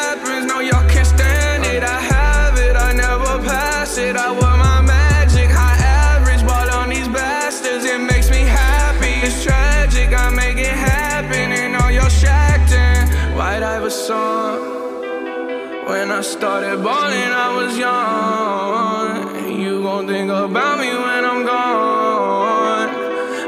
I 16.16 16.22
started 16.22 16.82
balling, 16.82 17.32
I 17.46 17.48
was 17.58 17.78
young. 17.78 19.60
You 19.60 19.84
gon' 19.84 20.08
think 20.08 20.32
about 20.32 20.80
me 20.80 20.88
when 20.88 21.26
I'm 21.26 21.44
gone. 21.46 22.90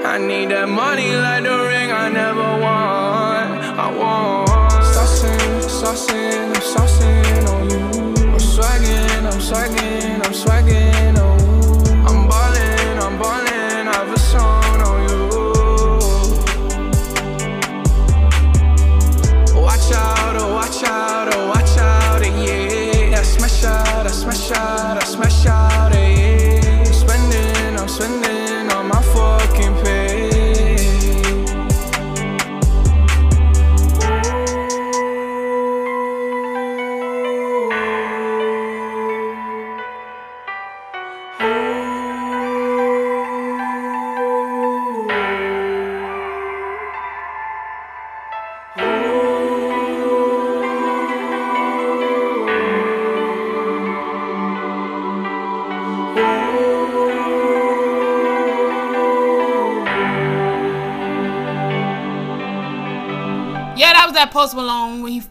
I 0.06 0.18
need 0.18 0.50
that 0.50 0.68
money 0.68 1.16
like 1.16 1.44
the 1.44 1.58
ring 1.72 1.94
I 1.94 2.10
never 2.10 2.48
won. 2.66 3.44
I 3.86 3.88
want. 3.98 4.84
Saucing, 4.84 5.64
saucing, 5.80 6.48
I'm 6.56 6.64
saucing 6.74 7.48
on 7.54 7.70
you. 7.70 8.34
I'm 8.34 8.38
swagging, 8.38 9.24
I'm 9.32 9.40
swagging, 9.40 10.26
I'm 10.26 10.34
swagging. 10.34 11.17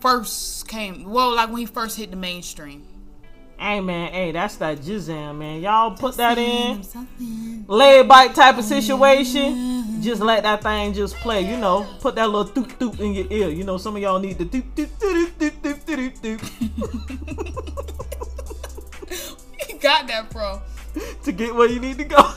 First 0.01 0.69
came. 0.69 1.05
Well, 1.05 1.35
like 1.35 1.49
when 1.49 1.59
he 1.59 1.67
first 1.67 1.97
hit 1.97 2.11
the 2.11 2.17
mainstream. 2.17 2.83
Hey 3.59 3.81
man, 3.81 4.13
hey, 4.13 4.33
that's 4.33 4.57
that 4.57 4.79
Jizam, 4.79 5.39
man. 5.39 5.63
Y'all 5.63 5.93
put 5.93 6.17
that 6.17 6.37
in. 6.37 6.85
Leg 7.67 8.07
bite 8.07 8.35
type 8.35 8.59
of 8.59 8.65
oh, 8.65 8.69
situation. 8.69 10.03
Just 10.03 10.21
let 10.21 10.43
that 10.43 10.63
thing 10.63 10.93
just 10.93 11.17
play, 11.17 11.41
you 11.41 11.57
know. 11.57 11.87
Put 12.01 12.17
that 12.17 12.29
little 12.29 12.53
doop 12.53 12.77
doop 12.77 13.01
in 13.01 13.15
your 13.15 13.27
ear. 13.31 13.49
You 13.49 13.65
know, 13.65 13.79
some 13.79 13.97
of 13.97 14.03
y'all 14.03 14.19
need 14.19 14.37
the 14.37 14.45
doop 14.45 14.75
doop 14.75 14.89
doop 14.99 15.31
doop 15.39 15.53
doop 15.63 15.81
doop 15.87 16.21
doop 16.21 16.43
you 19.69 19.79
got 19.79 20.07
that 20.07 20.31
from. 20.31 20.61
doop 20.95 21.23
to 21.23 21.33
get 21.33 21.55
where 21.55 21.69
you 21.69 21.81
need 21.81 21.97
to 21.97 22.05
go. 22.05 22.23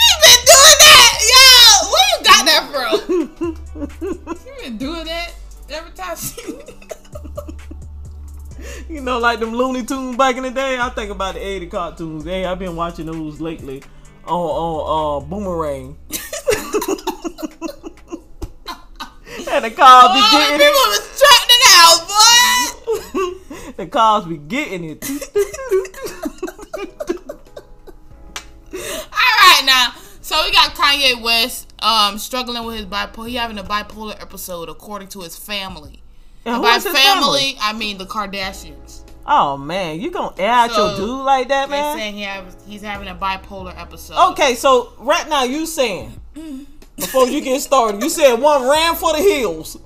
He 0.00 0.16
been 0.22 0.40
doing 0.46 0.78
that, 0.80 1.12
yo. 1.30 1.46
Where 1.92 2.08
you 2.10 2.18
got 2.24 2.42
that 2.46 2.62
from? 2.72 3.56
you 8.88 9.00
know, 9.00 9.20
like 9.20 9.38
them 9.38 9.52
Looney 9.52 9.84
Tunes 9.84 10.16
back 10.16 10.34
in 10.36 10.42
the 10.42 10.50
day. 10.50 10.76
I 10.78 10.88
think 10.90 11.12
about 11.12 11.34
the 11.34 11.40
80 11.40 11.66
cartoons. 11.68 12.24
Hey, 12.24 12.44
I've 12.44 12.58
been 12.58 12.74
watching 12.74 13.06
those 13.06 13.40
lately 13.40 13.84
on 14.26 14.32
on 14.32 15.22
uh, 15.22 15.26
Boomerang. 15.26 15.96
and 19.50 19.64
the 19.64 19.70
cars 19.70 20.12
be 20.14 20.20
getting 20.32 20.58
people 20.58 20.66
it. 20.66 20.88
was 20.88 21.00
it 21.48 21.62
out, 21.78 22.00
boy. 22.08 23.72
the 23.76 23.86
cars 23.86 24.24
be 24.24 24.36
getting 24.36 24.82
it. 24.84 25.08
All 28.72 29.36
right, 29.38 29.62
now. 29.64 29.94
So 30.20 30.42
we 30.44 30.50
got 30.52 30.74
Kanye 30.74 31.22
West 31.22 31.69
um 31.82 32.18
struggling 32.18 32.64
with 32.64 32.76
his 32.76 32.86
bipolar. 32.86 33.28
He 33.28 33.34
having 33.36 33.58
a 33.58 33.64
bipolar 33.64 34.20
episode, 34.20 34.68
according 34.68 35.08
to 35.08 35.20
his 35.20 35.36
family. 35.36 36.02
And 36.44 36.62
by 36.62 36.74
his 36.74 36.84
family, 36.88 37.56
I 37.60 37.72
mean 37.72 37.98
the 37.98 38.06
Kardashians. 38.06 39.04
Oh 39.26 39.56
man, 39.56 40.00
you 40.00 40.10
gonna 40.10 40.34
air 40.38 40.50
out 40.50 40.76
your 40.76 40.96
dude 40.96 41.24
like 41.24 41.48
that, 41.48 41.68
man? 41.70 41.96
saying 41.96 42.14
he 42.14 42.22
have, 42.22 42.56
he's 42.66 42.82
having 42.82 43.08
a 43.08 43.14
bipolar 43.14 43.78
episode. 43.78 44.32
Okay, 44.32 44.54
so 44.54 44.92
right 44.98 45.28
now 45.28 45.44
you 45.44 45.66
saying 45.66 46.18
before 46.96 47.28
you 47.28 47.40
get 47.40 47.60
started, 47.60 48.02
you 48.02 48.08
said 48.08 48.34
one 48.36 48.68
ran 48.68 48.94
for 48.96 49.12
the 49.12 49.20
hills 49.22 49.76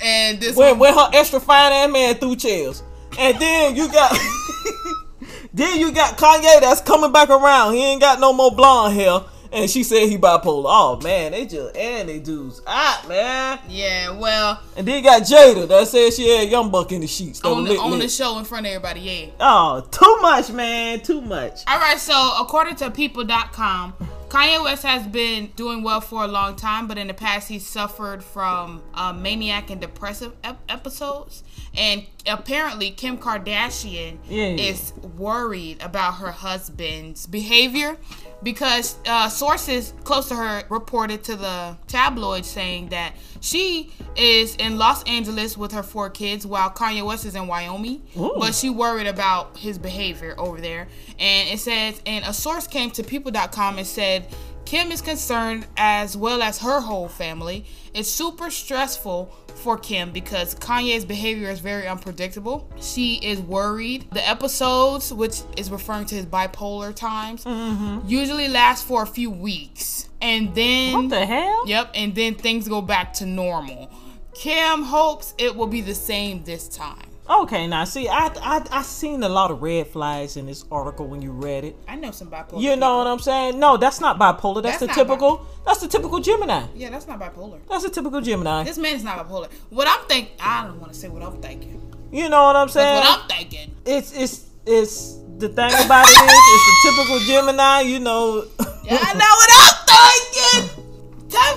And 0.00 0.40
this 0.40 0.56
when 0.56 0.78
when 0.78 0.94
her 0.94 1.08
extra 1.12 1.40
fine 1.40 1.72
ass 1.72 1.90
man 1.90 2.14
threw 2.16 2.36
chairs, 2.36 2.82
and 3.18 3.38
then 3.38 3.76
you 3.76 3.88
got 3.92 4.10
then 5.54 5.78
you 5.78 5.92
got 5.92 6.16
Kanye 6.16 6.60
that's 6.60 6.80
coming 6.80 7.12
back 7.12 7.28
around. 7.28 7.74
He 7.74 7.84
ain't 7.84 8.00
got 8.00 8.18
no 8.18 8.32
more 8.32 8.50
blonde 8.50 8.94
hair, 8.94 9.20
and 9.54 9.70
she 9.70 9.82
said 9.82 10.08
he 10.08 10.18
bipolar. 10.18 10.64
Oh 10.66 11.00
man, 11.02 11.32
they 11.32 11.46
just 11.46 11.76
and 11.76 12.08
they 12.08 12.18
dudes 12.18 12.60
out, 12.66 13.08
man. 13.08 13.58
yeah, 13.68 14.10
well, 14.10 14.60
And 14.76 14.86
then 14.86 14.96
you 14.98 15.02
got 15.02 15.22
Jada 15.22 15.66
that 15.68 15.88
said 15.88 16.12
she 16.12 16.28
had 16.28 16.48
Young 16.48 16.70
Buck 16.70 16.92
in 16.92 17.00
the 17.00 17.06
sheets. 17.06 17.40
On 17.44 17.64
the, 17.64 17.70
lit, 17.70 17.78
on 17.78 17.90
lit. 17.92 18.02
the 18.02 18.08
show 18.08 18.38
in 18.38 18.44
front 18.44 18.66
of 18.66 18.72
everybody, 18.72 19.00
yeah. 19.00 19.26
Oh, 19.40 19.86
too 19.90 20.18
much, 20.20 20.50
man, 20.50 21.00
too 21.00 21.20
much. 21.20 21.60
All 21.66 21.78
right, 21.78 21.98
so 21.98 22.32
according 22.40 22.76
to 22.76 22.90
people.com, 22.90 23.94
Kanye 24.34 24.62
West 24.64 24.82
has 24.82 25.06
been 25.06 25.52
doing 25.54 25.82
well 25.84 26.00
for 26.00 26.24
a 26.24 26.26
long 26.26 26.56
time, 26.56 26.88
but 26.88 26.98
in 26.98 27.06
the 27.06 27.14
past 27.14 27.48
he 27.48 27.58
suffered 27.60 28.24
from 28.24 28.82
uh, 28.94 29.12
maniac 29.12 29.70
and 29.70 29.80
depressive 29.80 30.32
ep- 30.42 30.60
episodes. 30.68 31.44
And 31.76 32.04
apparently, 32.26 32.90
Kim 32.90 33.16
Kardashian 33.18 34.18
Yeah. 34.28 34.46
is 34.48 34.92
worried 35.16 35.80
about 35.82 36.14
her 36.14 36.32
husband's 36.32 37.26
behavior 37.26 37.96
because 38.42 38.96
uh, 39.06 39.28
sources 39.28 39.94
close 40.04 40.28
to 40.28 40.34
her 40.36 40.64
reported 40.68 41.22
to 41.24 41.36
the 41.36 41.76
tabloid 41.86 42.44
saying 42.44 42.88
that 42.88 43.14
she 43.44 43.90
is 44.16 44.56
in 44.56 44.78
Los 44.78 45.02
Angeles 45.04 45.56
with 45.58 45.72
her 45.72 45.82
four 45.82 46.08
kids 46.08 46.46
while 46.46 46.70
Kanye 46.70 47.04
West 47.04 47.26
is 47.26 47.34
in 47.34 47.46
Wyoming. 47.46 48.00
Ooh. 48.16 48.32
But 48.38 48.54
she 48.54 48.70
worried 48.70 49.06
about 49.06 49.58
his 49.58 49.76
behavior 49.76 50.34
over 50.38 50.60
there. 50.60 50.88
And 51.18 51.50
it 51.50 51.60
says, 51.60 52.00
and 52.06 52.24
a 52.24 52.32
source 52.32 52.66
came 52.66 52.90
to 52.92 53.02
people.com 53.02 53.76
and 53.76 53.86
said, 53.86 54.26
Kim 54.74 54.90
is 54.90 55.00
concerned 55.00 55.68
as 55.76 56.16
well 56.16 56.42
as 56.42 56.58
her 56.58 56.80
whole 56.80 57.06
family. 57.06 57.64
It's 57.94 58.10
super 58.10 58.50
stressful 58.50 59.26
for 59.54 59.78
Kim 59.78 60.10
because 60.10 60.56
Kanye's 60.56 61.04
behavior 61.04 61.48
is 61.48 61.60
very 61.60 61.86
unpredictable. 61.86 62.68
She 62.80 63.20
is 63.22 63.38
worried. 63.38 64.10
The 64.10 64.28
episodes, 64.28 65.12
which 65.12 65.42
is 65.56 65.70
referring 65.70 66.06
to 66.06 66.16
his 66.16 66.26
bipolar 66.26 66.92
times, 66.92 67.44
mm-hmm. 67.44 68.00
usually 68.08 68.48
last 68.48 68.84
for 68.84 69.04
a 69.04 69.06
few 69.06 69.30
weeks. 69.30 70.08
And 70.20 70.52
then 70.56 70.94
What 70.94 71.10
the 71.10 71.24
hell? 71.24 71.68
Yep, 71.68 71.92
and 71.94 72.12
then 72.12 72.34
things 72.34 72.66
go 72.66 72.82
back 72.82 73.12
to 73.12 73.26
normal. 73.26 73.92
Kim 74.34 74.82
hopes 74.82 75.34
it 75.38 75.54
will 75.54 75.68
be 75.68 75.82
the 75.82 75.94
same 75.94 76.42
this 76.42 76.66
time. 76.66 77.13
Okay, 77.28 77.66
now 77.66 77.84
see, 77.84 78.06
I 78.06 78.26
I 78.42 78.62
I 78.70 78.82
seen 78.82 79.22
a 79.22 79.28
lot 79.30 79.50
of 79.50 79.62
red 79.62 79.86
flags 79.86 80.36
in 80.36 80.44
this 80.44 80.64
article 80.70 81.06
when 81.06 81.22
you 81.22 81.30
read 81.32 81.64
it. 81.64 81.74
I 81.88 81.96
know 81.96 82.10
some 82.10 82.30
bipolar. 82.30 82.60
You 82.60 82.76
know 82.76 82.98
what 82.98 83.06
I'm 83.06 83.18
saying? 83.18 83.58
No, 83.58 83.78
that's 83.78 83.98
not 83.98 84.18
bipolar. 84.18 84.62
That's, 84.62 84.78
That's 84.80 84.94
the 84.94 85.02
typical. 85.04 85.46
That's 85.64 85.80
the 85.80 85.88
typical 85.88 86.20
Gemini. 86.20 86.66
Yeah, 86.74 86.90
that's 86.90 87.06
not 87.08 87.18
bipolar. 87.18 87.60
That's 87.70 87.84
a 87.84 87.88
typical 87.90 88.20
Gemini. 88.20 88.64
This 88.64 88.76
man's 88.76 89.02
not 89.04 89.16
bipolar. 89.26 89.50
What 89.70 89.88
I'm 89.88 90.06
think, 90.06 90.32
I 90.38 90.64
don't 90.66 90.78
want 90.80 90.92
to 90.92 90.98
say 90.98 91.08
what 91.08 91.22
I'm 91.22 91.40
thinking. 91.40 91.80
You 92.12 92.28
know 92.28 92.44
what 92.44 92.56
I'm 92.56 92.66
That's 92.66 92.74
saying? 92.74 92.96
what 93.00 93.20
I'm 93.22 93.28
thinking. 93.28 93.74
it's 93.86 94.12
it's 94.12 94.44
it's 94.66 95.14
the 95.38 95.48
thing 95.48 95.72
about 95.86 96.06
it 96.06 96.12
is 96.12 96.42
it's 96.54 96.66
the 96.66 96.90
typical 96.90 97.18
Gemini. 97.20 97.80
You 97.80 98.00
know. 98.00 98.44
Yeah, 98.84 98.98
I 99.00 99.14
know 99.20 99.32
what 99.40 99.50
I'm 99.64 100.68
thinking. 100.68 101.30
Tell 101.30 101.56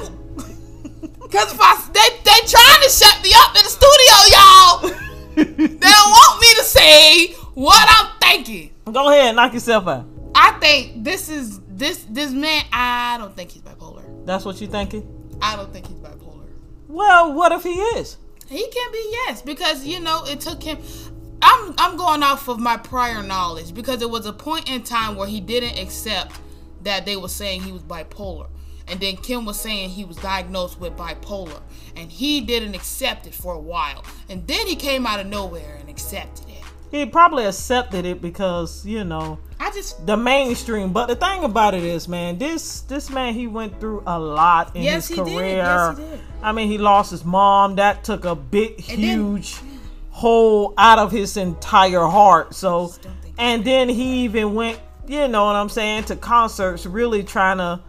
Cause 1.28 1.52
if 1.54 1.60
I, 1.60 1.76
they 1.92 2.10
they 2.24 2.40
trying 2.48 2.82
to 2.84 2.90
shut 2.90 3.22
me 3.22 3.34
up 3.36 3.52
in 3.54 3.64
the 3.64 3.70
studio, 3.70 4.16
y'all. 4.32 5.07
They 5.38 5.68
don't 5.78 6.12
want 6.12 6.42
me 6.42 6.56
to 6.56 6.64
say 6.64 7.34
what 7.54 7.88
I'm 7.88 8.20
thinking. 8.20 8.72
Go 8.92 9.10
ahead, 9.10 9.36
knock 9.36 9.54
yourself 9.54 9.88
out. 9.88 10.06
I 10.34 10.52
think 10.60 11.04
this 11.04 11.30
is 11.30 11.60
this 11.68 12.06
this 12.10 12.32
man. 12.32 12.64
I 12.74 13.18
don't 13.20 13.36
think 13.36 13.52
he's 13.52 13.62
bipolar. 13.62 14.04
That's 14.26 14.46
what 14.46 14.60
you 14.62 14.68
thinking? 14.68 15.08
I 15.42 15.56
don't 15.56 15.72
think 15.72 15.88
he's 15.88 16.00
bipolar. 16.00 16.48
Well, 16.88 17.34
what 17.34 17.52
if 17.52 17.64
he 17.64 17.74
is? 17.74 18.18
He 18.50 18.68
can 18.68 18.92
be 18.92 19.10
yes 19.12 19.42
because 19.42 19.86
you 19.86 20.00
know 20.00 20.24
it 20.26 20.40
took 20.40 20.64
him. 20.64 20.80
I'm 21.42 21.76
I'm 21.78 21.98
going 21.98 22.24
off 22.24 22.48
of 22.48 22.60
my 22.60 22.78
prior 22.78 23.22
knowledge 23.22 23.74
because 23.74 24.00
there 24.00 24.08
was 24.08 24.26
a 24.26 24.34
point 24.34 24.70
in 24.70 24.84
time 24.84 25.16
where 25.16 25.28
he 25.28 25.40
didn't 25.40 25.78
accept 25.78 26.40
that 26.82 27.06
they 27.06 27.18
were 27.18 27.30
saying 27.30 27.62
he 27.62 27.72
was 27.72 27.84
bipolar, 27.84 28.48
and 28.88 29.00
then 29.00 29.18
Kim 29.18 29.46
was 29.46 29.60
saying 29.60 29.90
he 29.90 30.06
was 30.06 30.18
diagnosed 30.18 30.80
with 30.80 30.96
bipolar, 30.96 31.62
and 31.96 32.12
he 32.12 32.42
didn't 32.42 32.76
accept 32.76 33.28
it 33.28 33.34
for 33.34 33.54
a 33.54 33.60
while, 33.60 34.04
and 34.30 34.46
then 34.48 34.66
he 34.68 34.76
came 34.76 35.06
out 35.06 35.20
of 35.20 35.28
nowhere 35.28 35.78
and 35.80 35.90
accepted 35.90 36.48
it. 36.50 36.64
He 36.92 37.06
probably 37.06 37.46
accepted 37.46 38.06
it 38.06 38.22
because 38.22 38.86
you 38.86 39.04
know 39.04 39.40
I 39.60 39.72
just 39.72 40.06
the 40.06 40.16
mainstream. 40.16 40.94
But 40.94 41.08
the 41.08 41.16
thing 41.18 41.44
about 41.44 41.74
it 41.74 41.84
is, 41.84 42.08
man, 42.08 42.38
this 42.38 42.82
this 42.82 43.10
man 43.10 43.34
he 43.34 43.46
went 43.48 43.80
through 43.82 44.04
a 44.08 44.18
lot 44.18 44.74
in 44.76 44.84
Yes, 44.84 45.08
his 45.10 45.18
he 45.18 45.24
did. 45.26 45.34
career. 45.34 45.58
Yes, 45.58 45.98
he 45.98 46.04
did. 46.06 46.20
I 46.42 46.52
mean, 46.54 46.70
he 46.70 46.78
lost 46.78 47.12
his 47.12 47.26
mom. 47.26 47.76
That 47.76 48.04
took 48.06 48.24
a 48.24 48.36
big, 48.36 48.86
And 48.90 49.04
then- 49.04 49.20
huge 49.20 49.56
hole 50.12 50.74
out 50.78 50.98
of 50.98 51.12
his 51.12 51.36
entire 51.38 52.06
heart. 52.06 52.54
So, 52.56 52.94
and 53.38 53.64
then 53.66 53.90
he 53.90 54.24
even 54.24 54.56
went, 54.56 54.80
you 55.08 55.28
know 55.28 55.46
what 55.46 55.56
I'm 55.56 55.70
saying, 55.70 56.06
to 56.06 56.16
concerts, 56.16 56.86
really 56.86 57.24
trying 57.24 57.58
to, 57.58 57.82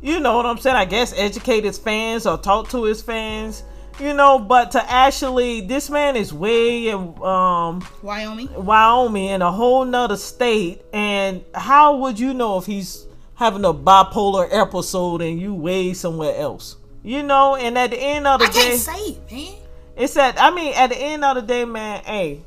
you 0.00 0.20
know 0.20 0.36
what 0.36 0.46
I'm 0.46 0.58
saying, 0.58 0.76
I 0.76 0.84
guess 0.84 1.12
educate 1.16 1.64
his 1.64 1.78
fans 1.78 2.26
or 2.26 2.38
talk 2.38 2.68
to 2.70 2.84
his 2.84 3.02
fans. 3.02 3.64
You 4.00 4.14
know, 4.14 4.38
but 4.38 4.70
to 4.72 4.90
actually, 4.90 5.60
this 5.62 5.90
man 5.90 6.14
is 6.14 6.32
way 6.32 6.88
in 6.88 7.20
um, 7.20 7.84
Wyoming. 8.00 8.48
Wyoming 8.64 9.24
in 9.26 9.42
a 9.42 9.50
whole 9.50 9.84
nother 9.84 10.16
state, 10.16 10.82
and 10.92 11.44
how 11.52 11.96
would 11.96 12.20
you 12.20 12.32
know 12.32 12.58
if 12.58 12.66
he's 12.66 13.06
having 13.34 13.64
a 13.64 13.74
bipolar 13.74 14.48
episode 14.52 15.20
and 15.20 15.40
you 15.40 15.52
way 15.52 15.94
somewhere 15.94 16.36
else? 16.36 16.76
You 17.02 17.24
know, 17.24 17.56
and 17.56 17.76
at 17.76 17.90
the 17.90 17.98
end 17.98 18.28
of 18.28 18.38
the 18.38 18.46
I 18.46 18.50
day, 18.52 18.76
say 18.76 18.92
it, 18.92 19.32
man. 19.32 19.54
it's 19.96 20.16
at. 20.16 20.40
I 20.40 20.52
mean, 20.52 20.74
at 20.74 20.90
the 20.90 20.98
end 20.98 21.24
of 21.24 21.34
the 21.34 21.42
day, 21.42 21.64
man. 21.64 22.04
Hey, 22.04 22.42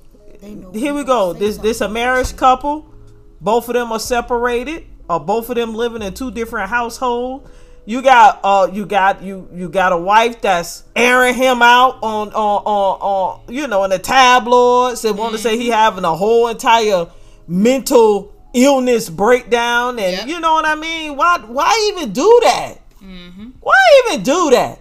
here 0.73 0.93
we 0.93 1.03
go. 1.03 1.33
This 1.33 1.57
this 1.57 1.81
a 1.81 1.89
marriage 1.89 2.33
couple. 2.37 2.85
Both 3.41 3.67
of 3.67 3.73
them 3.73 3.91
are 3.91 3.99
separated, 3.99 4.85
or 5.11 5.19
both 5.19 5.49
of 5.49 5.55
them 5.55 5.75
living 5.75 6.01
in 6.01 6.13
two 6.13 6.31
different 6.31 6.69
households. 6.69 7.49
You 7.85 8.01
got 8.03 8.39
uh 8.43 8.69
you 8.71 8.85
got 8.85 9.21
you 9.23 9.49
you 9.53 9.67
got 9.67 9.91
a 9.91 9.97
wife 9.97 10.41
that's 10.41 10.83
airing 10.95 11.33
him 11.33 11.61
out 11.63 11.97
on 12.03 12.29
on 12.29 12.63
on, 12.63 12.99
on 13.01 13.53
you 13.53 13.67
know 13.67 13.83
in 13.83 13.89
the 13.89 13.97
tabloids 13.99 15.03
and 15.03 15.17
want 15.17 15.33
to 15.33 15.39
say 15.39 15.57
he 15.57 15.65
Mm-hmm. 15.69 15.71
having 15.73 16.03
a 16.05 16.15
whole 16.15 16.47
entire 16.47 17.07
mental 17.47 18.33
illness 18.53 19.09
breakdown 19.09 19.97
and 19.99 20.13
Yep. 20.13 20.27
you 20.27 20.39
know 20.39 20.53
what 20.53 20.65
I 20.65 20.75
mean? 20.75 21.15
Why 21.15 21.39
why 21.39 21.91
even 21.93 22.13
do 22.13 22.39
that? 22.43 22.75
Mm-hmm. 23.03 23.49
Why 23.61 23.75
even 24.05 24.23
do 24.23 24.49
that? 24.51 24.79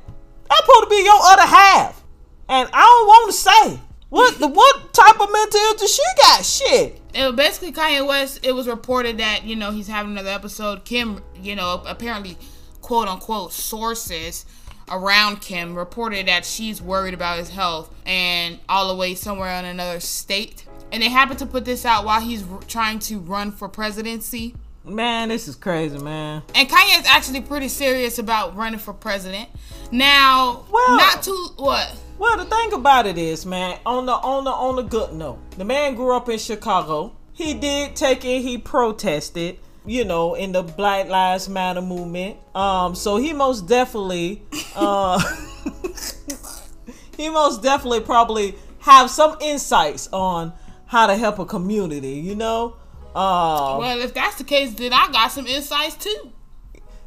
That's 0.48 0.60
supposed 0.66 0.84
to 0.84 0.90
be 0.90 1.02
your 1.02 1.18
other 1.22 1.46
half. 1.46 2.02
And 2.48 2.68
I 2.72 2.80
don't 2.82 3.06
want 3.06 3.30
to 3.30 3.36
say 3.36 3.80
what 4.10 4.38
the 4.38 4.46
what 4.48 4.92
type 4.92 5.18
of 5.20 5.32
mental 5.32 5.60
illness 5.60 5.94
she 5.94 6.02
got. 6.18 6.44
Shit. 6.44 6.99
It 7.14 7.36
basically 7.36 7.72
Kanye 7.72 8.06
West. 8.06 8.40
It 8.44 8.52
was 8.52 8.66
reported 8.66 9.18
that 9.18 9.44
you 9.44 9.56
know 9.56 9.70
he's 9.70 9.88
having 9.88 10.12
another 10.12 10.30
episode. 10.30 10.84
Kim, 10.84 11.22
you 11.42 11.56
know, 11.56 11.82
apparently, 11.86 12.36
quote 12.80 13.08
unquote, 13.08 13.52
sources 13.52 14.44
around 14.90 15.40
Kim 15.40 15.74
reported 15.76 16.26
that 16.26 16.44
she's 16.44 16.82
worried 16.82 17.14
about 17.14 17.38
his 17.38 17.50
health 17.50 17.94
and 18.04 18.58
all 18.68 18.88
the 18.88 18.94
way 18.96 19.14
somewhere 19.14 19.56
in 19.58 19.64
another 19.64 20.00
state. 20.00 20.64
And 20.92 21.00
they 21.02 21.08
happened 21.08 21.38
to 21.38 21.46
put 21.46 21.64
this 21.64 21.84
out 21.86 22.04
while 22.04 22.20
he's 22.20 22.42
r- 22.42 22.58
trying 22.66 22.98
to 23.00 23.18
run 23.20 23.52
for 23.52 23.68
presidency. 23.68 24.54
Man, 24.84 25.28
this 25.28 25.46
is 25.46 25.54
crazy, 25.54 25.98
man. 25.98 26.42
And 26.56 26.68
Kanye's 26.68 27.06
actually 27.06 27.42
pretty 27.42 27.68
serious 27.68 28.18
about 28.18 28.56
running 28.56 28.80
for 28.80 28.92
president. 28.92 29.48
Now, 29.92 30.64
Well- 30.72 30.96
not 30.96 31.22
too 31.22 31.48
what? 31.56 31.94
Well, 32.20 32.36
the 32.36 32.44
thing 32.44 32.74
about 32.74 33.06
it 33.06 33.16
is, 33.16 33.46
man, 33.46 33.78
on 33.86 34.04
the 34.04 34.12
on 34.12 34.44
the 34.44 34.50
on 34.50 34.76
the 34.76 34.82
good 34.82 35.14
note, 35.14 35.38
the 35.56 35.64
man 35.64 35.94
grew 35.94 36.14
up 36.14 36.28
in 36.28 36.38
Chicago. 36.38 37.16
He 37.32 37.54
did 37.54 37.96
take 37.96 38.26
it. 38.26 38.42
He 38.42 38.58
protested, 38.58 39.58
you 39.86 40.04
know, 40.04 40.34
in 40.34 40.52
the 40.52 40.62
Black 40.62 41.08
Lives 41.08 41.48
Matter 41.48 41.80
movement. 41.80 42.36
Um, 42.54 42.94
so 42.94 43.16
he 43.16 43.32
most 43.32 43.66
definitely, 43.66 44.42
uh, 44.76 45.18
he 47.16 47.30
most 47.30 47.62
definitely 47.62 48.00
probably 48.00 48.54
have 48.80 49.08
some 49.08 49.38
insights 49.40 50.06
on 50.12 50.52
how 50.84 51.06
to 51.06 51.16
help 51.16 51.38
a 51.38 51.46
community. 51.46 52.16
You 52.20 52.34
know, 52.34 52.76
uh, 53.14 53.78
Well, 53.80 53.98
if 53.98 54.12
that's 54.12 54.36
the 54.36 54.44
case, 54.44 54.74
then 54.74 54.92
I 54.92 55.08
got 55.10 55.32
some 55.32 55.46
insights 55.46 55.96
too. 55.96 56.32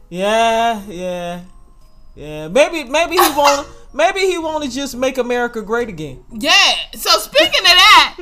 yeah, 0.09 0.81
yeah, 0.87 1.41
yeah. 2.15 2.47
Maybe 2.47 2.83
maybe 2.83 3.13
he 3.13 3.19
want 3.19 3.67
maybe 3.93 4.19
he 4.21 4.37
want 4.37 4.63
to 4.63 4.69
just 4.69 4.95
make 4.95 5.17
America 5.17 5.61
great 5.61 5.89
again. 5.89 6.23
Yeah. 6.31 6.73
So 6.93 7.11
speaking 7.17 7.61
of 7.61 7.65
that, 7.65 8.17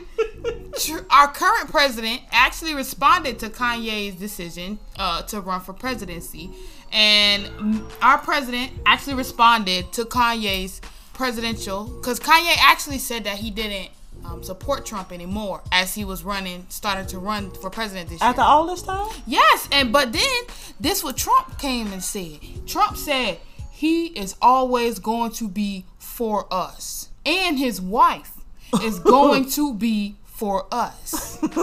tr- 0.79 1.05
our 1.09 1.27
current 1.27 1.69
president 1.69 2.21
actually 2.31 2.73
responded 2.73 3.39
to 3.39 3.49
Kanye's 3.49 4.15
decision 4.15 4.79
uh, 4.97 5.23
to 5.23 5.41
run 5.41 5.61
for 5.61 5.73
presidency, 5.73 6.51
and 6.91 7.83
our 8.01 8.17
president 8.17 8.71
actually 8.85 9.15
responded 9.15 9.91
to 9.93 10.05
Kanye's 10.05 10.81
presidential 11.13 11.85
because 11.85 12.19
Kanye 12.19 12.55
actually 12.59 12.99
said 12.99 13.23
that 13.25 13.37
he 13.37 13.51
didn't. 13.51 13.89
Um, 14.23 14.43
support 14.43 14.85
Trump 14.85 15.11
anymore 15.11 15.63
as 15.71 15.95
he 15.95 16.05
was 16.05 16.23
running, 16.23 16.67
starting 16.69 17.07
to 17.07 17.17
run 17.17 17.49
for 17.49 17.71
president 17.71 18.07
this 18.07 18.21
year. 18.21 18.29
After 18.29 18.43
all 18.43 18.67
this 18.67 18.83
time. 18.83 19.09
Yes, 19.25 19.67
and 19.71 19.91
but 19.91 20.13
then 20.13 20.43
this 20.79 21.03
what 21.03 21.17
Trump 21.17 21.57
came 21.57 21.91
and 21.91 22.03
said. 22.03 22.37
Trump 22.67 22.97
said 22.97 23.39
he 23.81 24.05
is 24.09 24.35
always 24.43 24.99
going 24.99 25.31
to 25.31 25.47
be 25.49 25.85
for 25.97 26.45
us, 26.53 27.09
and 27.25 27.57
his 27.57 27.81
wife 27.81 28.33
is 28.83 28.99
going 29.15 29.49
to 29.49 29.73
be 29.73 30.17
for 30.23 30.67
us. 30.71 31.39
yep, 31.41 31.57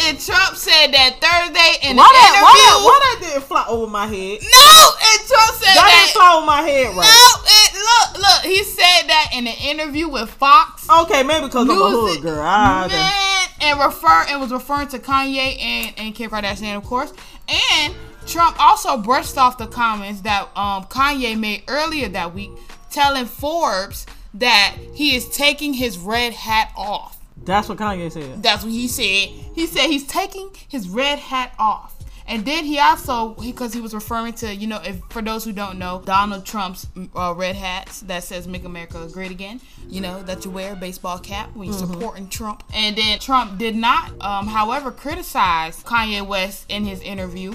and 0.00 0.18
Trump 0.18 0.56
said 0.56 0.88
that 0.96 1.20
Thursday 1.20 1.88
in 1.90 1.96
Why 1.98 2.08
the 2.08 2.16
that, 2.16 2.40
why 2.40 2.52
that, 2.56 2.72
interview. 2.72 2.86
why 2.86 2.96
that 3.02 3.18
didn't 3.28 3.42
fly 3.44 3.66
over 3.68 3.90
my 3.90 4.06
head? 4.06 4.38
No, 4.40 4.90
and 5.04 5.20
Trump 5.28 5.52
said 5.60 5.74
That 5.76 5.84
that. 5.84 6.00
didn't 6.06 6.16
fly 6.16 6.34
over 6.36 6.46
my 6.46 6.62
head 6.62 6.96
right. 6.96 7.04
no, 7.04 7.42
it, 7.44 7.74
look, 7.76 8.22
look. 8.22 8.42
He 8.50 8.64
said 8.64 9.08
that 9.08 9.30
in 9.34 9.46
an 9.46 9.54
interview 9.62 10.08
with 10.08 10.30
Fox. 10.30 10.88
Okay, 11.02 11.22
maybe 11.24 11.44
because 11.44 11.68
I'm 11.68 11.76
a 11.76 11.90
hood 11.90 12.22
girl. 12.22 12.42
Man, 12.42 13.48
and 13.60 13.80
refer 13.80 14.24
and 14.30 14.40
was 14.40 14.50
referring 14.50 14.88
to 14.88 14.98
Kanye 14.98 15.60
and, 15.60 15.94
and 15.98 16.14
Kim 16.14 16.30
Kardashian, 16.30 16.74
of 16.74 16.84
course. 16.84 17.12
And 17.48 17.94
Trump 18.26 18.56
also 18.58 18.96
brushed 18.98 19.38
off 19.38 19.56
the 19.58 19.66
comments 19.66 20.22
that 20.22 20.48
um, 20.56 20.84
Kanye 20.84 21.38
made 21.38 21.62
earlier 21.68 22.08
that 22.08 22.34
week, 22.34 22.50
telling 22.90 23.24
Forbes 23.26 24.06
that 24.34 24.76
he 24.94 25.14
is 25.14 25.28
taking 25.28 25.72
his 25.72 25.96
red 25.98 26.32
hat 26.32 26.72
off. 26.76 27.18
That's 27.44 27.68
what 27.68 27.78
Kanye 27.78 28.10
said. 28.10 28.42
That's 28.42 28.64
what 28.64 28.72
he 28.72 28.88
said. 28.88 29.28
He 29.54 29.66
said 29.66 29.86
he's 29.86 30.06
taking 30.06 30.50
his 30.68 30.88
red 30.88 31.18
hat 31.18 31.54
off. 31.58 31.95
And 32.28 32.44
then 32.44 32.64
he 32.64 32.78
also, 32.78 33.30
because 33.34 33.72
he 33.72 33.80
was 33.80 33.94
referring 33.94 34.32
to, 34.34 34.54
you 34.54 34.66
know, 34.66 34.80
if 34.84 35.00
for 35.10 35.22
those 35.22 35.44
who 35.44 35.52
don't 35.52 35.78
know, 35.78 36.02
Donald 36.04 36.44
Trump's 36.44 36.86
uh, 37.14 37.34
red 37.36 37.56
hats 37.56 38.00
that 38.02 38.24
says 38.24 38.48
"Make 38.48 38.64
America 38.64 39.08
Great 39.12 39.30
Again," 39.30 39.60
you 39.88 40.00
know, 40.00 40.22
that 40.24 40.44
you 40.44 40.50
wear 40.50 40.72
a 40.72 40.76
baseball 40.76 41.18
cap 41.18 41.54
when 41.54 41.68
you're 41.68 41.78
supporting 41.78 42.28
Trump. 42.28 42.64
And 42.74 42.96
then 42.96 43.18
Trump 43.18 43.58
did 43.58 43.76
not, 43.76 44.10
um, 44.20 44.48
however, 44.48 44.90
criticize 44.90 45.82
Kanye 45.84 46.26
West 46.26 46.66
in 46.68 46.84
his 46.84 47.00
interview. 47.00 47.54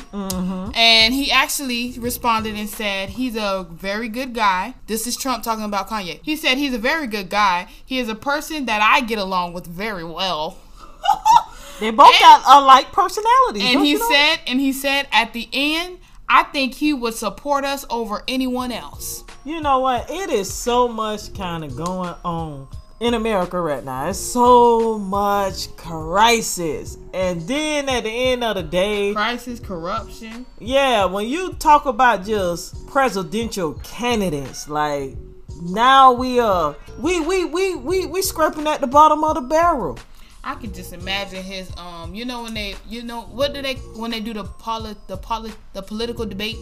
And 0.74 1.14
he 1.14 1.32
actually 1.32 1.98
responded 2.00 2.56
and 2.56 2.70
said 2.70 3.10
he's 3.10 3.36
a 3.36 3.68
very 3.70 4.08
good 4.08 4.34
guy. 4.34 4.76
This 4.88 5.06
is 5.08 5.18
Trump 5.18 5.44
talking 5.44 5.66
about 5.66 5.90
Kanye. 5.90 6.20
He 6.24 6.36
said 6.36 6.58
he's 6.58 6.74
a 6.74 6.80
very 6.80 7.08
good 7.08 7.30
guy. 7.30 7.68
He 7.86 8.00
is 8.00 8.08
a 8.10 8.16
person 8.16 8.66
that 8.66 8.82
I 8.82 9.02
get 9.02 9.20
along 9.20 9.54
with 9.54 9.68
very 9.68 10.04
well. 10.04 10.58
They 11.82 11.90
both 11.92 12.18
got 12.20 12.44
alike 12.48 12.92
personalities. 12.94 13.64
And 13.64 13.82
he 13.82 13.92
you 13.92 14.00
know? 14.00 14.10
said, 14.10 14.40
and 14.48 14.60
he 14.60 14.72
said 14.72 15.08
at 15.12 15.34
the 15.34 15.50
end, 15.52 15.98
I 16.30 16.44
think 16.44 16.76
he 16.76 16.94
would 16.94 17.16
support 17.16 17.66
us 17.66 17.86
over 17.90 18.24
anyone 18.28 18.72
else. 18.72 19.24
you 19.44 19.60
know 19.60 19.80
what? 19.80 20.10
It 20.10 20.30
is 20.30 20.52
so 20.54 20.88
much 20.88 21.34
kind 21.34 21.64
of 21.66 21.76
going 21.76 22.14
on 22.24 22.68
in 23.02 23.16
America 23.16 23.60
right 23.60 23.84
now. 23.84 24.08
It's 24.08 24.20
so 24.20 25.00
much 25.00 25.76
crisis. 25.76 26.98
And 27.16 27.42
then 27.48 27.90
at 27.90 28.04
the 28.04 28.12
end 28.12 28.44
of 28.44 28.56
the 28.56 28.64
day, 28.64 29.12
Crisis, 29.14 29.60
corruption. 29.60 30.46
yeah, 30.60 31.06
when 31.06 31.28
you 31.28 31.54
talk 31.54 31.88
about 31.88 32.24
just 32.26 32.88
presidential 32.88 33.74
candidates, 33.84 34.70
like 34.70 35.18
now 35.64 36.14
we 36.14 36.40
are 36.40 36.76
we 37.00 37.20
we 37.20 37.46
we 37.46 37.76
we 37.76 38.06
we 38.06 38.22
scraping 38.22 38.68
at 38.68 38.82
the 38.82 38.88
bottom 38.88 39.24
of 39.24 39.34
the 39.36 39.42
barrel. 39.42 39.98
I 40.44 40.56
could 40.56 40.74
just 40.74 40.92
imagine 40.94 41.44
his 41.44 41.70
um 41.78 42.16
you 42.16 42.26
know 42.26 42.44
when 42.44 42.54
they 42.54 42.76
you 42.90 43.04
know 43.04 43.22
what 43.24 43.54
do 43.54 43.62
they 43.62 43.76
when 43.96 44.12
they 44.12 44.20
do 44.20 44.34
the 44.34 44.44
poli- 44.44 44.96
the 45.08 45.18
poli- 45.18 45.54
the 45.74 45.82
political 45.82 46.26
debate 46.26 46.58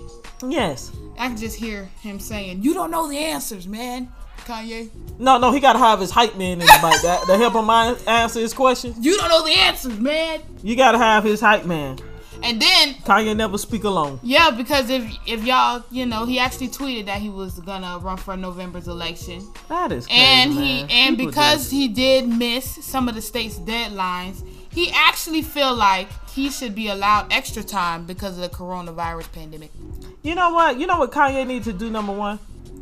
Yes. 0.47 0.91
I 1.17 1.27
can 1.27 1.37
just 1.37 1.57
hear 1.57 1.89
him 2.01 2.19
saying 2.19 2.61
you 2.63 2.73
don't 2.73 2.91
know 2.91 3.07
the 3.09 3.17
answers 3.17 3.67
man 3.67 4.09
Kanye 4.45 4.89
No, 5.19 5.37
no, 5.37 5.51
he 5.51 5.59
gotta 5.59 5.79
have 5.79 5.99
his 5.99 6.11
hype 6.11 6.35
man 6.37 6.53
in 6.53 6.59
the 6.59 6.99
that 7.03 7.23
to 7.27 7.37
help 7.37 7.53
him 7.53 7.69
an- 7.69 7.97
answer 8.07 8.39
his 8.39 8.53
question. 8.53 8.93
you 8.99 9.17
don't 9.17 9.29
know 9.29 9.43
the 9.45 9.53
answers 9.53 9.97
man 9.99 10.41
You 10.63 10.75
gotta 10.75 10.97
have 10.97 11.23
his 11.23 11.39
hype 11.41 11.65
man. 11.65 11.99
And 12.43 12.61
then 12.61 12.93
Kanye 13.05 13.35
never 13.35 13.57
speak 13.57 13.83
alone. 13.83 14.19
yeah 14.23 14.49
because 14.51 14.89
if 14.89 15.03
if 15.25 15.43
y'all 15.43 15.83
you 15.91 16.05
know 16.05 16.25
he 16.25 16.39
actually 16.39 16.67
tweeted 16.69 17.05
that 17.05 17.19
he 17.21 17.29
was 17.29 17.59
gonna 17.59 17.97
run 17.99 18.17
for 18.17 18.35
November's 18.37 18.87
election 18.87 19.45
That 19.67 19.91
is 19.91 20.05
crazy, 20.07 20.21
and 20.21 20.51
he 20.53 20.81
man. 20.81 20.87
and 20.91 21.17
People 21.17 21.31
because 21.31 21.69
he 21.71 21.87
did 21.87 22.27
miss 22.27 22.65
some 22.85 23.07
of 23.09 23.15
the 23.15 23.21
state's 23.21 23.57
deadlines 23.59 24.45
he 24.71 24.91
actually 24.93 25.41
feel 25.41 25.73
like 25.73 26.07
he 26.29 26.49
should 26.49 26.75
be 26.75 26.87
allowed 26.89 27.31
extra 27.33 27.63
time 27.63 28.05
because 28.05 28.37
of 28.37 28.43
the 28.43 28.55
coronavirus 28.55 29.31
pandemic 29.31 29.71
you 30.21 30.35
know 30.35 30.53
what, 30.53 30.77
you 30.79 30.85
know 30.85 30.97
what 30.99 31.11
Kanye 31.13 31.47
needs 31.47 31.65
to 31.65 31.71
do. 31.73 31.89
Number 31.89 32.11
one, 32.11 32.39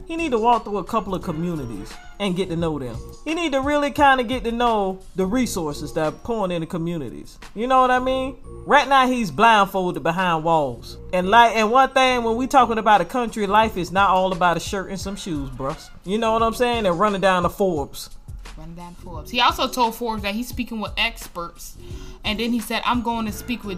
he 0.07 0.15
need 0.15 0.31
to 0.31 0.37
walk 0.39 0.63
through 0.63 0.77
a 0.77 0.83
couple 0.83 1.13
of 1.13 1.21
communities 1.21 1.93
and 2.19 2.35
get 2.35 2.49
to 2.49 2.55
know 2.55 2.79
them. 2.79 2.97
He 3.25 3.35
need 3.35 3.51
to 3.51 3.61
really 3.61 3.91
kind 3.91 4.21
of 4.21 4.27
get 4.27 4.43
to 4.45 4.51
know 4.51 4.99
the 5.15 5.25
resources 5.25 5.93
that 5.93 6.05
are 6.05 6.11
pouring 6.11 6.51
in 6.51 6.61
the 6.61 6.65
communities. 6.65 7.37
You 7.53 7.67
know 7.67 7.81
what 7.81 7.91
I 7.91 7.99
mean? 7.99 8.37
Right 8.65 8.87
now 8.87 9.05
he's 9.07 9.29
blindfolded 9.31 10.01
behind 10.03 10.43
walls. 10.43 10.97
And 11.11 11.29
like, 11.29 11.55
and 11.55 11.71
one 11.71 11.89
thing 11.89 12.23
when 12.23 12.37
we 12.37 12.47
talking 12.47 12.77
about 12.77 13.01
a 13.01 13.05
country, 13.05 13.45
life 13.47 13.75
is 13.77 13.91
not 13.91 14.09
all 14.09 14.31
about 14.31 14.57
a 14.57 14.61
shirt 14.61 14.89
and 14.89 14.99
some 14.99 15.15
shoes, 15.17 15.49
bruh. 15.49 15.89
You 16.05 16.17
know 16.17 16.31
what 16.33 16.41
I'm 16.41 16.53
saying? 16.53 16.85
And 16.85 16.97
running 16.97 17.21
down 17.21 17.43
the 17.43 17.49
Forbes. 17.49 18.09
running 18.57 18.75
down 18.75 18.95
Forbes 18.95 19.29
he 19.29 19.41
also 19.41 19.67
told 19.67 19.93
Forbes 19.93 20.23
that 20.23 20.33
he's 20.33 20.47
speaking 20.47 20.79
with 20.79 20.91
experts 20.97 21.77
and 22.23 22.39
then 22.39 22.51
he 22.51 22.59
said 22.59 22.81
I'm 22.85 23.01
going 23.03 23.25
to 23.25 23.31
speak 23.31 23.63
with 23.63 23.77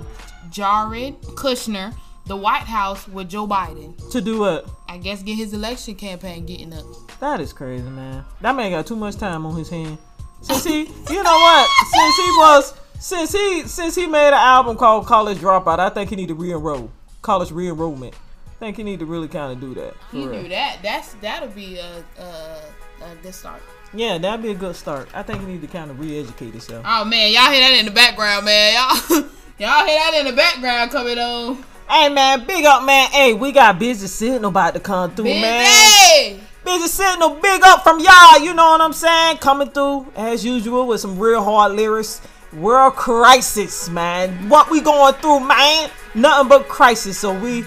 Jared 0.51 1.19
Kushner 1.21 1.93
the 2.30 2.38
White 2.38 2.61
House 2.61 3.07
with 3.07 3.27
Joe 3.27 3.47
Biden 3.47 3.97
To 4.11 4.21
do 4.21 4.39
what? 4.39 4.69
I 4.88 4.99
guess 4.99 5.23
get 5.23 5.36
his 5.36 5.51
election 5.51 5.95
campaign 5.95 6.45
getting 6.45 6.71
up 6.73 6.86
That 7.19 7.41
is 7.41 7.51
crazy, 7.51 7.89
man. 7.89 8.23
That 8.41 8.55
man 8.55 8.69
got 8.71 8.86
too 8.86 8.95
much 8.95 9.15
time 9.15 9.47
on 9.47 9.57
his 9.57 9.67
hand. 9.67 9.97
Since 10.41 10.63
he, 10.63 10.82
you 10.82 11.23
know 11.23 11.38
what? 11.39 11.67
Since 11.91 12.15
he 12.15 12.30
was, 12.38 12.73
since 12.99 13.32
he, 13.32 13.63
since 13.67 13.95
he 13.95 14.05
made 14.05 14.27
an 14.27 14.36
album 14.36 14.77
called 14.77 15.07
College 15.07 15.39
Dropout, 15.39 15.80
I 15.80 15.89
think 15.89 16.11
he 16.11 16.15
need 16.15 16.27
to 16.27 16.36
re-enroll, 16.36 16.91
college 17.23 17.51
re-enrollment. 17.51 18.13
I 18.13 18.59
think 18.59 18.77
he 18.77 18.84
need 18.84 18.99
to 18.99 19.05
really 19.05 19.27
kind 19.27 19.51
of 19.51 19.59
do 19.59 19.73
that. 19.73 19.95
he 20.11 20.27
real. 20.27 20.43
do 20.43 20.49
that 20.49 20.80
that's 20.84 21.13
that'll 21.15 21.49
be 21.49 21.77
a, 21.77 22.03
a, 22.19 22.61
a 23.05 23.15
good 23.23 23.34
start 23.34 23.63
Yeah, 23.93 24.19
that'd 24.19 24.43
be 24.43 24.51
a 24.51 24.55
good 24.55 24.75
start. 24.75 25.09
I 25.15 25.23
think 25.23 25.41
he 25.41 25.47
need 25.47 25.61
to 25.61 25.67
kind 25.67 25.89
of 25.89 25.99
re-educate 25.99 26.51
himself. 26.51 26.86
Oh 26.88 27.03
man, 27.05 27.34
y'all 27.34 27.51
hear 27.51 27.61
that 27.61 27.75
in 27.80 27.86
the 27.86 27.91
background, 27.91 28.45
man. 28.45 28.73
Y'all, 28.75 29.17
y'all 29.57 29.86
hear 29.88 29.97
that 29.97 30.17
in 30.19 30.25
the 30.27 30.34
background 30.34 30.91
coming 30.91 31.17
on. 31.17 31.65
Hey 31.90 32.08
man, 32.08 32.46
big 32.46 32.66
up 32.66 32.84
man. 32.84 33.10
Hey, 33.10 33.34
we 33.34 33.52
got 33.52 33.80
Busy 33.80 34.06
Signal 34.06 34.52
about 34.52 34.76
to 34.76 34.80
come 34.80 35.10
through, 35.16 35.26
man. 35.26 35.66
Busy. 35.66 36.40
Busy 36.64 36.88
Signal, 36.88 37.32
big 37.42 37.64
up 37.64 37.82
from 37.82 38.00
y'all. 38.00 38.40
You 38.40 38.54
know 38.54 38.70
what 38.70 38.82
I'm 38.82 38.94
saying? 38.94 39.38
Coming 39.38 39.70
through 39.70 40.06
as 40.16 40.46
usual 40.46 40.86
with 40.86 41.02
some 41.02 41.18
real 41.18 41.44
hard 41.44 41.72
lyrics. 41.72 42.22
World 42.54 42.94
crisis, 42.94 43.90
man. 43.90 44.50
What 44.50 44.70
we 44.70 44.82
going 44.82 45.16
through, 45.16 45.40
man? 45.40 45.90
Nothing 46.14 46.50
but 46.50 46.68
crisis. 46.68 47.18
So 47.18 47.34
we 47.34 47.64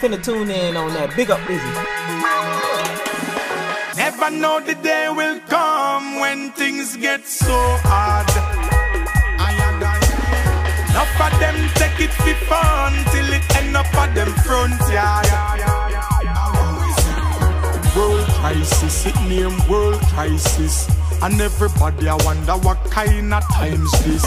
finna 0.00 0.24
tune 0.24 0.50
in 0.50 0.74
on 0.74 0.94
that. 0.94 1.14
Big 1.14 1.30
up, 1.30 1.46
busy. 1.46 1.62
Never 3.94 4.30
know 4.30 4.58
the 4.58 4.74
day 4.76 5.10
will 5.14 5.38
come 5.50 6.18
when 6.20 6.50
things 6.52 6.96
get 6.96 7.26
so 7.26 7.52
hard. 7.82 8.75
Enough 10.96 11.20
of 11.20 11.40
them 11.40 11.68
take 11.74 12.00
it 12.00 12.10
for 12.10 12.34
fun 12.48 12.94
till 13.12 13.28
it 13.34 13.56
end 13.58 13.76
up 13.76 13.94
at 13.96 14.14
them 14.14 14.32
front 14.46 14.80
yard. 14.90 15.26
World 17.94 18.26
crisis, 18.40 19.04
it 19.04 19.14
name 19.28 19.58
world 19.68 20.00
crisis. 20.14 20.88
And 21.22 21.40
everybody 21.40 22.08
I 22.08 22.14
wonder 22.24 22.52
what 22.52 22.78
kind 22.90 23.32
of 23.32 23.42
times 23.52 23.90
this. 24.04 24.24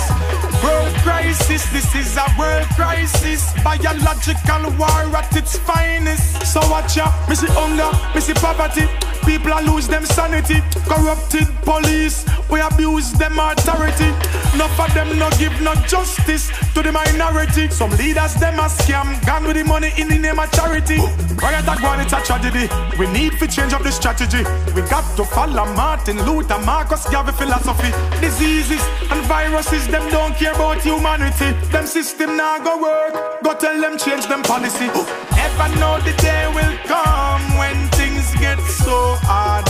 World 0.64 0.94
crisis, 1.06 1.64
this 1.72 1.96
is 1.96 2.18
a 2.18 2.26
world 2.38 2.68
crisis. 2.76 3.54
Biological 3.64 4.72
war 4.78 5.16
at 5.16 5.36
its 5.36 5.58
finest. 5.60 6.46
So 6.46 6.60
watch 6.70 6.98
out, 6.98 7.14
missy 7.30 7.48
hunger, 7.50 7.90
missy 8.14 8.34
poverty. 8.34 8.88
People 9.26 9.54
are 9.54 9.62
lose 9.62 9.88
them 9.88 10.06
sanity. 10.06 10.62
Corrupted 10.88 11.48
police, 11.62 12.26
we 12.50 12.60
abuse 12.60 13.12
them 13.14 13.38
authority. 13.38 14.10
Enough 14.56 14.80
of 14.80 14.94
them 14.94 15.18
no 15.20 15.30
give 15.38 15.54
no 15.62 15.76
justice 15.86 16.50
to 16.74 16.82
the 16.82 16.92
minority. 16.92 17.70
Some 17.70 17.92
leaders 17.92 18.34
them 18.36 18.60
a 18.60 18.64
scam, 18.64 19.24
gone 19.26 19.46
with 19.46 19.58
the 19.58 19.64
money 19.64 19.92
in 19.98 20.08
the 20.08 20.18
name 20.18 20.40
of 20.40 20.52
charity. 20.52 20.98
Riot 21.38 21.66
that 21.66 21.80
one, 21.82 22.02
it's 22.02 22.14
a 22.14 22.22
tragedy. 22.22 22.68
We 22.98 23.08
need 23.08 23.38
to 23.40 23.48
change 23.48 23.74
up 23.74 23.84
the 23.84 23.92
strategy. 23.92 24.44
We 24.74 24.82
got 24.90 25.06
to 25.18 25.24
follow 25.24 25.66
Martin 25.76 26.26
Luther, 26.26 26.58
Marcus 26.80 27.04
Garvey 27.10 27.34
philosophy. 27.34 27.92
Diseases 28.22 28.82
and 29.12 29.22
viruses, 29.26 29.86
them 29.90 30.10
don't 30.10 30.34
care 30.36 30.54
about 30.54 30.80
humanity. 30.82 31.52
Them 31.74 31.86
system 31.86 32.38
now 32.38 32.58
go 32.58 32.82
work. 32.82 33.44
Go 33.44 33.54
tell 33.54 33.82
them 33.82 33.98
change 33.98 34.28
them 34.28 34.42
policy. 34.44 34.88
Never 35.36 35.68
know 35.76 36.00
the 36.00 36.16
day 36.24 36.48
will 36.56 36.78
come 36.88 37.44
when 37.58 37.76
things 38.00 38.34
get 38.36 38.60
so 38.62 39.18
hard. 39.28 39.68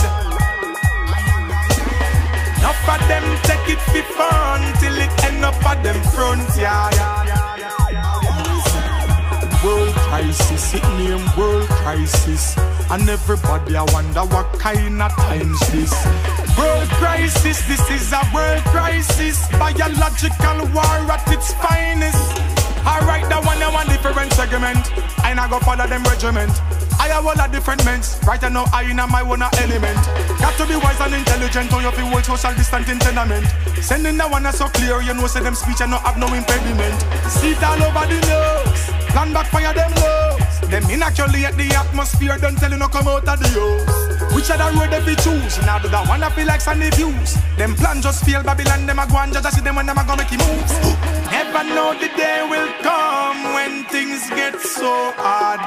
Enough 2.60 2.90
of 2.94 3.02
them 3.08 3.26
take 3.42 3.68
it 3.74 3.82
for 3.90 4.06
fun 4.14 4.62
till 4.78 4.96
it 4.96 5.24
end 5.26 5.44
up 5.44 5.66
at 5.66 5.82
them 5.82 6.00
front 6.14 6.46
yard. 6.62 6.94
World 6.94 7.39
crisis, 10.10 10.74
it 10.74 10.84
name 10.98 11.24
world 11.38 11.70
crisis. 11.70 12.58
And 12.90 13.08
everybody 13.08 13.78
I 13.78 13.84
wonder 13.94 14.26
what 14.34 14.52
kind 14.58 15.02
of 15.02 15.12
times 15.12 15.60
this. 15.70 15.94
World 16.58 16.90
crisis, 16.98 17.62
this 17.70 17.86
is 17.90 18.12
a 18.12 18.22
world 18.34 18.64
crisis. 18.74 19.48
Biological 19.52 20.66
war 20.74 20.98
at 21.14 21.24
its 21.30 21.54
finest. 21.54 22.26
Alright, 22.82 23.30
that 23.30 23.46
one 23.46 23.62
I 23.62 23.70
one 23.72 23.88
different 23.88 24.34
segment. 24.34 24.82
I 25.24 25.34
not 25.36 25.52
go 25.52 25.60
follow 25.60 25.86
them 25.86 26.04
regiment. 26.04 26.52
I 27.00 27.08
have 27.14 27.26
all 27.26 27.40
a 27.40 27.48
different 27.48 27.86
ments. 27.86 28.18
Right 28.26 28.42
now, 28.42 28.66
I 28.74 28.84
in 28.84 28.98
my 28.98 29.22
own 29.22 29.42
element. 29.42 30.02
Got 30.42 30.58
to 30.58 30.66
be 30.66 30.76
wise 30.76 31.00
and 31.00 31.14
intelligent 31.14 31.72
on 31.72 31.84
your 31.84 31.94
feel 31.94 32.08
hold 32.08 32.26
social 32.26 32.54
distant 32.56 32.90
in 32.90 33.00
tenement. 33.00 33.46
Sending 33.80 34.18
that 34.18 34.30
one 34.30 34.44
that's 34.44 34.58
so 34.58 34.68
clear, 34.68 35.02
you 35.02 35.14
know, 35.14 35.28
say 35.28 35.40
them 35.40 35.56
speech 35.56 35.82
and 35.82 35.92
no 35.92 35.98
have 36.00 36.18
no 36.18 36.28
impediment. 36.34 37.00
See 37.30 37.52
it 37.52 37.64
all 37.64 37.78
over 37.78 38.04
the 38.10 38.20
nose. 39.20 39.34
Plan 39.34 39.34
backfire 39.34 39.74
them 39.74 39.92
lows. 39.96 40.60
Them 40.70 40.90
inoculate 40.90 41.56
the 41.56 41.76
atmosphere, 41.76 42.38
don't 42.38 42.58
tell 42.58 42.72
you 42.72 42.78
no 42.78 42.88
come 42.88 43.08
out 43.08 43.28
of 43.28 43.40
the 43.40 43.48
house. 43.48 44.34
Which 44.34 44.50
other 44.52 44.72
road 44.78 44.92
they 44.92 45.02
fi 45.02 45.16
choose? 45.22 45.58
Now 45.66 45.80
do 45.80 45.90
that 45.90 46.08
one 46.08 46.20
that 46.20 46.34
feel 46.34 46.48
like 46.48 46.62
Sunday 46.62 46.90
views. 46.92 47.36
Them 47.58 47.76
plan 47.76 48.02
just 48.02 48.24
fail 48.24 48.44
Babylon, 48.44 48.86
them 48.86 49.00
a 49.00 49.08
go 49.08 49.18
and 49.18 49.34
judge 49.34 49.46
I 49.46 49.50
see 49.50 49.62
them 49.62 49.76
when 49.76 49.86
them 49.86 49.98
a 49.98 50.04
go 50.06 50.16
make 50.16 50.32
moves. 50.32 50.74
Never 51.32 51.64
know 51.64 51.94
the 51.98 52.08
day 52.16 52.46
will 52.48 52.72
come 52.82 53.54
when 53.54 53.86
things 53.86 54.30
get 54.30 54.60
so 54.62 55.12
hard. 55.18 55.64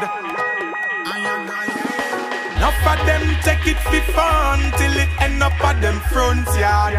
Enough 2.57 2.87
of 2.87 3.07
them 3.07 3.37
take 3.43 3.67
it 3.67 3.79
for 3.83 4.13
fun 4.15 4.61
till 4.79 4.97
it 4.97 5.11
end 5.21 5.43
up 5.43 5.53
at 5.65 5.81
them 5.83 5.99
front 6.13 6.47
yard. 6.57 6.95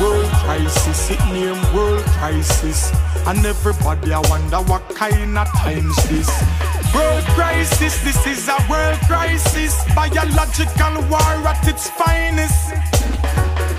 World 0.00 0.30
crisis, 0.44 1.10
it 1.10 1.20
name 1.32 1.74
world 1.74 2.04
crisis. 2.20 2.92
And 3.26 3.44
everybody 3.44 4.12
I 4.12 4.20
wonder 4.28 4.58
what 4.70 4.88
kind 4.94 5.38
of 5.38 5.48
times 5.58 5.96
this. 6.08 6.30
World 6.94 7.24
crisis, 7.36 8.02
this 8.02 8.26
is 8.26 8.48
a 8.48 8.58
world 8.68 8.98
crisis. 9.06 9.74
Biological 9.94 11.02
war 11.08 11.34
at 11.46 11.66
its 11.68 11.88
finest. 11.90 12.70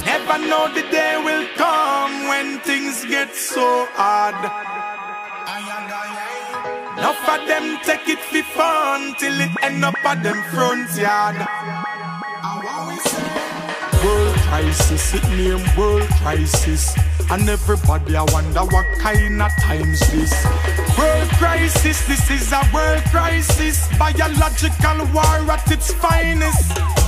Never 0.06 0.38
know 0.48 0.72
the 0.74 0.84
day 0.90 1.22
will 1.24 1.48
come 1.58 2.28
when 2.28 2.60
things 2.60 3.04
get 3.06 3.36
so 3.36 3.88
hard. 3.94 4.36
Enough 6.98 7.30
of 7.30 7.48
them 7.48 7.80
take 7.84 8.08
it 8.08 8.20
for 8.20 8.44
fun 8.56 9.16
till 9.18 9.42
it 9.42 9.52
end 9.64 9.84
up 9.84 9.96
at 10.06 10.24
them 10.24 10.42
front 10.54 10.90
yard. 10.96 11.81
Crisis, 14.52 15.14
it 15.14 15.24
name 15.30 15.64
world 15.78 16.10
crisis. 16.20 16.94
And 17.30 17.48
everybody 17.48 18.18
I 18.18 18.24
wonder 18.34 18.60
what 18.60 18.86
kind 19.00 19.42
of 19.42 19.50
times 19.62 20.02
this. 20.12 20.46
World 20.98 21.30
crisis, 21.40 22.06
this 22.06 22.30
is 22.30 22.52
a 22.52 22.62
world 22.74 23.02
crisis. 23.06 23.88
Biological 23.98 25.06
war 25.14 25.50
at 25.50 25.72
its 25.72 25.94
finest. 25.94 27.01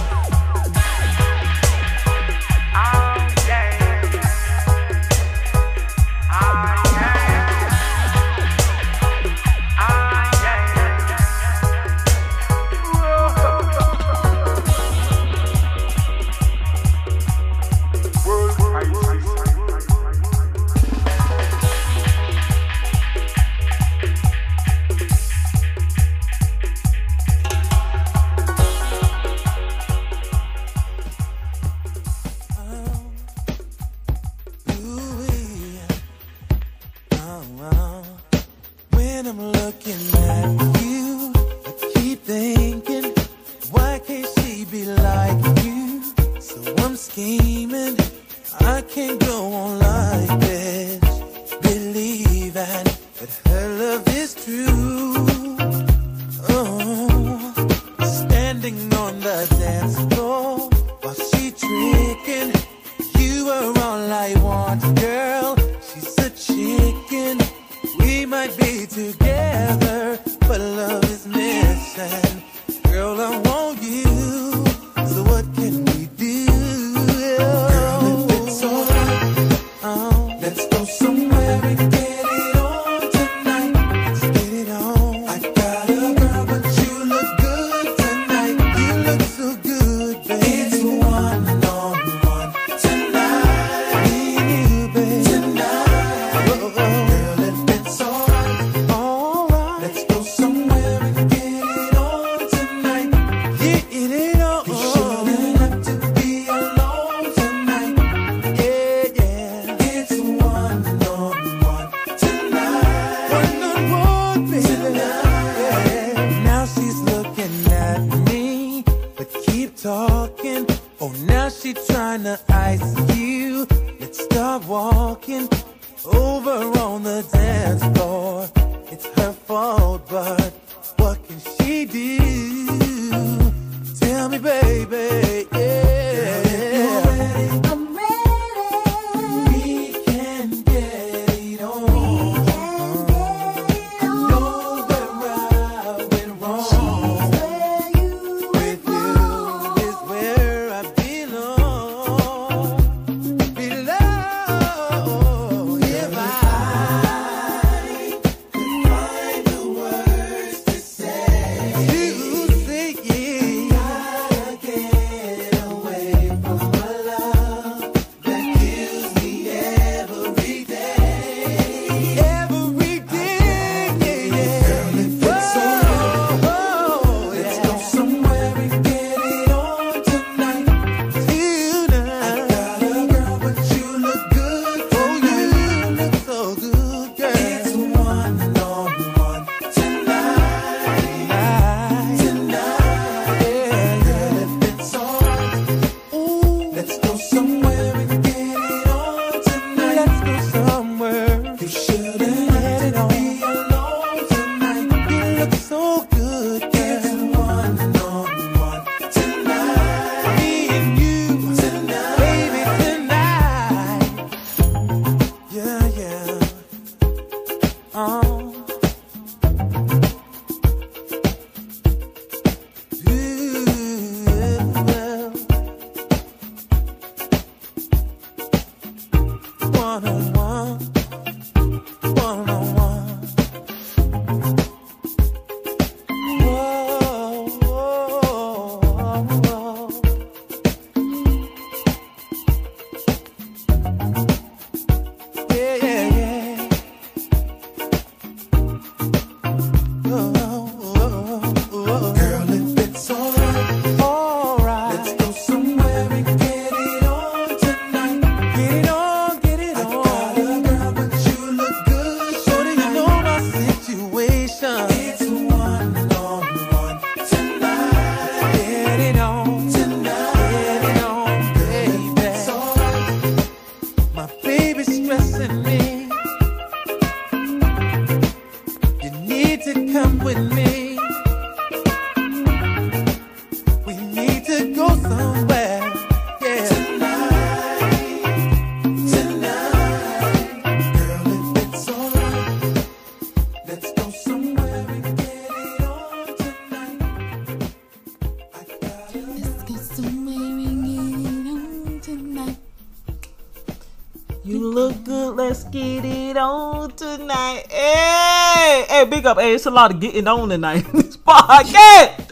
Hey, 309.43 309.49
big 309.49 309.55
up. 309.55 309.55
Hey, 309.55 309.55
it's 309.55 309.65
a 309.65 309.71
lot 309.71 309.93
of 309.93 309.99
getting 309.99 310.27
on 310.27 310.49
tonight 310.49 310.85
in 310.85 310.91
this 311.01 311.17
podcast. 311.17 312.29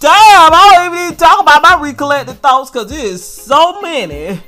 Damn, 0.00 0.52
I 0.52 0.70
don't 0.74 0.86
even 0.86 1.04
need 1.04 1.18
to 1.18 1.24
talk 1.24 1.42
about 1.42 1.62
my 1.62 1.78
recollected 1.82 2.36
thoughts 2.36 2.70
because 2.70 2.90
it 2.90 3.04
is 3.04 3.22
so 3.22 3.80
many. 3.82 4.40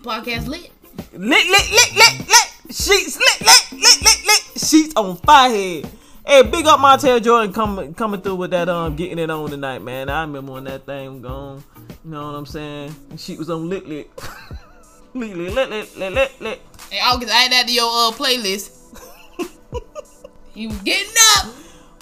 Podcast 0.00 0.46
lit. 0.46 0.70
Lit, 1.12 1.20
lit, 1.20 1.70
lit, 1.70 1.94
lit, 1.96 2.28
lit. 2.28 2.74
Sheets 2.74 3.18
lit, 3.18 3.40
lit, 3.40 3.72
lit, 3.72 4.02
lit, 4.02 4.26
lit. 4.26 4.42
Sheets 4.56 4.94
on 4.96 5.16
firehead. 5.18 5.88
Hey, 6.26 6.42
big 6.42 6.66
up 6.66 6.80
Montell 6.80 7.22
Jordan 7.22 7.52
coming 7.52 7.94
coming 7.94 8.20
through 8.20 8.36
with 8.36 8.50
that 8.50 8.68
um 8.68 8.96
getting 8.96 9.18
it 9.18 9.30
on 9.30 9.50
tonight, 9.50 9.82
man. 9.82 10.08
I 10.08 10.22
remember 10.22 10.52
when 10.52 10.64
that 10.64 10.86
thing 10.86 11.12
was 11.14 11.22
gone. 11.22 11.64
You 12.04 12.10
know 12.10 12.26
what 12.26 12.34
I'm 12.34 12.46
saying? 12.46 12.94
She 13.16 13.36
was 13.36 13.48
on 13.48 13.68
lit 13.68 13.86
lit. 13.86 14.10
lit 15.14 15.36
lit 15.36 15.52
lit 15.54 15.70
lit 15.70 15.98
lit 15.98 16.12
lit 16.12 16.40
lit. 16.40 16.60
Hey, 16.90 17.00
August, 17.00 17.32
add 17.32 17.52
that 17.52 17.66
to 17.68 17.72
your 17.72 17.84
uh, 17.84 18.12
playlist. 18.12 18.72
he 20.56 20.66
was 20.66 20.78
getting 20.78 21.12
up. 21.36 21.46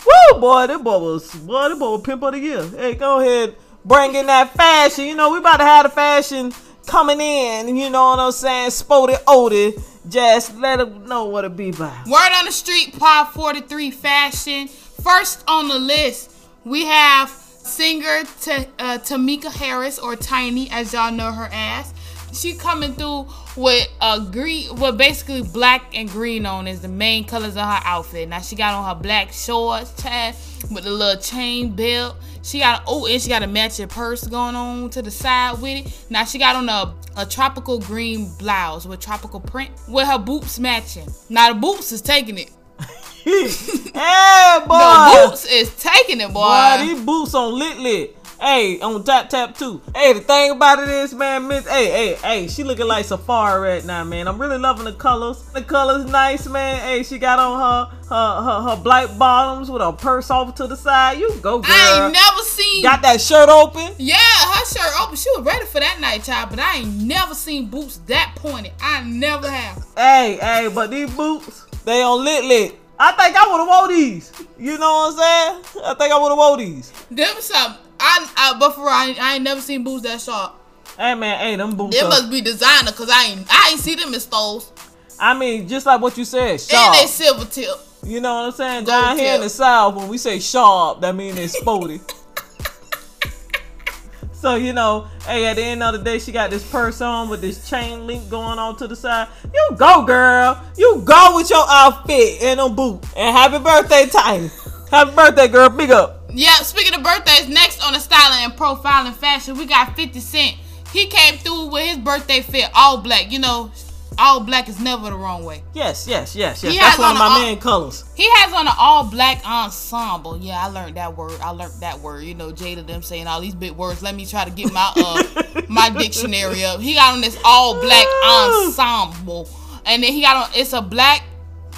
Woo, 0.06 0.40
boy, 0.40 0.66
that 0.68 0.82
boy 0.82 0.98
was 0.98 1.34
boy, 1.34 1.68
that 1.68 1.78
boy 1.78 1.90
was 1.92 2.02
pimp 2.02 2.22
of 2.22 2.32
the 2.32 2.38
year. 2.38 2.62
Hey, 2.68 2.94
go 2.94 3.18
ahead, 3.18 3.56
bring 3.84 4.14
in 4.14 4.26
that 4.26 4.54
fashion. 4.54 5.06
You 5.06 5.16
know, 5.16 5.32
we 5.32 5.38
about 5.38 5.56
to 5.56 5.64
have 5.64 5.82
the 5.82 5.88
fashion 5.90 6.52
coming 6.86 7.20
in. 7.20 7.76
You 7.76 7.90
know 7.90 8.10
what 8.10 8.20
I'm 8.20 8.32
saying? 8.32 8.70
Spody 8.70 9.16
Odie. 9.24 9.82
Just 10.08 10.54
let 10.58 10.76
them 10.76 11.06
know 11.06 11.24
what 11.24 11.44
it 11.46 11.56
be 11.56 11.70
by. 11.70 12.02
Word 12.06 12.32
on 12.38 12.44
the 12.44 12.52
street, 12.52 12.94
Pop 12.98 13.32
43 13.32 13.90
fashion. 13.90 14.68
First 14.68 15.42
on 15.48 15.68
the 15.68 15.78
list, 15.78 16.30
we 16.64 16.84
have 16.84 17.30
singer 17.30 18.22
T- 18.42 18.66
uh, 18.78 18.98
Tameka 18.98 19.50
Harris, 19.50 19.98
or 19.98 20.14
Tiny, 20.14 20.70
as 20.70 20.92
y'all 20.92 21.10
know 21.10 21.32
her 21.32 21.48
as. 21.50 21.94
She 22.34 22.54
coming 22.54 22.94
through 22.94 23.28
with 23.56 23.88
a 24.00 24.20
green, 24.20 24.74
well, 24.76 24.92
basically 24.92 25.42
black 25.42 25.96
and 25.96 26.08
green 26.08 26.46
on 26.46 26.66
is 26.66 26.80
the 26.80 26.88
main 26.88 27.24
colors 27.24 27.56
of 27.56 27.62
her 27.62 27.80
outfit. 27.84 28.28
Now 28.28 28.40
she 28.40 28.56
got 28.56 28.74
on 28.74 28.84
her 28.84 29.00
black 29.00 29.32
shorts, 29.32 29.92
Chad, 30.02 30.34
with 30.70 30.86
a 30.86 30.90
little 30.90 31.20
chain 31.20 31.74
belt. 31.74 32.16
She 32.42 32.58
got 32.58 32.82
oh, 32.86 33.06
and 33.06 33.22
she 33.22 33.28
got 33.28 33.42
a 33.42 33.46
matching 33.46 33.88
purse 33.88 34.26
going 34.26 34.54
on 34.54 34.90
to 34.90 35.00
the 35.00 35.10
side 35.10 35.60
with 35.62 35.86
it. 35.86 36.06
Now 36.10 36.24
she 36.24 36.38
got 36.38 36.56
on 36.56 36.68
a, 36.68 36.94
a 37.16 37.24
tropical 37.24 37.78
green 37.78 38.30
blouse 38.38 38.86
with 38.86 39.00
tropical 39.00 39.40
print 39.40 39.70
with 39.88 40.06
her 40.06 40.18
boots 40.18 40.58
matching. 40.58 41.08
Now 41.30 41.52
the 41.52 41.58
boots 41.58 41.92
is 41.92 42.02
taking 42.02 42.38
it. 42.38 42.50
hey, 43.24 44.60
boy. 44.66 44.76
The 44.76 45.26
boots 45.28 45.46
is 45.46 45.74
taking 45.76 46.20
it, 46.20 46.32
boy. 46.32 46.42
Boy, 46.42 46.76
these 46.80 47.02
boots 47.02 47.34
on 47.34 47.58
lit 47.58 47.78
lit. 47.78 48.16
Hey, 48.44 48.78
on 48.80 49.02
tap 49.04 49.30
tap 49.30 49.56
too. 49.56 49.80
Hey, 49.96 50.12
the 50.12 50.20
thing 50.20 50.50
about 50.50 50.78
it 50.78 50.90
is, 50.90 51.14
man, 51.14 51.48
Miss. 51.48 51.66
Hey, 51.66 51.86
hey, 51.86 52.14
hey, 52.16 52.46
she 52.46 52.62
looking 52.62 52.86
like 52.86 53.06
Safari 53.06 53.58
right 53.58 53.84
now, 53.86 54.04
man. 54.04 54.28
I'm 54.28 54.38
really 54.38 54.58
loving 54.58 54.84
the 54.84 54.92
colors. 54.92 55.40
The 55.54 55.62
colors 55.62 56.04
nice, 56.04 56.46
man. 56.46 56.78
Hey, 56.82 57.04
she 57.04 57.16
got 57.16 57.38
on 57.38 57.58
her 57.58 57.96
her 58.10 58.42
her, 58.42 58.62
her 58.68 58.82
black 58.82 59.16
bottoms 59.16 59.70
with 59.70 59.80
her 59.80 59.92
purse 59.92 60.30
off 60.30 60.54
to 60.56 60.66
the 60.66 60.76
side. 60.76 61.18
You 61.20 61.30
go, 61.40 61.60
girl. 61.60 61.72
I 61.74 62.04
ain't 62.04 62.12
never 62.12 62.42
seen. 62.42 62.82
Got 62.82 63.00
that 63.00 63.22
shirt 63.22 63.48
open. 63.48 63.94
Yeah, 63.98 64.18
her 64.18 64.66
shirt 64.66 64.92
open. 65.00 65.16
She 65.16 65.30
was 65.30 65.42
ready 65.46 65.64
for 65.64 65.80
that 65.80 65.98
night, 65.98 66.24
child. 66.24 66.50
But 66.50 66.58
I 66.58 66.80
ain't 66.80 67.02
never 67.02 67.34
seen 67.34 67.68
boots 67.68 67.96
that 68.08 68.34
pointed. 68.36 68.72
I 68.78 69.04
never 69.04 69.50
have. 69.50 69.86
Hey, 69.96 70.36
hey, 70.38 70.70
but 70.74 70.90
these 70.90 71.10
boots, 71.14 71.64
they 71.86 72.02
on 72.02 72.22
lit 72.22 72.44
lit. 72.44 72.78
I 72.98 73.12
think 73.12 73.36
I 73.36 73.50
would 73.50 73.58
have 73.58 73.68
wore 73.68 73.88
these. 73.88 74.32
You 74.58 74.76
know 74.76 74.92
what 74.92 75.14
I'm 75.14 75.62
saying? 75.64 75.84
I 75.86 75.94
think 75.94 76.12
I 76.12 76.18
would 76.18 76.28
have 76.28 76.36
wore 76.36 76.58
these. 76.58 76.92
Them 77.10 77.36
some. 77.40 77.76
I, 78.04 78.28
I 78.36 78.58
but 78.58 78.74
for 78.74 78.82
real, 78.82 78.90
I, 78.90 79.06
ain't- 79.08 79.20
I 79.22 79.34
ain't 79.36 79.44
never 79.44 79.60
seen 79.60 79.82
boots 79.82 80.02
that 80.02 80.20
sharp. 80.20 80.54
Hey 80.98 81.14
man, 81.14 81.38
hey 81.40 81.56
them 81.56 81.74
boots. 81.74 81.98
They 81.98 82.06
must 82.06 82.30
be 82.30 82.40
designer, 82.40 82.92
cause 82.92 83.08
I 83.10 83.24
ain't 83.30 83.46
I 83.50 83.70
ain't 83.70 83.80
see 83.80 83.94
them 83.96 84.12
in 84.14 84.20
stores. 84.20 84.70
I 85.18 85.36
mean, 85.38 85.66
just 85.68 85.86
like 85.86 86.00
what 86.00 86.16
you 86.18 86.24
said, 86.24 86.60
sharp. 86.60 86.94
And 86.96 87.02
they 87.02 87.06
silver 87.06 87.44
tip. 87.46 87.74
You 88.04 88.20
know 88.20 88.34
what 88.34 88.44
I'm 88.46 88.52
saying? 88.52 88.84
Gold 88.84 89.02
Down 89.02 89.18
here 89.18 89.34
in 89.36 89.40
the 89.40 89.48
South, 89.48 89.94
when 89.96 90.08
we 90.08 90.18
say 90.18 90.38
sharp, 90.38 91.00
that 91.00 91.14
means 91.16 91.38
it's 91.38 91.56
sporty. 91.58 92.00
so, 94.32 94.56
you 94.56 94.74
know, 94.74 95.08
hey, 95.26 95.46
at 95.46 95.54
the 95.54 95.62
end 95.62 95.82
of 95.82 95.94
the 95.94 95.98
day, 96.00 96.18
she 96.18 96.30
got 96.30 96.50
this 96.50 96.68
purse 96.70 97.00
on 97.00 97.30
with 97.30 97.40
this 97.40 97.70
chain 97.70 98.06
link 98.06 98.28
going 98.28 98.58
on 98.58 98.76
to 98.76 98.86
the 98.86 98.94
side. 98.96 99.28
You 99.54 99.76
go, 99.78 100.04
girl. 100.04 100.62
You 100.76 101.00
go 101.04 101.36
with 101.36 101.48
your 101.48 101.64
outfit 101.66 102.42
and 102.42 102.60
them 102.60 102.76
boots. 102.76 103.08
And 103.16 103.34
happy 103.34 103.58
birthday, 103.62 104.06
Tiny. 104.10 104.50
Happy 104.90 105.12
birthday, 105.12 105.48
girl. 105.48 105.70
Big 105.70 105.90
up. 105.90 106.23
Yeah, 106.34 106.54
speaking 106.56 106.94
of 106.94 107.02
birthdays, 107.02 107.48
next 107.48 107.84
on 107.84 107.92
the 107.92 108.00
styling 108.00 108.44
and 108.44 108.52
profiling 108.54 109.14
fashion, 109.14 109.56
we 109.56 109.66
got 109.66 109.94
50 109.96 110.18
Cent. 110.20 110.56
He 110.92 111.06
came 111.06 111.38
through 111.38 111.66
with 111.70 111.84
his 111.86 111.98
birthday 111.98 112.40
fit 112.40 112.70
all 112.74 112.98
black. 112.98 113.30
You 113.30 113.38
know, 113.38 113.70
all 114.18 114.40
black 114.40 114.68
is 114.68 114.80
never 114.80 115.10
the 115.10 115.16
wrong 115.16 115.44
way. 115.44 115.62
Yes, 115.74 116.06
yes, 116.08 116.34
yes, 116.36 116.62
yes. 116.62 116.72
He 116.72 116.78
That's 116.78 116.98
one 116.98 117.16
of 117.16 117.20
on 117.20 117.30
my 117.30 117.36
a- 117.38 117.42
main 117.42 117.60
colors. 117.60 118.04
He 118.14 118.28
has 118.30 118.52
on 118.52 118.66
an 118.66 118.72
all 118.78 119.08
black 119.10 119.44
ensemble. 119.46 120.36
Yeah, 120.38 120.64
I 120.64 120.68
learned 120.68 120.96
that 120.96 121.16
word. 121.16 121.38
I 121.40 121.50
learned 121.50 121.80
that 121.80 121.98
word. 122.00 122.22
You 122.24 122.34
know, 122.34 122.50
Jada 122.52 122.86
them 122.86 123.02
saying 123.02 123.26
all 123.26 123.40
these 123.40 123.54
big 123.54 123.72
words. 123.72 124.02
Let 124.02 124.14
me 124.14 124.26
try 124.26 124.44
to 124.44 124.50
get 124.50 124.72
my 124.72 124.92
uh 124.96 125.62
my 125.68 125.90
dictionary 125.90 126.64
up. 126.64 126.80
He 126.80 126.94
got 126.94 127.14
on 127.14 127.20
this 127.20 127.38
all 127.44 127.80
black 127.80 128.06
ensemble, 128.24 129.48
and 129.84 130.02
then 130.02 130.12
he 130.12 130.20
got 130.20 130.36
on 130.48 130.50
it's 130.54 130.72
a 130.72 130.82
black. 130.82 131.22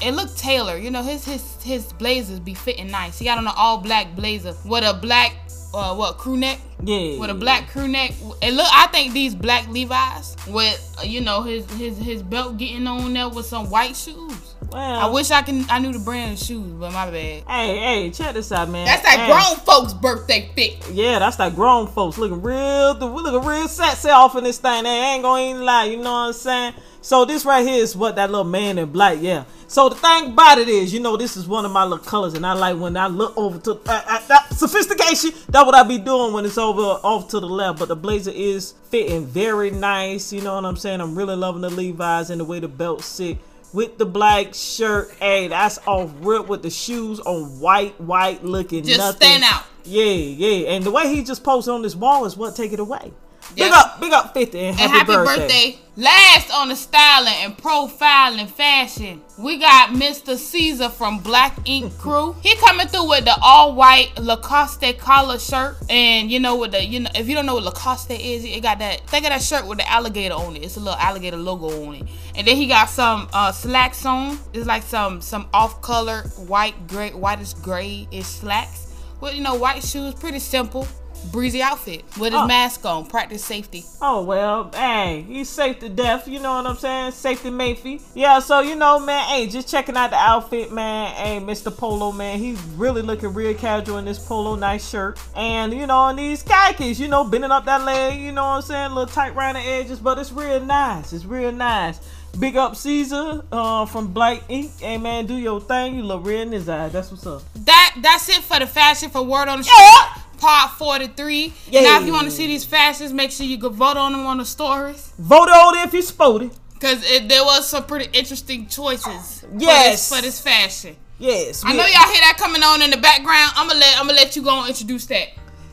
It 0.03 0.13
looked 0.13 0.37
Taylor. 0.37 0.77
You 0.77 0.91
know 0.91 1.03
his 1.03 1.25
his 1.25 1.63
his 1.63 1.93
blazers 1.95 2.39
be 2.39 2.55
fitting 2.55 2.91
nice. 2.91 3.19
He 3.19 3.25
got 3.25 3.39
on 3.39 3.47
an 3.47 3.55
all 3.57 3.79
black 3.79 4.15
blazer 4.15 4.55
with 4.65 4.85
a 4.85 4.95
black 4.95 5.33
uh 5.73 5.95
what 5.95 6.19
crew 6.19 6.37
neck. 6.37 6.61
Yeah. 6.83 7.19
With 7.19 7.31
a 7.31 7.35
black 7.35 7.69
crew 7.69 7.89
neck. 7.89 8.13
And 8.43 8.57
look, 8.57 8.67
I 8.71 8.87
think 8.89 9.13
these 9.13 9.35
black 9.35 9.69
Levi's 9.69 10.37
with 10.49 10.83
you 11.05 11.21
know 11.21 11.43
his 11.43 11.69
his 11.73 11.97
his 11.99 12.23
belt 12.23 12.59
getting 12.59 12.87
on 12.87 13.13
there 13.13 13.29
with 13.29 13.47
some 13.47 13.71
white 13.71 13.97
shoes. 13.97 14.55
Well, 14.73 15.01
I 15.01 15.07
wish 15.07 15.31
I 15.31 15.43
can 15.43 15.65
I 15.71 15.79
knew 15.79 15.93
the 15.93 15.99
brand 15.99 16.35
of 16.35 16.39
shoes, 16.39 16.71
but 16.73 16.93
my 16.93 17.07
bad. 17.07 17.45
Hey, 17.49 17.79
hey, 17.79 18.11
check 18.11 18.35
this 18.35 18.53
out, 18.53 18.69
man. 18.69 18.85
That's 18.85 19.03
that 19.03 19.21
Hey. 19.21 19.27
grown 19.27 19.57
folks' 19.65 19.95
birthday 19.95 20.51
fit. 20.55 20.91
Yeah, 20.93 21.19
that's 21.19 21.37
that 21.37 21.55
grown 21.55 21.87
folks 21.87 22.19
looking 22.19 22.43
real. 22.43 22.95
We 22.99 23.23
looking 23.23 23.49
real 23.49 23.69
sexy 23.69 24.11
off 24.11 24.37
in 24.37 24.45
this 24.45 24.59
thing. 24.59 24.85
They 24.85 24.91
ain't 24.91 25.23
gonna 25.23 25.43
even 25.51 25.65
lie. 25.65 25.85
You 25.85 25.97
know 25.99 26.03
what 26.13 26.27
I'm 26.29 26.33
saying? 26.33 26.75
So 27.01 27.25
this 27.25 27.45
right 27.45 27.65
here 27.65 27.81
is 27.83 27.95
what 27.95 28.17
that 28.17 28.31
little 28.31 28.45
man 28.45 28.79
in 28.79 28.91
black. 28.91 29.19
Yeah. 29.21 29.45
So 29.69 29.89
the 29.89 29.95
thing 29.95 30.33
about 30.33 30.59
it 30.59 30.69
is, 30.69 30.93
you 30.93 30.99
know, 30.99 31.17
this 31.17 31.37
is 31.37 31.47
one 31.47 31.65
of 31.65 31.71
my 31.71 31.85
little 31.85 32.05
colors, 32.05 32.35
and 32.35 32.45
I 32.45 32.53
like 32.55 32.77
when 32.79 32.97
I 32.97 33.07
look 33.07 33.33
over 33.37 33.59
to 33.61 33.73
uh, 33.75 33.77
uh, 33.87 34.27
that 34.27 34.53
sophistication. 34.53 35.31
That's 35.49 35.65
what 35.65 35.75
I 35.77 35.85
be 35.85 35.99
doing 35.99 36.33
when 36.33 36.45
it's 36.45 36.59
over 36.59 36.66
off 36.73 37.29
to 37.29 37.41
the 37.41 37.47
left. 37.47 37.79
But 37.79 37.89
the 37.89 37.97
blazer 37.97 38.31
is 38.31 38.75
fitting 38.91 39.27
very 39.27 39.71
nice. 39.71 40.33
You 40.33 40.43
know 40.43 40.55
what 40.55 40.65
I'm 40.65 40.77
saying? 40.77 41.01
I'm 41.01 41.17
really 41.17 41.37
loving 41.37 41.63
the 41.63 41.71
Levi's 41.71 42.31
and 42.31 42.41
the 42.41 42.45
way 42.45 42.61
the 42.61 42.69
belt 42.69 43.03
sit. 43.03 43.39
With 43.73 43.99
the 43.99 44.07
black 44.07 44.55
shirt, 44.55 45.11
hey, 45.19 45.49
that's 45.49 45.79
off 45.87 46.11
rip 46.21 46.47
with 46.49 46.63
the 46.63 46.71
shoes 46.71 47.21
on 47.21 47.61
white, 47.61 48.01
white 48.01 48.45
looking. 48.45 48.85
Just 48.85 48.99
nothing. 48.99 49.29
stand 49.29 49.45
out. 49.45 49.65
Yeah, 49.85 50.05
yeah. 50.05 50.71
And 50.71 50.85
the 50.85 50.91
way 50.91 51.15
he 51.15 51.23
just 51.23 51.45
posted 51.45 51.75
on 51.75 51.83
this 51.83 51.95
wall 51.95 52.25
is 52.25 52.37
what 52.37 52.57
take 52.57 52.73
it 52.73 52.81
away. 52.81 53.13
Big 53.57 53.73
up, 53.73 54.01
big 54.01 54.13
up 54.13 54.35
50 54.35 54.59
and 54.59 54.77
happy, 54.77 54.83
And 54.85 54.93
happy 54.93 55.13
birthday. 55.13 55.41
birthday. 55.41 55.79
Last 55.99 56.51
on 56.53 56.69
the 56.69 56.77
styling 56.77 57.33
and 57.39 57.57
profiling 57.57 58.49
fashion, 58.51 59.23
we 59.39 59.57
got 59.59 59.91
Mr. 59.91 60.37
Caesar 60.37 60.91
from 60.91 61.21
Black 61.21 61.57
Ink 61.65 61.97
Crew. 61.97 62.37
He 62.43 62.55
coming 62.57 62.87
through 62.87 63.09
with 63.09 63.25
the 63.25 63.35
all 63.41 63.75
white 63.75 64.11
Lacoste 64.19 64.99
collar 64.99 65.39
shirt, 65.39 65.79
and 65.89 66.31
you 66.31 66.39
know 66.39 66.55
what 66.57 66.73
the 66.73 66.85
you 66.85 67.01
know 67.01 67.09
if 67.15 67.31
you 67.31 67.35
don't 67.35 67.47
know 67.47 67.55
what 67.55 67.65
Lacoste 67.65 68.11
is, 68.11 68.45
it 68.45 68.63
got 68.63 68.79
that 68.81 69.09
think 69.09 69.25
of 69.25 69.31
that 69.31 69.41
shirt 69.41 69.67
with 69.67 69.79
the 69.79 69.91
alligator 69.91 70.35
on 70.35 70.55
it. 70.57 70.63
It's 70.63 70.77
a 70.77 70.81
little 70.81 70.99
alligator 71.01 71.39
logo 71.39 71.87
on 71.87 71.95
it, 71.95 72.03
and 72.35 72.47
then 72.47 72.57
he 72.57 72.67
got 72.67 72.91
some 72.91 73.27
uh, 73.33 73.53
slacks 73.53 74.05
on. 74.05 74.39
It's 74.53 74.67
like 74.67 74.83
some 74.83 75.23
some 75.23 75.49
off 75.55 75.81
color 75.81 76.25
white 76.47 76.89
gray 76.89 77.13
whitish 77.13 77.55
gray 77.55 78.07
is 78.13 78.27
slacks 78.27 78.93
with 79.23 79.35
you 79.35 79.41
know 79.41 79.55
white 79.55 79.83
shoes. 79.83 80.13
Pretty 80.13 80.41
simple. 80.41 80.87
Breezy 81.33 81.63
outfit 81.63 82.05
with 82.19 82.33
his 82.33 82.41
Oh. 82.43 82.47
mask 82.47 82.85
on, 82.87 83.07
practice 83.07 83.45
safety. 83.45 83.85
Oh 84.01 84.23
well, 84.23 84.71
hey, 84.75 85.25
he's 85.27 85.49
safe 85.49 85.79
to 85.81 85.89
death. 85.89 86.27
You 86.29 86.41
know 86.41 86.55
what 86.57 86.67
I'm 86.67 86.77
saying? 86.77 87.13
Safety 87.13 87.51
Mayfie. 87.51 88.01
Yeah, 88.15 88.39
so 88.39 88.61
you 88.61 88.75
know, 88.77 88.99
man, 88.99 89.23
hey, 89.29 89.47
just 89.47 89.69
checking 89.69 89.97
out 89.97 90.11
the 90.11 90.17
outfit, 90.17 90.73
man. 90.73 91.11
Hey, 91.15 91.39
Mr. 91.41 91.77
Polo, 91.77 92.13
man, 92.13 92.39
he's 92.39 92.61
really 92.77 93.03
looking 93.03 93.35
real 93.35 93.55
casual 93.55 93.99
in 93.99 94.05
this 94.05 94.19
polo, 94.19 94.55
nice 94.57 94.89
shirt, 94.89 95.19
and 95.35 95.73
you 95.75 95.87
know, 95.87 96.09
and 96.09 96.19
these 96.19 96.43
khakis, 96.43 96.99
you 96.99 97.09
know, 97.09 97.25
bending 97.25 97.51
up 97.51 97.65
that 97.67 97.83
leg. 97.85 98.21
You 98.21 98.33
know 98.33 98.43
what 98.45 98.51
I'm 98.57 98.63
saying? 98.63 98.87
A 98.93 98.95
little 98.95 99.07
tight 99.07 99.35
around 99.35 99.55
the 99.55 99.61
edges, 99.61 99.99
but 99.99 100.19
it's 100.19 100.33
real 100.33 100.61
nice. 100.65 101.13
It's 101.13 101.25
real 101.25 101.53
nice. 101.53 101.99
Big 102.39 102.55
up 102.57 102.77
Caesar 102.77 103.43
uh, 103.51 103.87
from 103.87 104.09
Black 104.13 104.43
Ink. 104.51 104.71
Hey 104.79 104.99
man, 104.99 105.25
do 105.25 105.35
your 105.37 105.59
thing. 105.59 105.97
You 105.97 106.03
look 106.03 106.25
real 106.27 106.43
in 106.43 106.53
his 106.53 106.69
eye. 106.69 106.89
That's 106.91 107.11
what's 107.11 107.27
up. 107.27 107.43
that 107.65 107.97
that's 108.03 108.29
it 108.29 108.43
for 108.43 108.59
the 108.59 108.67
fashion 108.67 109.09
for 109.09 109.23
word 109.23 109.49
on 109.49 109.59
the 109.59 109.65
street 109.65 110.23
Part 110.39 110.73
43. 110.73 111.53
Yeah. 111.71 111.83
Now, 111.83 112.01
if 112.01 112.07
you 112.07 112.13
want 112.13 112.27
to 112.27 112.31
see 112.31 112.47
these 112.47 112.65
fashions, 112.65 113.13
make 113.13 113.31
sure 113.31 113.47
you 113.47 113.57
go 113.57 113.69
vote 113.69 113.97
on 113.97 114.13
them 114.13 114.27
on 114.27 114.39
the 114.39 114.45
stories. 114.45 115.13
Vote 115.19 115.49
on 115.49 115.79
it 115.79 115.89
if 115.89 115.95
you 115.95 116.03
spot 116.03 116.43
it. 116.43 116.53
Because 116.75 117.01
there 117.27 117.43
was 117.43 117.69
some 117.69 117.85
pretty 117.85 118.11
interesting 118.13 118.67
choices 118.67 119.45
yes. 119.57 120.09
for, 120.09 120.17
this, 120.17 120.17
for 120.17 120.23
this 120.23 120.41
fashion. 120.41 120.97
Yes. 121.19 121.63
I 121.65 121.73
know 121.73 121.87
y'all 121.87 122.13
hear 122.13 122.21
that 122.21 122.37
coming 122.39 122.63
on 122.63 122.83
in 122.83 122.91
the 122.91 122.99
background. 122.99 123.53
I'm 123.57 123.67
gonna 123.67 123.81
let 123.81 123.99
I'm 123.99 124.07
gonna 124.07 124.19
let 124.19 124.37
you 124.37 124.43
go 124.43 124.61
and 124.61 124.69
introduce 124.69 125.07
that. 125.07 125.29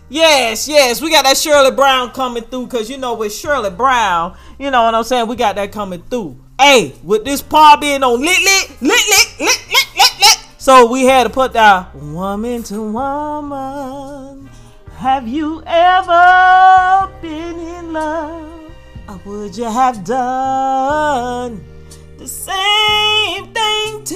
Yes, 0.10 0.68
yes, 0.68 1.02
we 1.02 1.10
got 1.10 1.24
that 1.26 1.38
Shirley 1.38 1.72
Brown 1.72 2.12
coming 2.12 2.44
through 2.44 2.68
because 2.68 2.90
you 2.90 2.98
know 2.98 3.16
with 3.16 3.34
Shirley 3.34 3.72
Brown, 3.72 4.38
you 4.60 4.70
know 4.70 4.84
what 4.84 4.96
I'm 4.96 5.04
saying. 5.04 5.28
We 5.28 5.36
got 5.36 5.56
that 5.56 5.72
coming 5.72 6.04
through. 6.04 6.40
Hey, 6.60 6.94
with 7.04 7.26
this 7.26 7.42
paw 7.42 7.78
being 7.80 8.04
on 8.04 8.22
lit 8.22 8.40
lit 8.40 8.82
lit 8.82 8.90
lit 8.90 9.40
lit 9.40 9.40
lit 9.40 9.88
lit, 9.96 10.20
lit 10.20 10.38
so 10.58 10.90
we 10.90 11.04
had 11.04 11.24
to 11.24 11.30
put 11.30 11.54
that 11.54 11.94
woman 11.96 12.64
to 12.64 12.82
woman. 12.82 14.43
Have 15.04 15.28
you 15.28 15.62
ever 15.68 17.12
been 17.22 17.60
in 17.60 17.92
love? 17.92 18.72
Or 19.10 19.20
would 19.26 19.58
you 19.58 19.66
have 19.66 20.06
done 20.06 21.62
the 22.18 22.26
same 22.26 23.48
thing 23.52 24.04
too? 24.06 24.16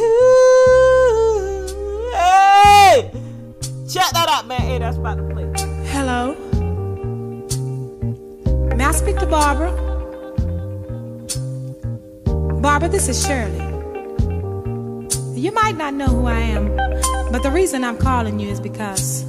Hey! 2.16 3.12
Check 3.90 4.12
that 4.14 4.30
out, 4.30 4.48
man. 4.48 4.62
Hey, 4.62 4.78
that's 4.80 4.96
about 4.96 5.18
to 5.18 5.24
play. 5.24 5.44
Hello. 5.92 6.36
May 8.78 8.86
I 8.86 8.92
speak 8.94 9.18
to 9.18 9.26
Barbara? 9.26 9.74
Barbara, 12.62 12.88
this 12.88 13.10
is 13.10 13.28
Shirley. 13.28 13.60
You 15.38 15.52
might 15.52 15.76
not 15.76 15.96
know 15.96 16.08
who 16.08 16.28
I 16.28 16.40
am, 16.40 16.78
but 17.30 17.44
the 17.44 17.52
reason 17.52 17.84
I'm 17.84 17.98
calling 17.98 18.40
you 18.40 18.48
is 18.48 18.62
because 18.62 19.26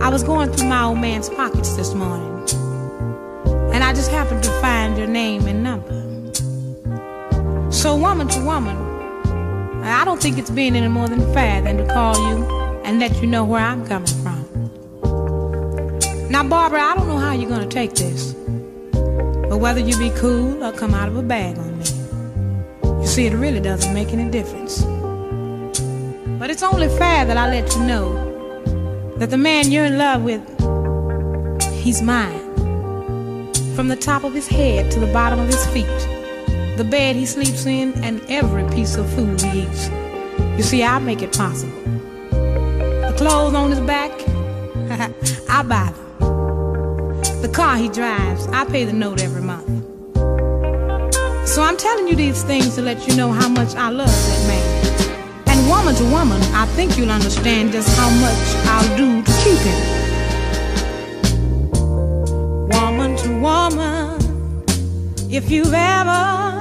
I 0.00 0.10
was 0.10 0.22
going 0.22 0.52
through 0.52 0.68
my 0.68 0.84
old 0.84 0.98
man's 0.98 1.30
pockets 1.30 1.74
this 1.74 1.94
morning, 1.94 2.30
and 3.72 3.82
I 3.82 3.94
just 3.94 4.10
happened 4.10 4.42
to 4.44 4.50
find 4.60 4.96
your 4.98 5.06
name 5.06 5.46
and 5.46 5.64
number. 5.64 5.94
So, 7.72 7.96
woman 7.96 8.28
to 8.28 8.40
woman, 8.44 8.76
I 9.82 10.04
don't 10.04 10.20
think 10.20 10.36
it's 10.38 10.50
being 10.50 10.76
any 10.76 10.88
more 10.88 11.08
than 11.08 11.20
fair 11.32 11.62
than 11.62 11.78
to 11.78 11.86
call 11.86 12.14
you 12.28 12.44
and 12.84 13.00
let 13.00 13.20
you 13.22 13.26
know 13.26 13.44
where 13.44 13.62
I'm 13.62 13.86
coming 13.86 14.06
from. 14.22 14.44
Now, 16.30 16.44
Barbara, 16.44 16.82
I 16.82 16.94
don't 16.94 17.08
know 17.08 17.18
how 17.18 17.32
you're 17.32 17.48
gonna 17.50 17.66
take 17.66 17.94
this, 17.94 18.34
but 19.48 19.58
whether 19.58 19.80
you 19.80 19.96
be 19.98 20.10
cool 20.10 20.62
or 20.62 20.72
come 20.72 20.92
out 20.92 21.08
of 21.08 21.16
a 21.16 21.22
bag 21.22 21.56
on 21.58 21.78
me, 21.78 21.86
you 23.00 23.06
see, 23.06 23.26
it 23.26 23.32
really 23.32 23.60
doesn't 23.60 23.94
make 23.94 24.08
any 24.12 24.30
difference. 24.30 24.84
But 26.38 26.50
it's 26.50 26.62
only 26.62 26.88
fair 26.88 27.24
that 27.24 27.38
I 27.38 27.48
let 27.48 27.74
you 27.74 27.82
know 27.84 28.25
that 29.18 29.30
the 29.30 29.38
man 29.38 29.70
you're 29.70 29.86
in 29.86 29.96
love 29.96 30.22
with, 30.22 30.42
he's 31.72 32.02
mine. 32.02 32.44
From 33.74 33.88
the 33.88 33.96
top 33.96 34.24
of 34.24 34.34
his 34.34 34.46
head 34.46 34.90
to 34.92 35.00
the 35.00 35.06
bottom 35.12 35.38
of 35.38 35.46
his 35.46 35.66
feet, 35.68 35.86
the 36.76 36.86
bed 36.90 37.16
he 37.16 37.24
sleeps 37.24 37.64
in, 37.64 37.94
and 38.04 38.20
every 38.28 38.68
piece 38.74 38.96
of 38.96 39.08
food 39.14 39.40
he 39.40 39.62
eats. 39.62 39.88
You 40.56 40.62
see, 40.62 40.84
I 40.84 40.98
make 40.98 41.22
it 41.22 41.36
possible. 41.36 41.80
The 42.30 43.14
clothes 43.16 43.54
on 43.54 43.70
his 43.70 43.80
back, 43.80 44.10
I 45.48 45.62
buy 45.62 45.92
them. 45.92 47.42
The 47.42 47.50
car 47.52 47.76
he 47.76 47.88
drives, 47.88 48.46
I 48.48 48.66
pay 48.66 48.84
the 48.84 48.92
note 48.92 49.22
every 49.22 49.42
month. 49.42 49.66
So 51.48 51.62
I'm 51.62 51.78
telling 51.78 52.08
you 52.08 52.16
these 52.16 52.42
things 52.42 52.74
to 52.74 52.82
let 52.82 53.08
you 53.08 53.16
know 53.16 53.32
how 53.32 53.48
much 53.48 53.74
I 53.74 53.88
love 53.88 54.08
that 54.08 54.48
man. 54.48 54.75
Woman 55.68 55.94
to 55.96 56.04
woman, 56.04 56.40
I 56.54 56.64
think 56.76 56.96
you'll 56.96 57.10
understand 57.10 57.72
just 57.72 57.88
how 57.96 58.08
much 58.08 58.54
I'll 58.66 58.96
do 58.96 59.22
to 59.22 59.32
keep 59.42 59.58
him. 59.58 59.80
Woman 62.68 63.16
to 63.16 63.28
woman, 63.40 64.20
if 65.30 65.50
you've 65.50 65.74
ever 65.74 66.60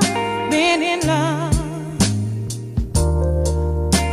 been 0.50 0.82
in 0.82 1.00
love, 1.06 1.54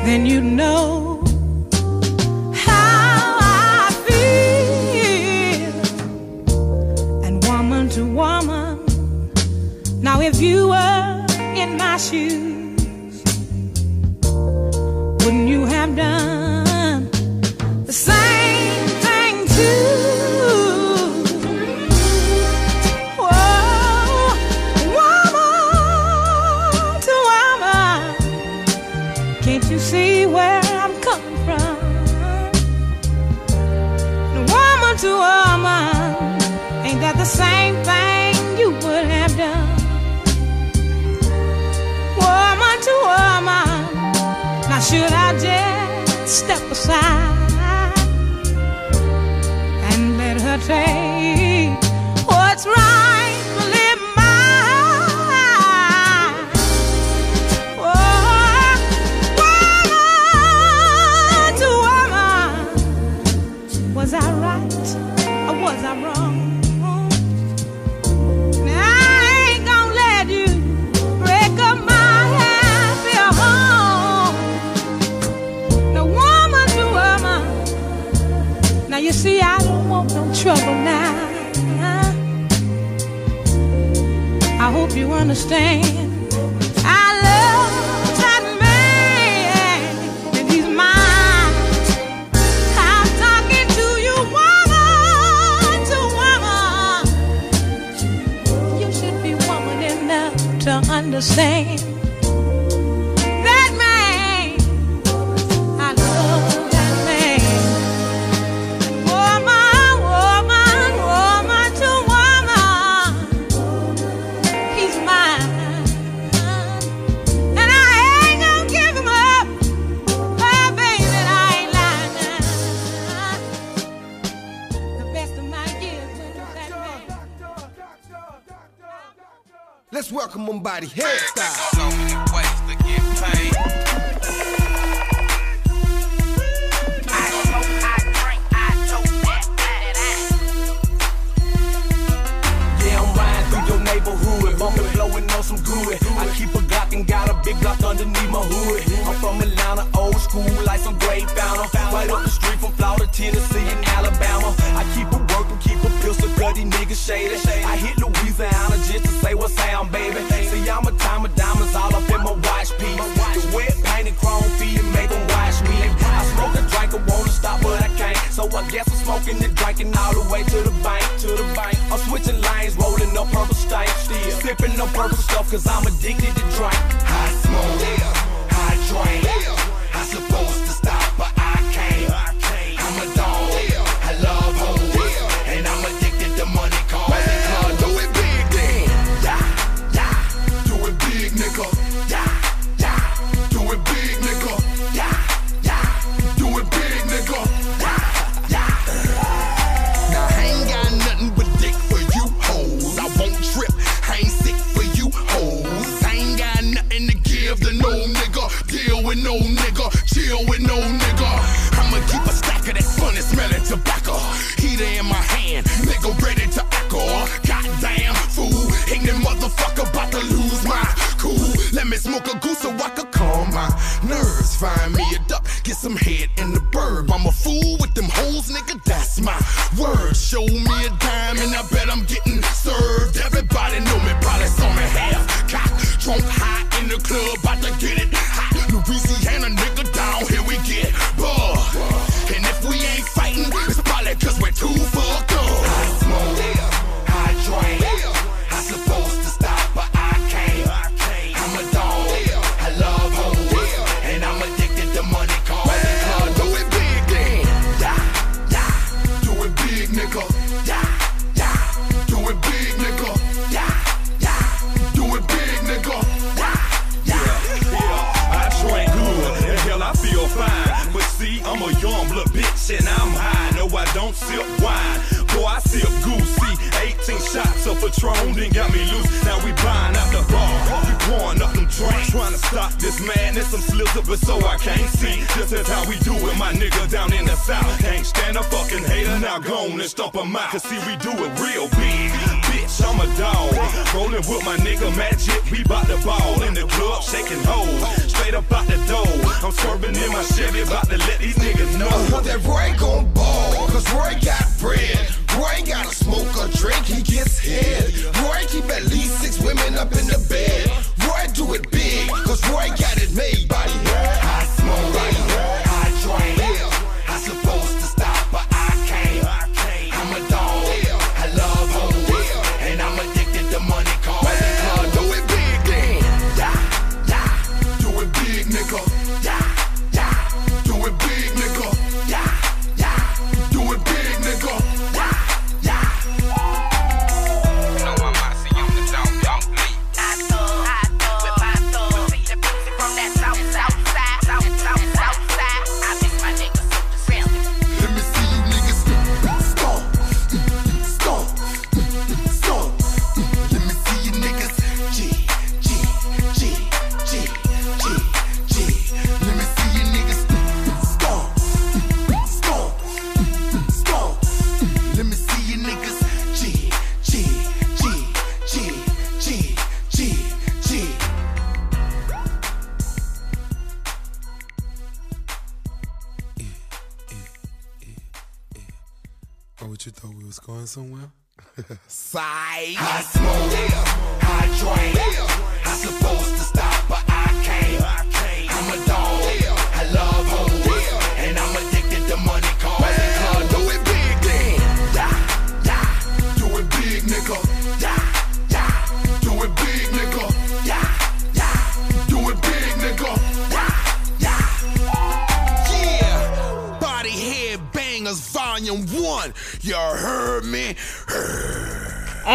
then 0.04 0.26
you 0.26 0.40
know 0.42 1.22
how 2.54 3.38
I 3.40 3.90
feel. 4.06 5.72
And 7.24 7.42
woman 7.46 7.88
to 7.90 8.04
woman, 8.04 8.84
now 10.02 10.20
if 10.20 10.40
you 10.40 10.68
were 10.68 11.26
in 11.56 11.76
my 11.78 11.96
shoes, 11.96 12.51
wouldn't 15.24 15.48
you 15.48 15.64
have 15.66 15.94
done 15.94 17.08
the 17.86 17.92
same 17.92 18.21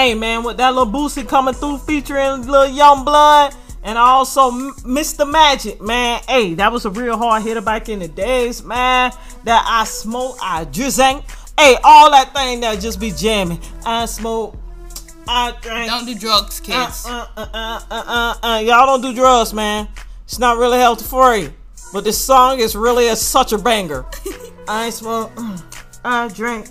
Hey 0.08 0.14
man, 0.14 0.44
with 0.44 0.56
that 0.56 0.74
little 0.74 0.90
Boosie 0.90 1.28
coming 1.28 1.54
through 1.54 1.80
featuring 1.80 2.48
Lil 2.48 2.68
Young 2.68 3.04
Blood 3.04 3.54
and 3.84 3.98
also 3.98 4.52
Mr. 4.52 5.30
Magic, 5.30 5.82
man. 5.82 6.22
Hey, 6.30 6.54
that 6.54 6.72
was 6.72 6.86
a 6.86 6.90
real 6.90 7.18
hard 7.18 7.44
hitter 7.44 7.60
back 7.60 7.90
in 7.90 8.00
the 8.00 8.08
days, 8.08 8.64
man. 8.64 9.12
That 9.44 9.66
I 9.68 9.84
smoke, 9.84 10.38
I 10.42 10.64
drink. 10.64 11.26
Hey, 11.60 11.76
all 11.84 12.10
that 12.12 12.34
thing 12.34 12.62
that 12.62 12.80
just 12.80 13.02
be 13.02 13.12
jamming. 13.12 13.60
I 13.86 14.06
smoke, 14.06 14.56
I 15.28 15.54
drink. 15.62 15.90
Don't 15.90 16.06
do 16.06 16.16
drugs, 16.16 16.62
kids. 16.62 17.06
Uh, 17.06 17.28
uh, 17.36 17.46
uh, 17.54 17.82
uh, 17.92 18.04
uh, 18.08 18.36
uh. 18.44 18.60
Y'all 18.60 18.86
don't 18.86 19.02
do 19.02 19.14
drugs, 19.14 19.54
man. 19.54 19.90
It's 20.24 20.40
not 20.40 20.58
really 20.58 20.78
healthy 20.78 21.04
for 21.04 21.36
you. 21.36 21.54
But 21.92 22.06
this 22.06 22.18
song 22.18 22.62
is 22.62 22.78
really 22.78 23.10
a, 23.10 23.16
such 23.18 23.52
a 23.52 23.58
banger. 23.58 24.06
I 24.70 24.90
smoke, 24.90 25.34
uh, 25.36 25.58
I 26.06 26.30
drink, 26.30 26.70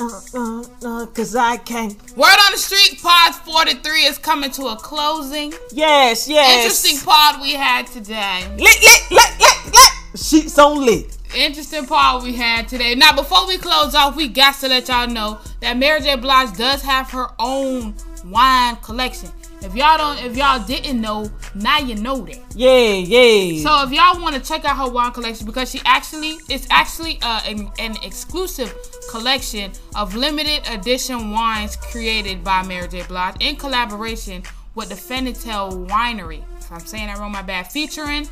uh, 0.00 0.20
uh, 0.34 0.38
uh, 0.38 1.02
uh, 1.02 1.06
cause 1.06 1.36
I 1.36 1.58
can't. 1.58 1.92
Word 2.16 2.38
on 2.46 2.52
the 2.52 2.58
street, 2.58 3.00
pod 3.02 3.34
43 3.34 4.04
is 4.04 4.18
coming 4.18 4.50
to 4.52 4.66
a 4.68 4.76
closing. 4.76 5.52
Yes, 5.72 6.28
yes. 6.28 6.64
Interesting 6.64 6.98
pod 7.04 7.40
we 7.42 7.52
had 7.52 7.86
today. 7.86 8.48
Lit, 8.56 8.58
lit, 8.58 9.10
lit, 9.10 9.38
lit, 9.38 9.66
lit. 9.66 10.20
Sheets 10.20 10.58
on 10.58 10.84
lit. 10.84 11.16
Interesting 11.36 11.86
pod 11.86 12.24
we 12.24 12.34
had 12.34 12.66
today. 12.66 12.94
Now, 12.94 13.14
before 13.14 13.46
we 13.46 13.58
close 13.58 13.94
off, 13.94 14.16
we 14.16 14.28
got 14.28 14.54
to 14.60 14.68
let 14.68 14.88
y'all 14.88 15.06
know 15.06 15.38
that 15.60 15.76
Mary 15.76 16.00
J. 16.00 16.16
Blige 16.16 16.56
does 16.56 16.82
have 16.82 17.10
her 17.10 17.28
own 17.38 17.94
wine 18.24 18.76
collection. 18.76 19.28
If 19.62 19.74
y'all 19.74 19.98
don't, 19.98 20.24
if 20.24 20.36
y'all 20.36 20.64
didn't 20.64 21.00
know, 21.00 21.30
now 21.54 21.78
you 21.78 21.94
know 21.96 22.22
that. 22.24 22.38
Yeah, 22.54 22.94
yeah. 22.94 23.62
So 23.62 23.86
if 23.86 23.92
y'all 23.92 24.20
want 24.22 24.34
to 24.34 24.40
check 24.40 24.64
out 24.64 24.76
her 24.76 24.90
wine 24.92 25.12
collection, 25.12 25.46
because 25.46 25.70
she 25.70 25.80
actually, 25.84 26.38
it's 26.48 26.66
actually 26.70 27.18
uh, 27.22 27.40
an, 27.46 27.70
an 27.78 27.96
exclusive 28.02 28.74
collection 29.10 29.72
of 29.96 30.14
limited 30.16 30.62
edition 30.70 31.30
wines 31.30 31.76
created 31.76 32.42
by 32.42 32.62
Mary 32.66 32.88
J. 32.88 33.02
Blige 33.02 33.36
in 33.40 33.56
collaboration 33.56 34.42
with 34.74 34.88
the 34.88 34.94
Fenitel 34.94 35.86
Winery. 35.88 36.42
I'm 36.70 36.80
saying 36.80 37.08
I 37.08 37.18
wrote 37.18 37.30
my 37.30 37.42
bad. 37.42 37.66
Featuring 37.70 38.28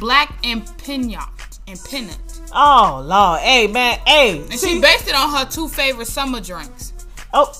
Black 0.00 0.36
and 0.44 0.66
Pinot 0.78 1.20
and 1.68 1.80
Pennant. 1.88 2.18
oh 2.52 3.02
Lord, 3.06 3.40
hey 3.40 3.66
man, 3.68 3.98
hey. 4.06 4.40
And 4.40 4.52
she 4.52 4.80
based 4.80 5.08
it 5.08 5.14
on 5.14 5.30
her 5.32 5.44
two 5.46 5.68
favorite 5.68 6.08
summer 6.08 6.40
drinks. 6.40 6.92
Oh, 7.32 7.52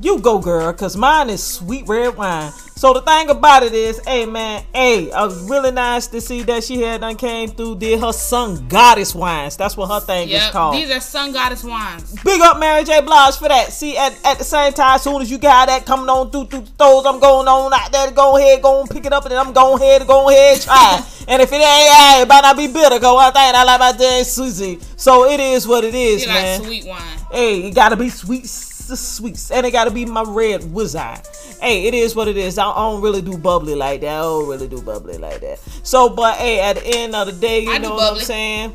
you 0.00 0.18
go, 0.20 0.38
girl, 0.38 0.72
cause 0.72 0.96
mine 0.96 1.28
is 1.28 1.42
sweet 1.42 1.86
red 1.86 2.16
wine. 2.16 2.52
So 2.76 2.92
the 2.92 3.02
thing 3.02 3.30
about 3.30 3.62
it 3.62 3.72
is, 3.72 4.00
hey 4.04 4.26
man, 4.26 4.62
hey, 4.74 5.04
it 5.04 5.12
was 5.14 5.48
really 5.48 5.70
nice 5.70 6.08
to 6.08 6.20
see 6.20 6.42
that 6.42 6.64
she 6.64 6.80
had 6.82 7.02
done 7.02 7.14
came 7.14 7.48
through, 7.50 7.76
did 7.76 8.00
her 8.00 8.12
sun 8.12 8.66
goddess 8.68 9.14
wines. 9.14 9.56
That's 9.56 9.76
what 9.76 9.88
her 9.90 10.00
thing 10.04 10.26
is 10.28 10.34
Yep, 10.42 10.52
called. 10.52 10.74
these 10.74 10.90
are 10.90 10.98
Sun 11.00 11.32
Goddess 11.32 11.62
wines. 11.62 12.12
Big 12.24 12.40
up 12.40 12.58
Mary 12.58 12.82
J. 12.82 13.00
Blige 13.00 13.36
for 13.36 13.46
that. 13.48 13.72
See, 13.72 13.96
at, 13.96 14.12
at 14.26 14.38
the 14.38 14.44
same 14.44 14.72
time, 14.72 14.96
as 14.96 15.02
soon 15.02 15.22
as 15.22 15.30
you 15.30 15.38
got 15.38 15.66
that 15.68 15.86
coming 15.86 16.08
on 16.08 16.30
through 16.32 16.46
through 16.46 16.60
the 16.62 16.66
stores, 16.66 17.06
I'm 17.06 17.20
going 17.20 17.46
on 17.46 17.72
out 17.72 17.92
there 17.92 18.08
to 18.08 18.12
go 18.12 18.36
ahead, 18.36 18.60
go 18.60 18.80
and 18.80 18.90
pick 18.90 19.06
it 19.06 19.12
up, 19.12 19.22
and 19.24 19.30
then 19.32 19.38
I'm 19.38 19.52
going 19.52 19.80
ahead 19.80 20.00
to 20.02 20.06
go 20.06 20.28
ahead 20.28 20.54
and 20.54 20.62
try. 20.62 20.98
it. 20.98 21.24
and 21.28 21.40
if 21.42 21.52
it 21.52 21.54
ain't, 21.54 21.64
hey, 21.94 22.22
it 22.22 22.28
might 22.28 22.40
not 22.42 22.56
be 22.56 22.66
bitter, 22.66 22.98
cause 22.98 23.14
one 23.14 23.32
thing 23.32 23.52
I 23.54 23.62
like 23.64 23.80
my 23.80 23.92
damn 23.92 24.24
Susie. 24.24 24.80
So 24.96 25.24
it 25.30 25.38
is 25.38 25.66
what 25.68 25.84
it 25.84 25.94
is, 25.94 26.22
She 26.22 26.28
man. 26.28 26.58
like 26.60 26.66
sweet 26.66 26.86
wine. 26.86 27.00
Hey, 27.30 27.68
it 27.68 27.74
gotta 27.74 27.96
be 27.96 28.08
sweet, 28.08 28.46
sweets, 28.46 29.50
and 29.52 29.64
it 29.64 29.70
gotta 29.70 29.90
be 29.92 30.04
my 30.04 30.24
red 30.26 30.72
wizard. 30.72 31.20
Hey, 31.60 31.86
it 31.86 31.94
is 31.94 32.14
what 32.14 32.28
it 32.28 32.36
is. 32.36 32.58
I 32.58 32.70
I 32.70 32.90
don't 32.90 33.02
really 33.02 33.22
do 33.22 33.38
bubbly 33.38 33.74
like 33.74 34.02
that. 34.02 34.08
I 34.08 34.22
don't 34.22 34.48
really 34.48 34.68
do 34.68 34.82
bubbly 34.82 35.18
like 35.18 35.40
that. 35.40 35.58
So, 35.82 36.08
but 36.08 36.36
hey, 36.36 36.60
at 36.60 36.76
the 36.76 36.86
end 36.86 37.14
of 37.14 37.26
the 37.26 37.32
day, 37.32 37.60
you 37.60 37.72
I 37.72 37.78
know 37.78 37.94
what 37.94 38.14
I'm 38.14 38.20
saying? 38.20 38.70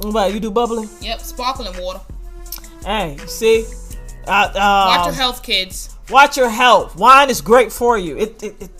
What 0.00 0.32
you 0.32 0.40
do 0.40 0.50
bubbly? 0.50 0.86
Yep, 1.00 1.20
sparkling 1.20 1.82
water. 1.82 2.00
Hey, 2.84 3.16
see, 3.26 3.64
uh, 4.26 4.50
Watch 4.54 4.98
um, 5.00 5.04
your 5.06 5.14
health, 5.14 5.42
kids. 5.42 5.96
Watch 6.10 6.36
your 6.36 6.48
health. 6.48 6.96
Wine 6.96 7.30
is 7.30 7.40
great 7.40 7.72
for 7.72 7.98
you. 7.98 8.16
It, 8.16 8.42
it, 8.42 8.62
it 8.62 8.70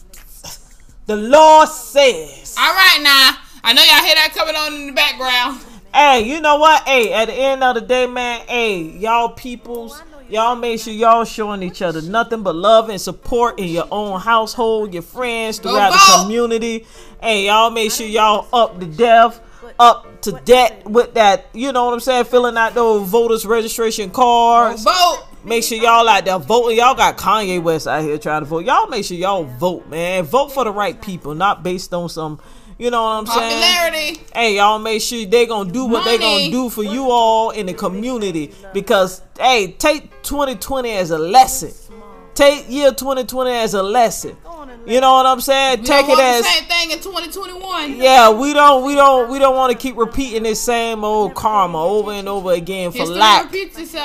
the 1.06 1.16
Lord 1.16 1.68
says. 1.68 2.54
All 2.58 2.72
right, 2.72 3.00
now 3.02 3.38
I 3.64 3.72
know 3.72 3.82
y'all 3.82 4.04
hear 4.04 4.14
that 4.14 4.32
coming 4.34 4.54
on 4.54 4.74
in 4.74 4.86
the 4.88 4.92
background. 4.92 5.60
Hey, 5.94 6.28
you 6.28 6.40
know 6.40 6.56
what? 6.58 6.86
Hey, 6.86 7.12
at 7.12 7.26
the 7.26 7.34
end 7.34 7.64
of 7.64 7.74
the 7.74 7.80
day, 7.80 8.06
man, 8.06 8.46
hey, 8.46 8.82
y'all 8.82 9.30
peoples, 9.30 10.02
y'all 10.28 10.56
make 10.56 10.80
sure 10.80 10.92
y'all 10.92 11.24
showing 11.24 11.62
each 11.62 11.82
other 11.82 12.02
nothing 12.02 12.42
but 12.42 12.54
love 12.54 12.88
and 12.88 13.00
support 13.00 13.58
in 13.58 13.68
your 13.68 13.88
own 13.90 14.20
household, 14.20 14.92
your 14.92 15.02
friends, 15.02 15.58
throughout 15.58 15.92
the 15.92 16.22
community. 16.22 16.86
Hey, 17.22 17.46
y'all 17.46 17.70
make 17.70 17.90
sure 17.90 18.06
y'all 18.06 18.46
up 18.52 18.78
to 18.80 18.86
death, 18.86 19.40
up 19.78 20.20
to 20.22 20.32
debt 20.44 20.84
with 20.88 21.14
that, 21.14 21.46
you 21.52 21.72
know 21.72 21.86
what 21.86 21.94
I'm 21.94 22.00
saying, 22.00 22.24
filling 22.24 22.56
out 22.56 22.74
those 22.74 23.08
voters 23.08 23.46
registration 23.46 24.10
cards. 24.10 24.84
Vote. 24.84 25.24
Make 25.44 25.62
sure 25.62 25.78
y'all 25.78 26.08
out 26.08 26.24
there 26.24 26.38
voting. 26.38 26.76
Y'all 26.76 26.94
got 26.94 27.16
Kanye 27.16 27.62
West 27.62 27.86
out 27.86 28.02
here 28.02 28.18
trying 28.18 28.42
to 28.42 28.46
vote. 28.46 28.64
Y'all 28.64 28.88
make 28.88 29.04
sure 29.04 29.16
y'all 29.16 29.44
vote, 29.44 29.88
man. 29.88 30.24
Vote 30.24 30.52
for 30.52 30.64
the 30.64 30.72
right 30.72 31.00
people, 31.00 31.34
not 31.34 31.62
based 31.62 31.94
on 31.94 32.08
some, 32.08 32.40
you 32.78 32.90
know 32.90 33.02
what 33.02 33.08
I'm 33.10 33.26
saying? 33.26 33.60
Hey, 34.32 34.56
y'all 34.56 34.78
make 34.78 35.02
sure 35.02 35.26
they 35.26 35.46
gonna 35.46 35.70
do 35.70 35.84
what 35.86 36.04
they 36.04 36.16
gonna 36.18 36.50
do 36.50 36.70
for 36.70 36.84
you 36.84 37.10
all 37.10 37.50
in 37.50 37.66
the 37.66 37.74
community. 37.74 38.52
Because 38.72 39.22
hey, 39.38 39.72
take 39.72 40.10
2020 40.22 40.90
as 40.92 41.10
a 41.10 41.18
lesson. 41.18 41.72
Take 42.34 42.70
year 42.70 42.92
2020 42.92 43.50
as 43.50 43.74
a 43.74 43.82
lesson. 43.82 44.36
You 44.86 45.00
know 45.00 45.12
what 45.14 45.26
I'm 45.26 45.40
saying? 45.40 45.80
We 45.80 45.86
Take 45.86 46.08
it 46.08 46.18
as 46.20 46.44
the 46.44 46.48
same 46.50 46.64
thing 46.64 46.90
in 46.92 46.98
2021. 47.00 47.96
yeah, 47.96 48.30
we 48.30 48.52
don't 48.52 48.84
we 48.84 48.94
don't 48.94 49.28
we 49.28 49.40
don't 49.40 49.56
want 49.56 49.72
to 49.72 49.76
keep 49.78 49.96
repeating 49.96 50.44
this 50.44 50.60
same 50.60 51.02
old 51.02 51.34
karma 51.34 51.84
over 51.84 52.12
and 52.12 52.28
over 52.28 52.52
again 52.52 52.92
for 52.92 52.98
History 52.98 53.16
lack 53.16 53.52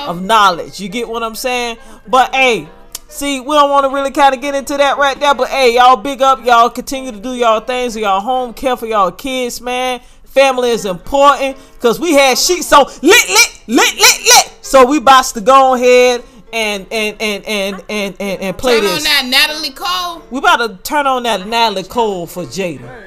of 0.08 0.20
knowledge. 0.20 0.80
You 0.80 0.88
get 0.88 1.08
what 1.08 1.22
I'm 1.22 1.36
saying? 1.36 1.78
But 2.08 2.34
hey, 2.34 2.68
see, 3.14 3.40
we 3.40 3.54
don't 3.54 3.70
want 3.70 3.84
to 3.84 3.90
really 3.94 4.10
kind 4.10 4.34
of 4.34 4.40
get 4.40 4.54
into 4.54 4.76
that 4.76 4.98
right 4.98 5.18
there. 5.18 5.34
But 5.34 5.48
hey, 5.48 5.74
y'all 5.74 5.96
big 5.96 6.20
up, 6.22 6.44
y'all 6.44 6.70
continue 6.70 7.12
to 7.12 7.20
do 7.20 7.34
y'all 7.34 7.60
things 7.60 7.96
in 7.96 8.02
y'all 8.02 8.20
home, 8.20 8.52
care 8.54 8.76
for 8.76 8.86
y'all 8.86 9.10
kids, 9.10 9.60
man. 9.60 10.00
Family 10.24 10.70
is 10.70 10.84
important 10.84 11.56
because 11.74 12.00
we 12.00 12.12
had 12.12 12.36
sheets 12.36 12.66
so 12.66 12.80
lit, 12.80 13.02
lit, 13.02 13.62
lit, 13.68 13.94
lit, 13.94 14.20
lit. 14.22 14.52
So 14.62 14.84
we 14.84 14.98
about 14.98 15.26
to 15.26 15.40
go 15.40 15.74
ahead 15.74 16.24
and 16.52 16.86
and 16.90 17.16
and 17.20 17.44
and 17.46 17.82
and 17.88 18.16
and, 18.18 18.40
and 18.40 18.58
play 18.58 18.80
Turn 18.80 18.86
on 18.88 18.94
this. 18.94 19.04
that 19.04 19.26
Natalie 19.26 19.70
Cole. 19.70 20.22
We 20.30 20.38
about 20.38 20.56
to 20.56 20.76
turn 20.82 21.06
on 21.06 21.22
that 21.22 21.46
Natalie 21.46 21.84
Cole 21.84 22.26
for 22.26 22.44
Jada. 22.44 23.04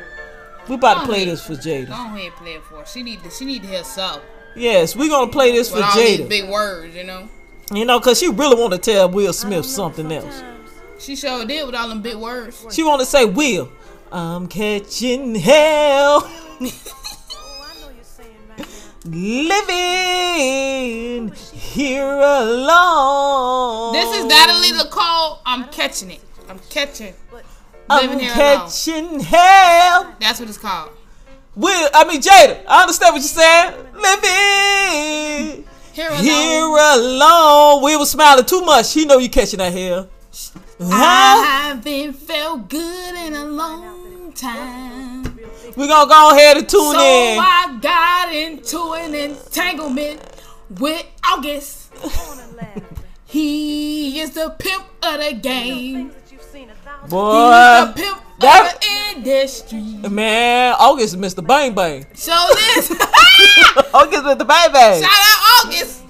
We 0.70 0.76
about 0.76 1.02
to 1.02 1.06
play 1.06 1.24
ahead. 1.24 1.30
this 1.30 1.46
for 1.46 1.54
Jada. 1.54 1.88
Go 1.88 1.94
ahead, 1.94 2.32
play 2.34 2.54
it 2.54 2.64
for 2.64 2.76
her. 2.80 2.86
She 2.86 3.04
need 3.04 3.24
to. 3.24 3.30
She 3.30 3.44
need 3.46 3.62
to 3.64 3.68
hear 3.68 3.84
something. 3.84 4.22
Yes, 4.56 4.96
we 4.96 5.10
gonna 5.10 5.32
play 5.32 5.52
this 5.52 5.70
for 5.70 5.78
With 5.78 5.94
these 5.96 6.20
Jada. 6.22 6.30
big 6.30 6.50
words, 6.50 6.96
you 6.96 7.04
know. 7.04 7.30
You 7.74 7.84
know, 7.84 8.00
cause 8.00 8.20
she 8.20 8.30
really 8.30 8.56
want 8.60 8.72
to 8.74 8.80
tell 8.80 9.10
Will 9.10 9.34
Smith 9.34 9.66
something 9.66 10.10
else. 10.12 10.42
She 11.00 11.16
sure 11.18 11.46
did 11.46 11.66
with 11.66 11.76
all 11.76 11.90
them 11.90 12.02
big 12.02 12.16
words. 12.16 12.66
She 12.72 12.82
want 12.84 13.02
to 13.02 13.06
say, 13.06 13.26
Will, 13.26 13.70
I'm 14.12 14.48
catching 14.48 15.36
hell. 15.36 16.32
Living 19.06 19.70
here 21.34 22.04
alone. 22.04 23.94
This 23.94 24.18
is 24.18 24.26
Natalie 24.26 24.72
Cole. 24.90 25.40
I'm 25.46 25.66
catching 25.70 26.12
it. 26.12 26.22
I'm 26.50 26.60
catching. 26.70 27.14
I'm 27.90 28.02
Living 28.04 28.20
here 28.20 28.34
alone. 28.34 28.60
catching 28.68 29.20
hell. 29.20 30.16
That's 30.20 30.40
what 30.40 30.50
it's 30.50 30.58
called. 30.58 30.92
Will, 31.56 31.90
I 31.94 32.06
mean 32.06 32.22
Jada, 32.22 32.64
I 32.68 32.82
understand 32.82 33.14
what 33.14 33.20
you're 33.20 33.28
saying. 33.30 33.74
Living 33.94 35.66
Here 35.98 36.10
alone. 36.10 36.24
here 36.24 36.78
alone. 36.78 37.84
We 37.84 37.98
was 37.98 38.12
smiling 38.12 38.46
too 38.46 38.62
much. 38.62 38.94
He 38.94 39.06
know 39.06 39.18
you 39.18 39.30
catching 39.30 39.58
that 39.58 39.74
hell. 39.74 40.08
Huh? 40.80 40.92
I 40.92 41.70
haven't 41.74 42.14
felt 42.14 42.70
good 42.70 43.16
in 43.16 43.34
a 43.34 43.46
long 43.46 44.32
time. 44.34 45.24
We 45.76 45.88
gonna 45.88 46.08
go 46.08 46.36
ahead 46.36 46.58
and 46.58 46.70
tune 46.70 46.94
so 46.94 47.00
in. 47.00 47.40
I 47.40 47.80
got 47.82 48.32
into 48.32 48.94
an 48.94 49.16
entanglement 49.16 50.22
with 50.70 51.04
August. 51.24 51.92
he 53.26 54.20
is 54.20 54.36
the 54.36 54.52
pimp 54.52 54.86
of 55.02 55.20
the 55.20 55.34
game. 55.34 56.12
Boy, 57.10 57.42
the 57.42 57.94
pimp 57.96 58.22
that- 58.40 58.76
of 58.76 58.80
the 58.82 58.88
industry. 59.18 59.82
man, 60.12 60.76
August 60.78 61.16
is 61.16 61.20
Mr. 61.20 61.46
Bang 61.46 61.74
Bang. 61.74 62.06
So 62.14 62.36
this. 62.54 62.92
August 63.94 64.26
with 64.26 64.38
the 64.40 64.46
bang 64.46 64.72
bang. 64.72 65.02
Shout 65.02 65.12
out. 65.12 65.37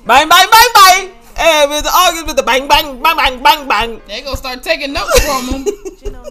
Bang 0.07 0.29
bang 0.29 0.47
bang 0.49 0.69
bang. 0.73 1.11
Hey, 1.35 1.65
Mr. 1.67 1.91
August 1.91 2.25
with 2.27 2.35
the 2.37 2.43
bang 2.43 2.67
bang 2.67 3.01
bang 3.01 3.15
bang 3.17 3.43
bang 3.43 3.67
bang. 3.67 4.01
They 4.07 4.21
gonna 4.21 4.37
start 4.37 4.63
taking 4.63 4.93
notes 4.93 5.19
from 5.25 5.43
him. 5.51 5.65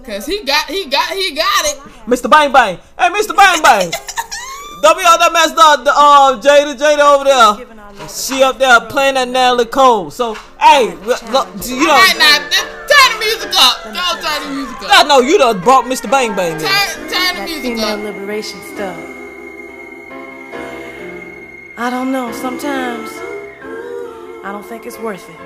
Cause 0.05 0.25
he 0.27 0.43
got 0.45 0.65
he 0.71 0.87
got 0.87 1.13
he 1.13 1.35
got 1.35 1.65
it. 1.67 1.77
Mr. 2.07 2.31
Bang 2.31 2.53
Bang. 2.53 2.79
Hey, 2.99 3.09
Mr. 3.11 3.37
Bang 3.37 3.61
Bang. 3.61 3.91
Don't 4.83 4.97
be 4.97 5.05
all 5.05 5.19
that 5.19 5.33
messed 5.33 5.59
up. 5.59 5.85
The, 5.85 5.91
uh, 5.91 6.41
Jada, 6.41 6.77
Jada 6.79 7.05
over 7.15 7.25
there. 7.25 8.09
She 8.09 8.43
up 8.43 8.59
there 8.59 8.81
playing 8.89 9.15
that 9.15 9.27
Natalie 9.29 9.65
Cole. 9.65 10.11
So, 10.11 10.35
hey, 10.61 10.95
look, 11.03 11.21
look, 11.33 11.49
you 11.67 11.87
know. 11.87 11.93
Alright 11.93 12.19
now, 12.19 12.39
turn 12.39 13.09
the 13.13 13.19
music 13.19 13.51
up. 13.57 13.83
Don't 13.85 14.23
turn 14.23 14.43
the 14.47 14.55
music 14.55 14.89
I 14.89 15.01
up. 15.01 15.09
know 15.09 15.21
you 15.21 15.39
done 15.39 15.61
brought 15.61 15.85
Mr. 15.87 16.09
Bang 16.11 16.37
Bang 16.37 16.53
in. 16.53 16.61
Turn, 16.61 17.11
turn 17.11 17.37
the 17.37 17.43
music 17.45 17.63
female 17.63 17.85
up. 17.99 18.01
liberation 18.01 18.61
stuff. 18.75 19.01
I 21.77 21.91
don't 21.91 22.13
know. 22.13 22.31
Sometimes 22.33 23.11
I 24.47 24.53
don't 24.53 24.65
think 24.65 24.87
it's 24.87 24.97
worth 25.01 25.29
it. 25.29 25.41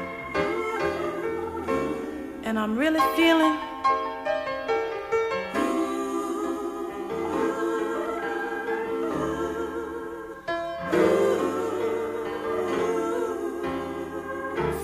And 2.45 2.59
I'm 2.59 2.77
really 2.77 3.01
feeling. 3.17 3.57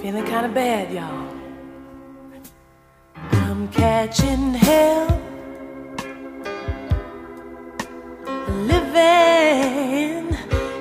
Feeling 0.00 0.24
kind 0.24 0.46
of 0.46 0.54
bad, 0.54 0.90
y'all. 0.94 1.28
I'm 3.32 3.68
catching 3.68 4.54
hell. 4.54 5.20
living 8.66 10.32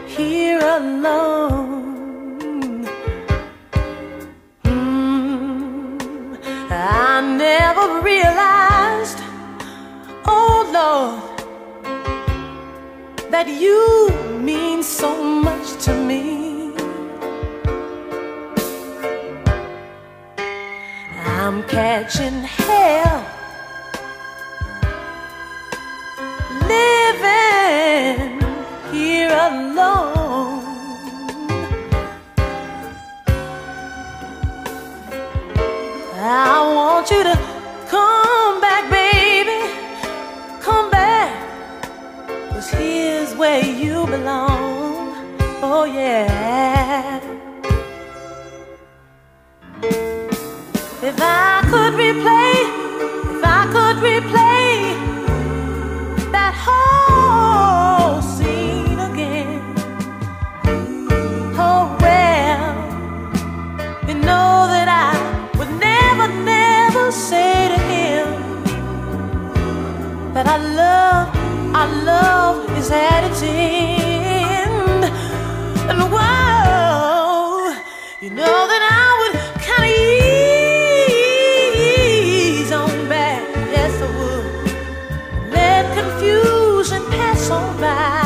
here 0.07 0.62
alone. 0.62 1.75
Never 7.46 8.02
realized, 8.02 9.20
oh 10.26 10.58
Lord, 10.80 11.38
that 13.34 13.48
you 13.48 13.82
mean 14.50 14.82
so 14.82 15.12
much 15.48 15.68
to 15.86 15.94
me. 16.10 16.24
I'm 21.38 21.58
catching 21.76 22.40
hell. 22.64 23.22
living 26.68 28.42
here 28.92 29.34
alone. 29.50 30.15
I 36.28 36.74
want 36.74 37.12
you 37.12 37.24
to 37.24 37.36
come 37.88 38.60
back, 38.60 38.90
baby. 38.90 39.60
Come 40.62 40.90
here's 42.68 43.36
where 43.36 43.64
you 43.64 44.06
belong. 44.08 45.14
Oh, 45.62 45.86
yeah. 45.86 47.20
If 51.04 51.18
I 51.22 51.62
could 51.70 51.94
replay, 51.94 52.54
if 53.36 53.44
I 53.44 53.62
could 53.76 53.98
replay 54.10 54.72
that 56.32 56.54
whole 56.56 56.95
that 70.36 70.48
I 70.48 70.57
love, 70.57 71.30
I 71.74 71.86
love 72.03 72.70
his 72.76 72.91
attitude. 72.91 73.48
And 75.90 75.99
whoa, 76.14 77.74
you 78.20 78.30
know 78.32 78.68
that 78.72 78.84
I 78.99 79.06
would 79.20 79.36
kind 79.72 79.86
of 79.86 79.98
ease 81.80 82.72
on 82.74 83.07
back. 83.07 83.41
Yes, 83.76 83.94
I 84.02 84.07
would 84.20 84.45
let 85.53 85.84
confusion 85.98 87.02
pass 87.12 87.49
on 87.49 87.80
by. 87.80 88.26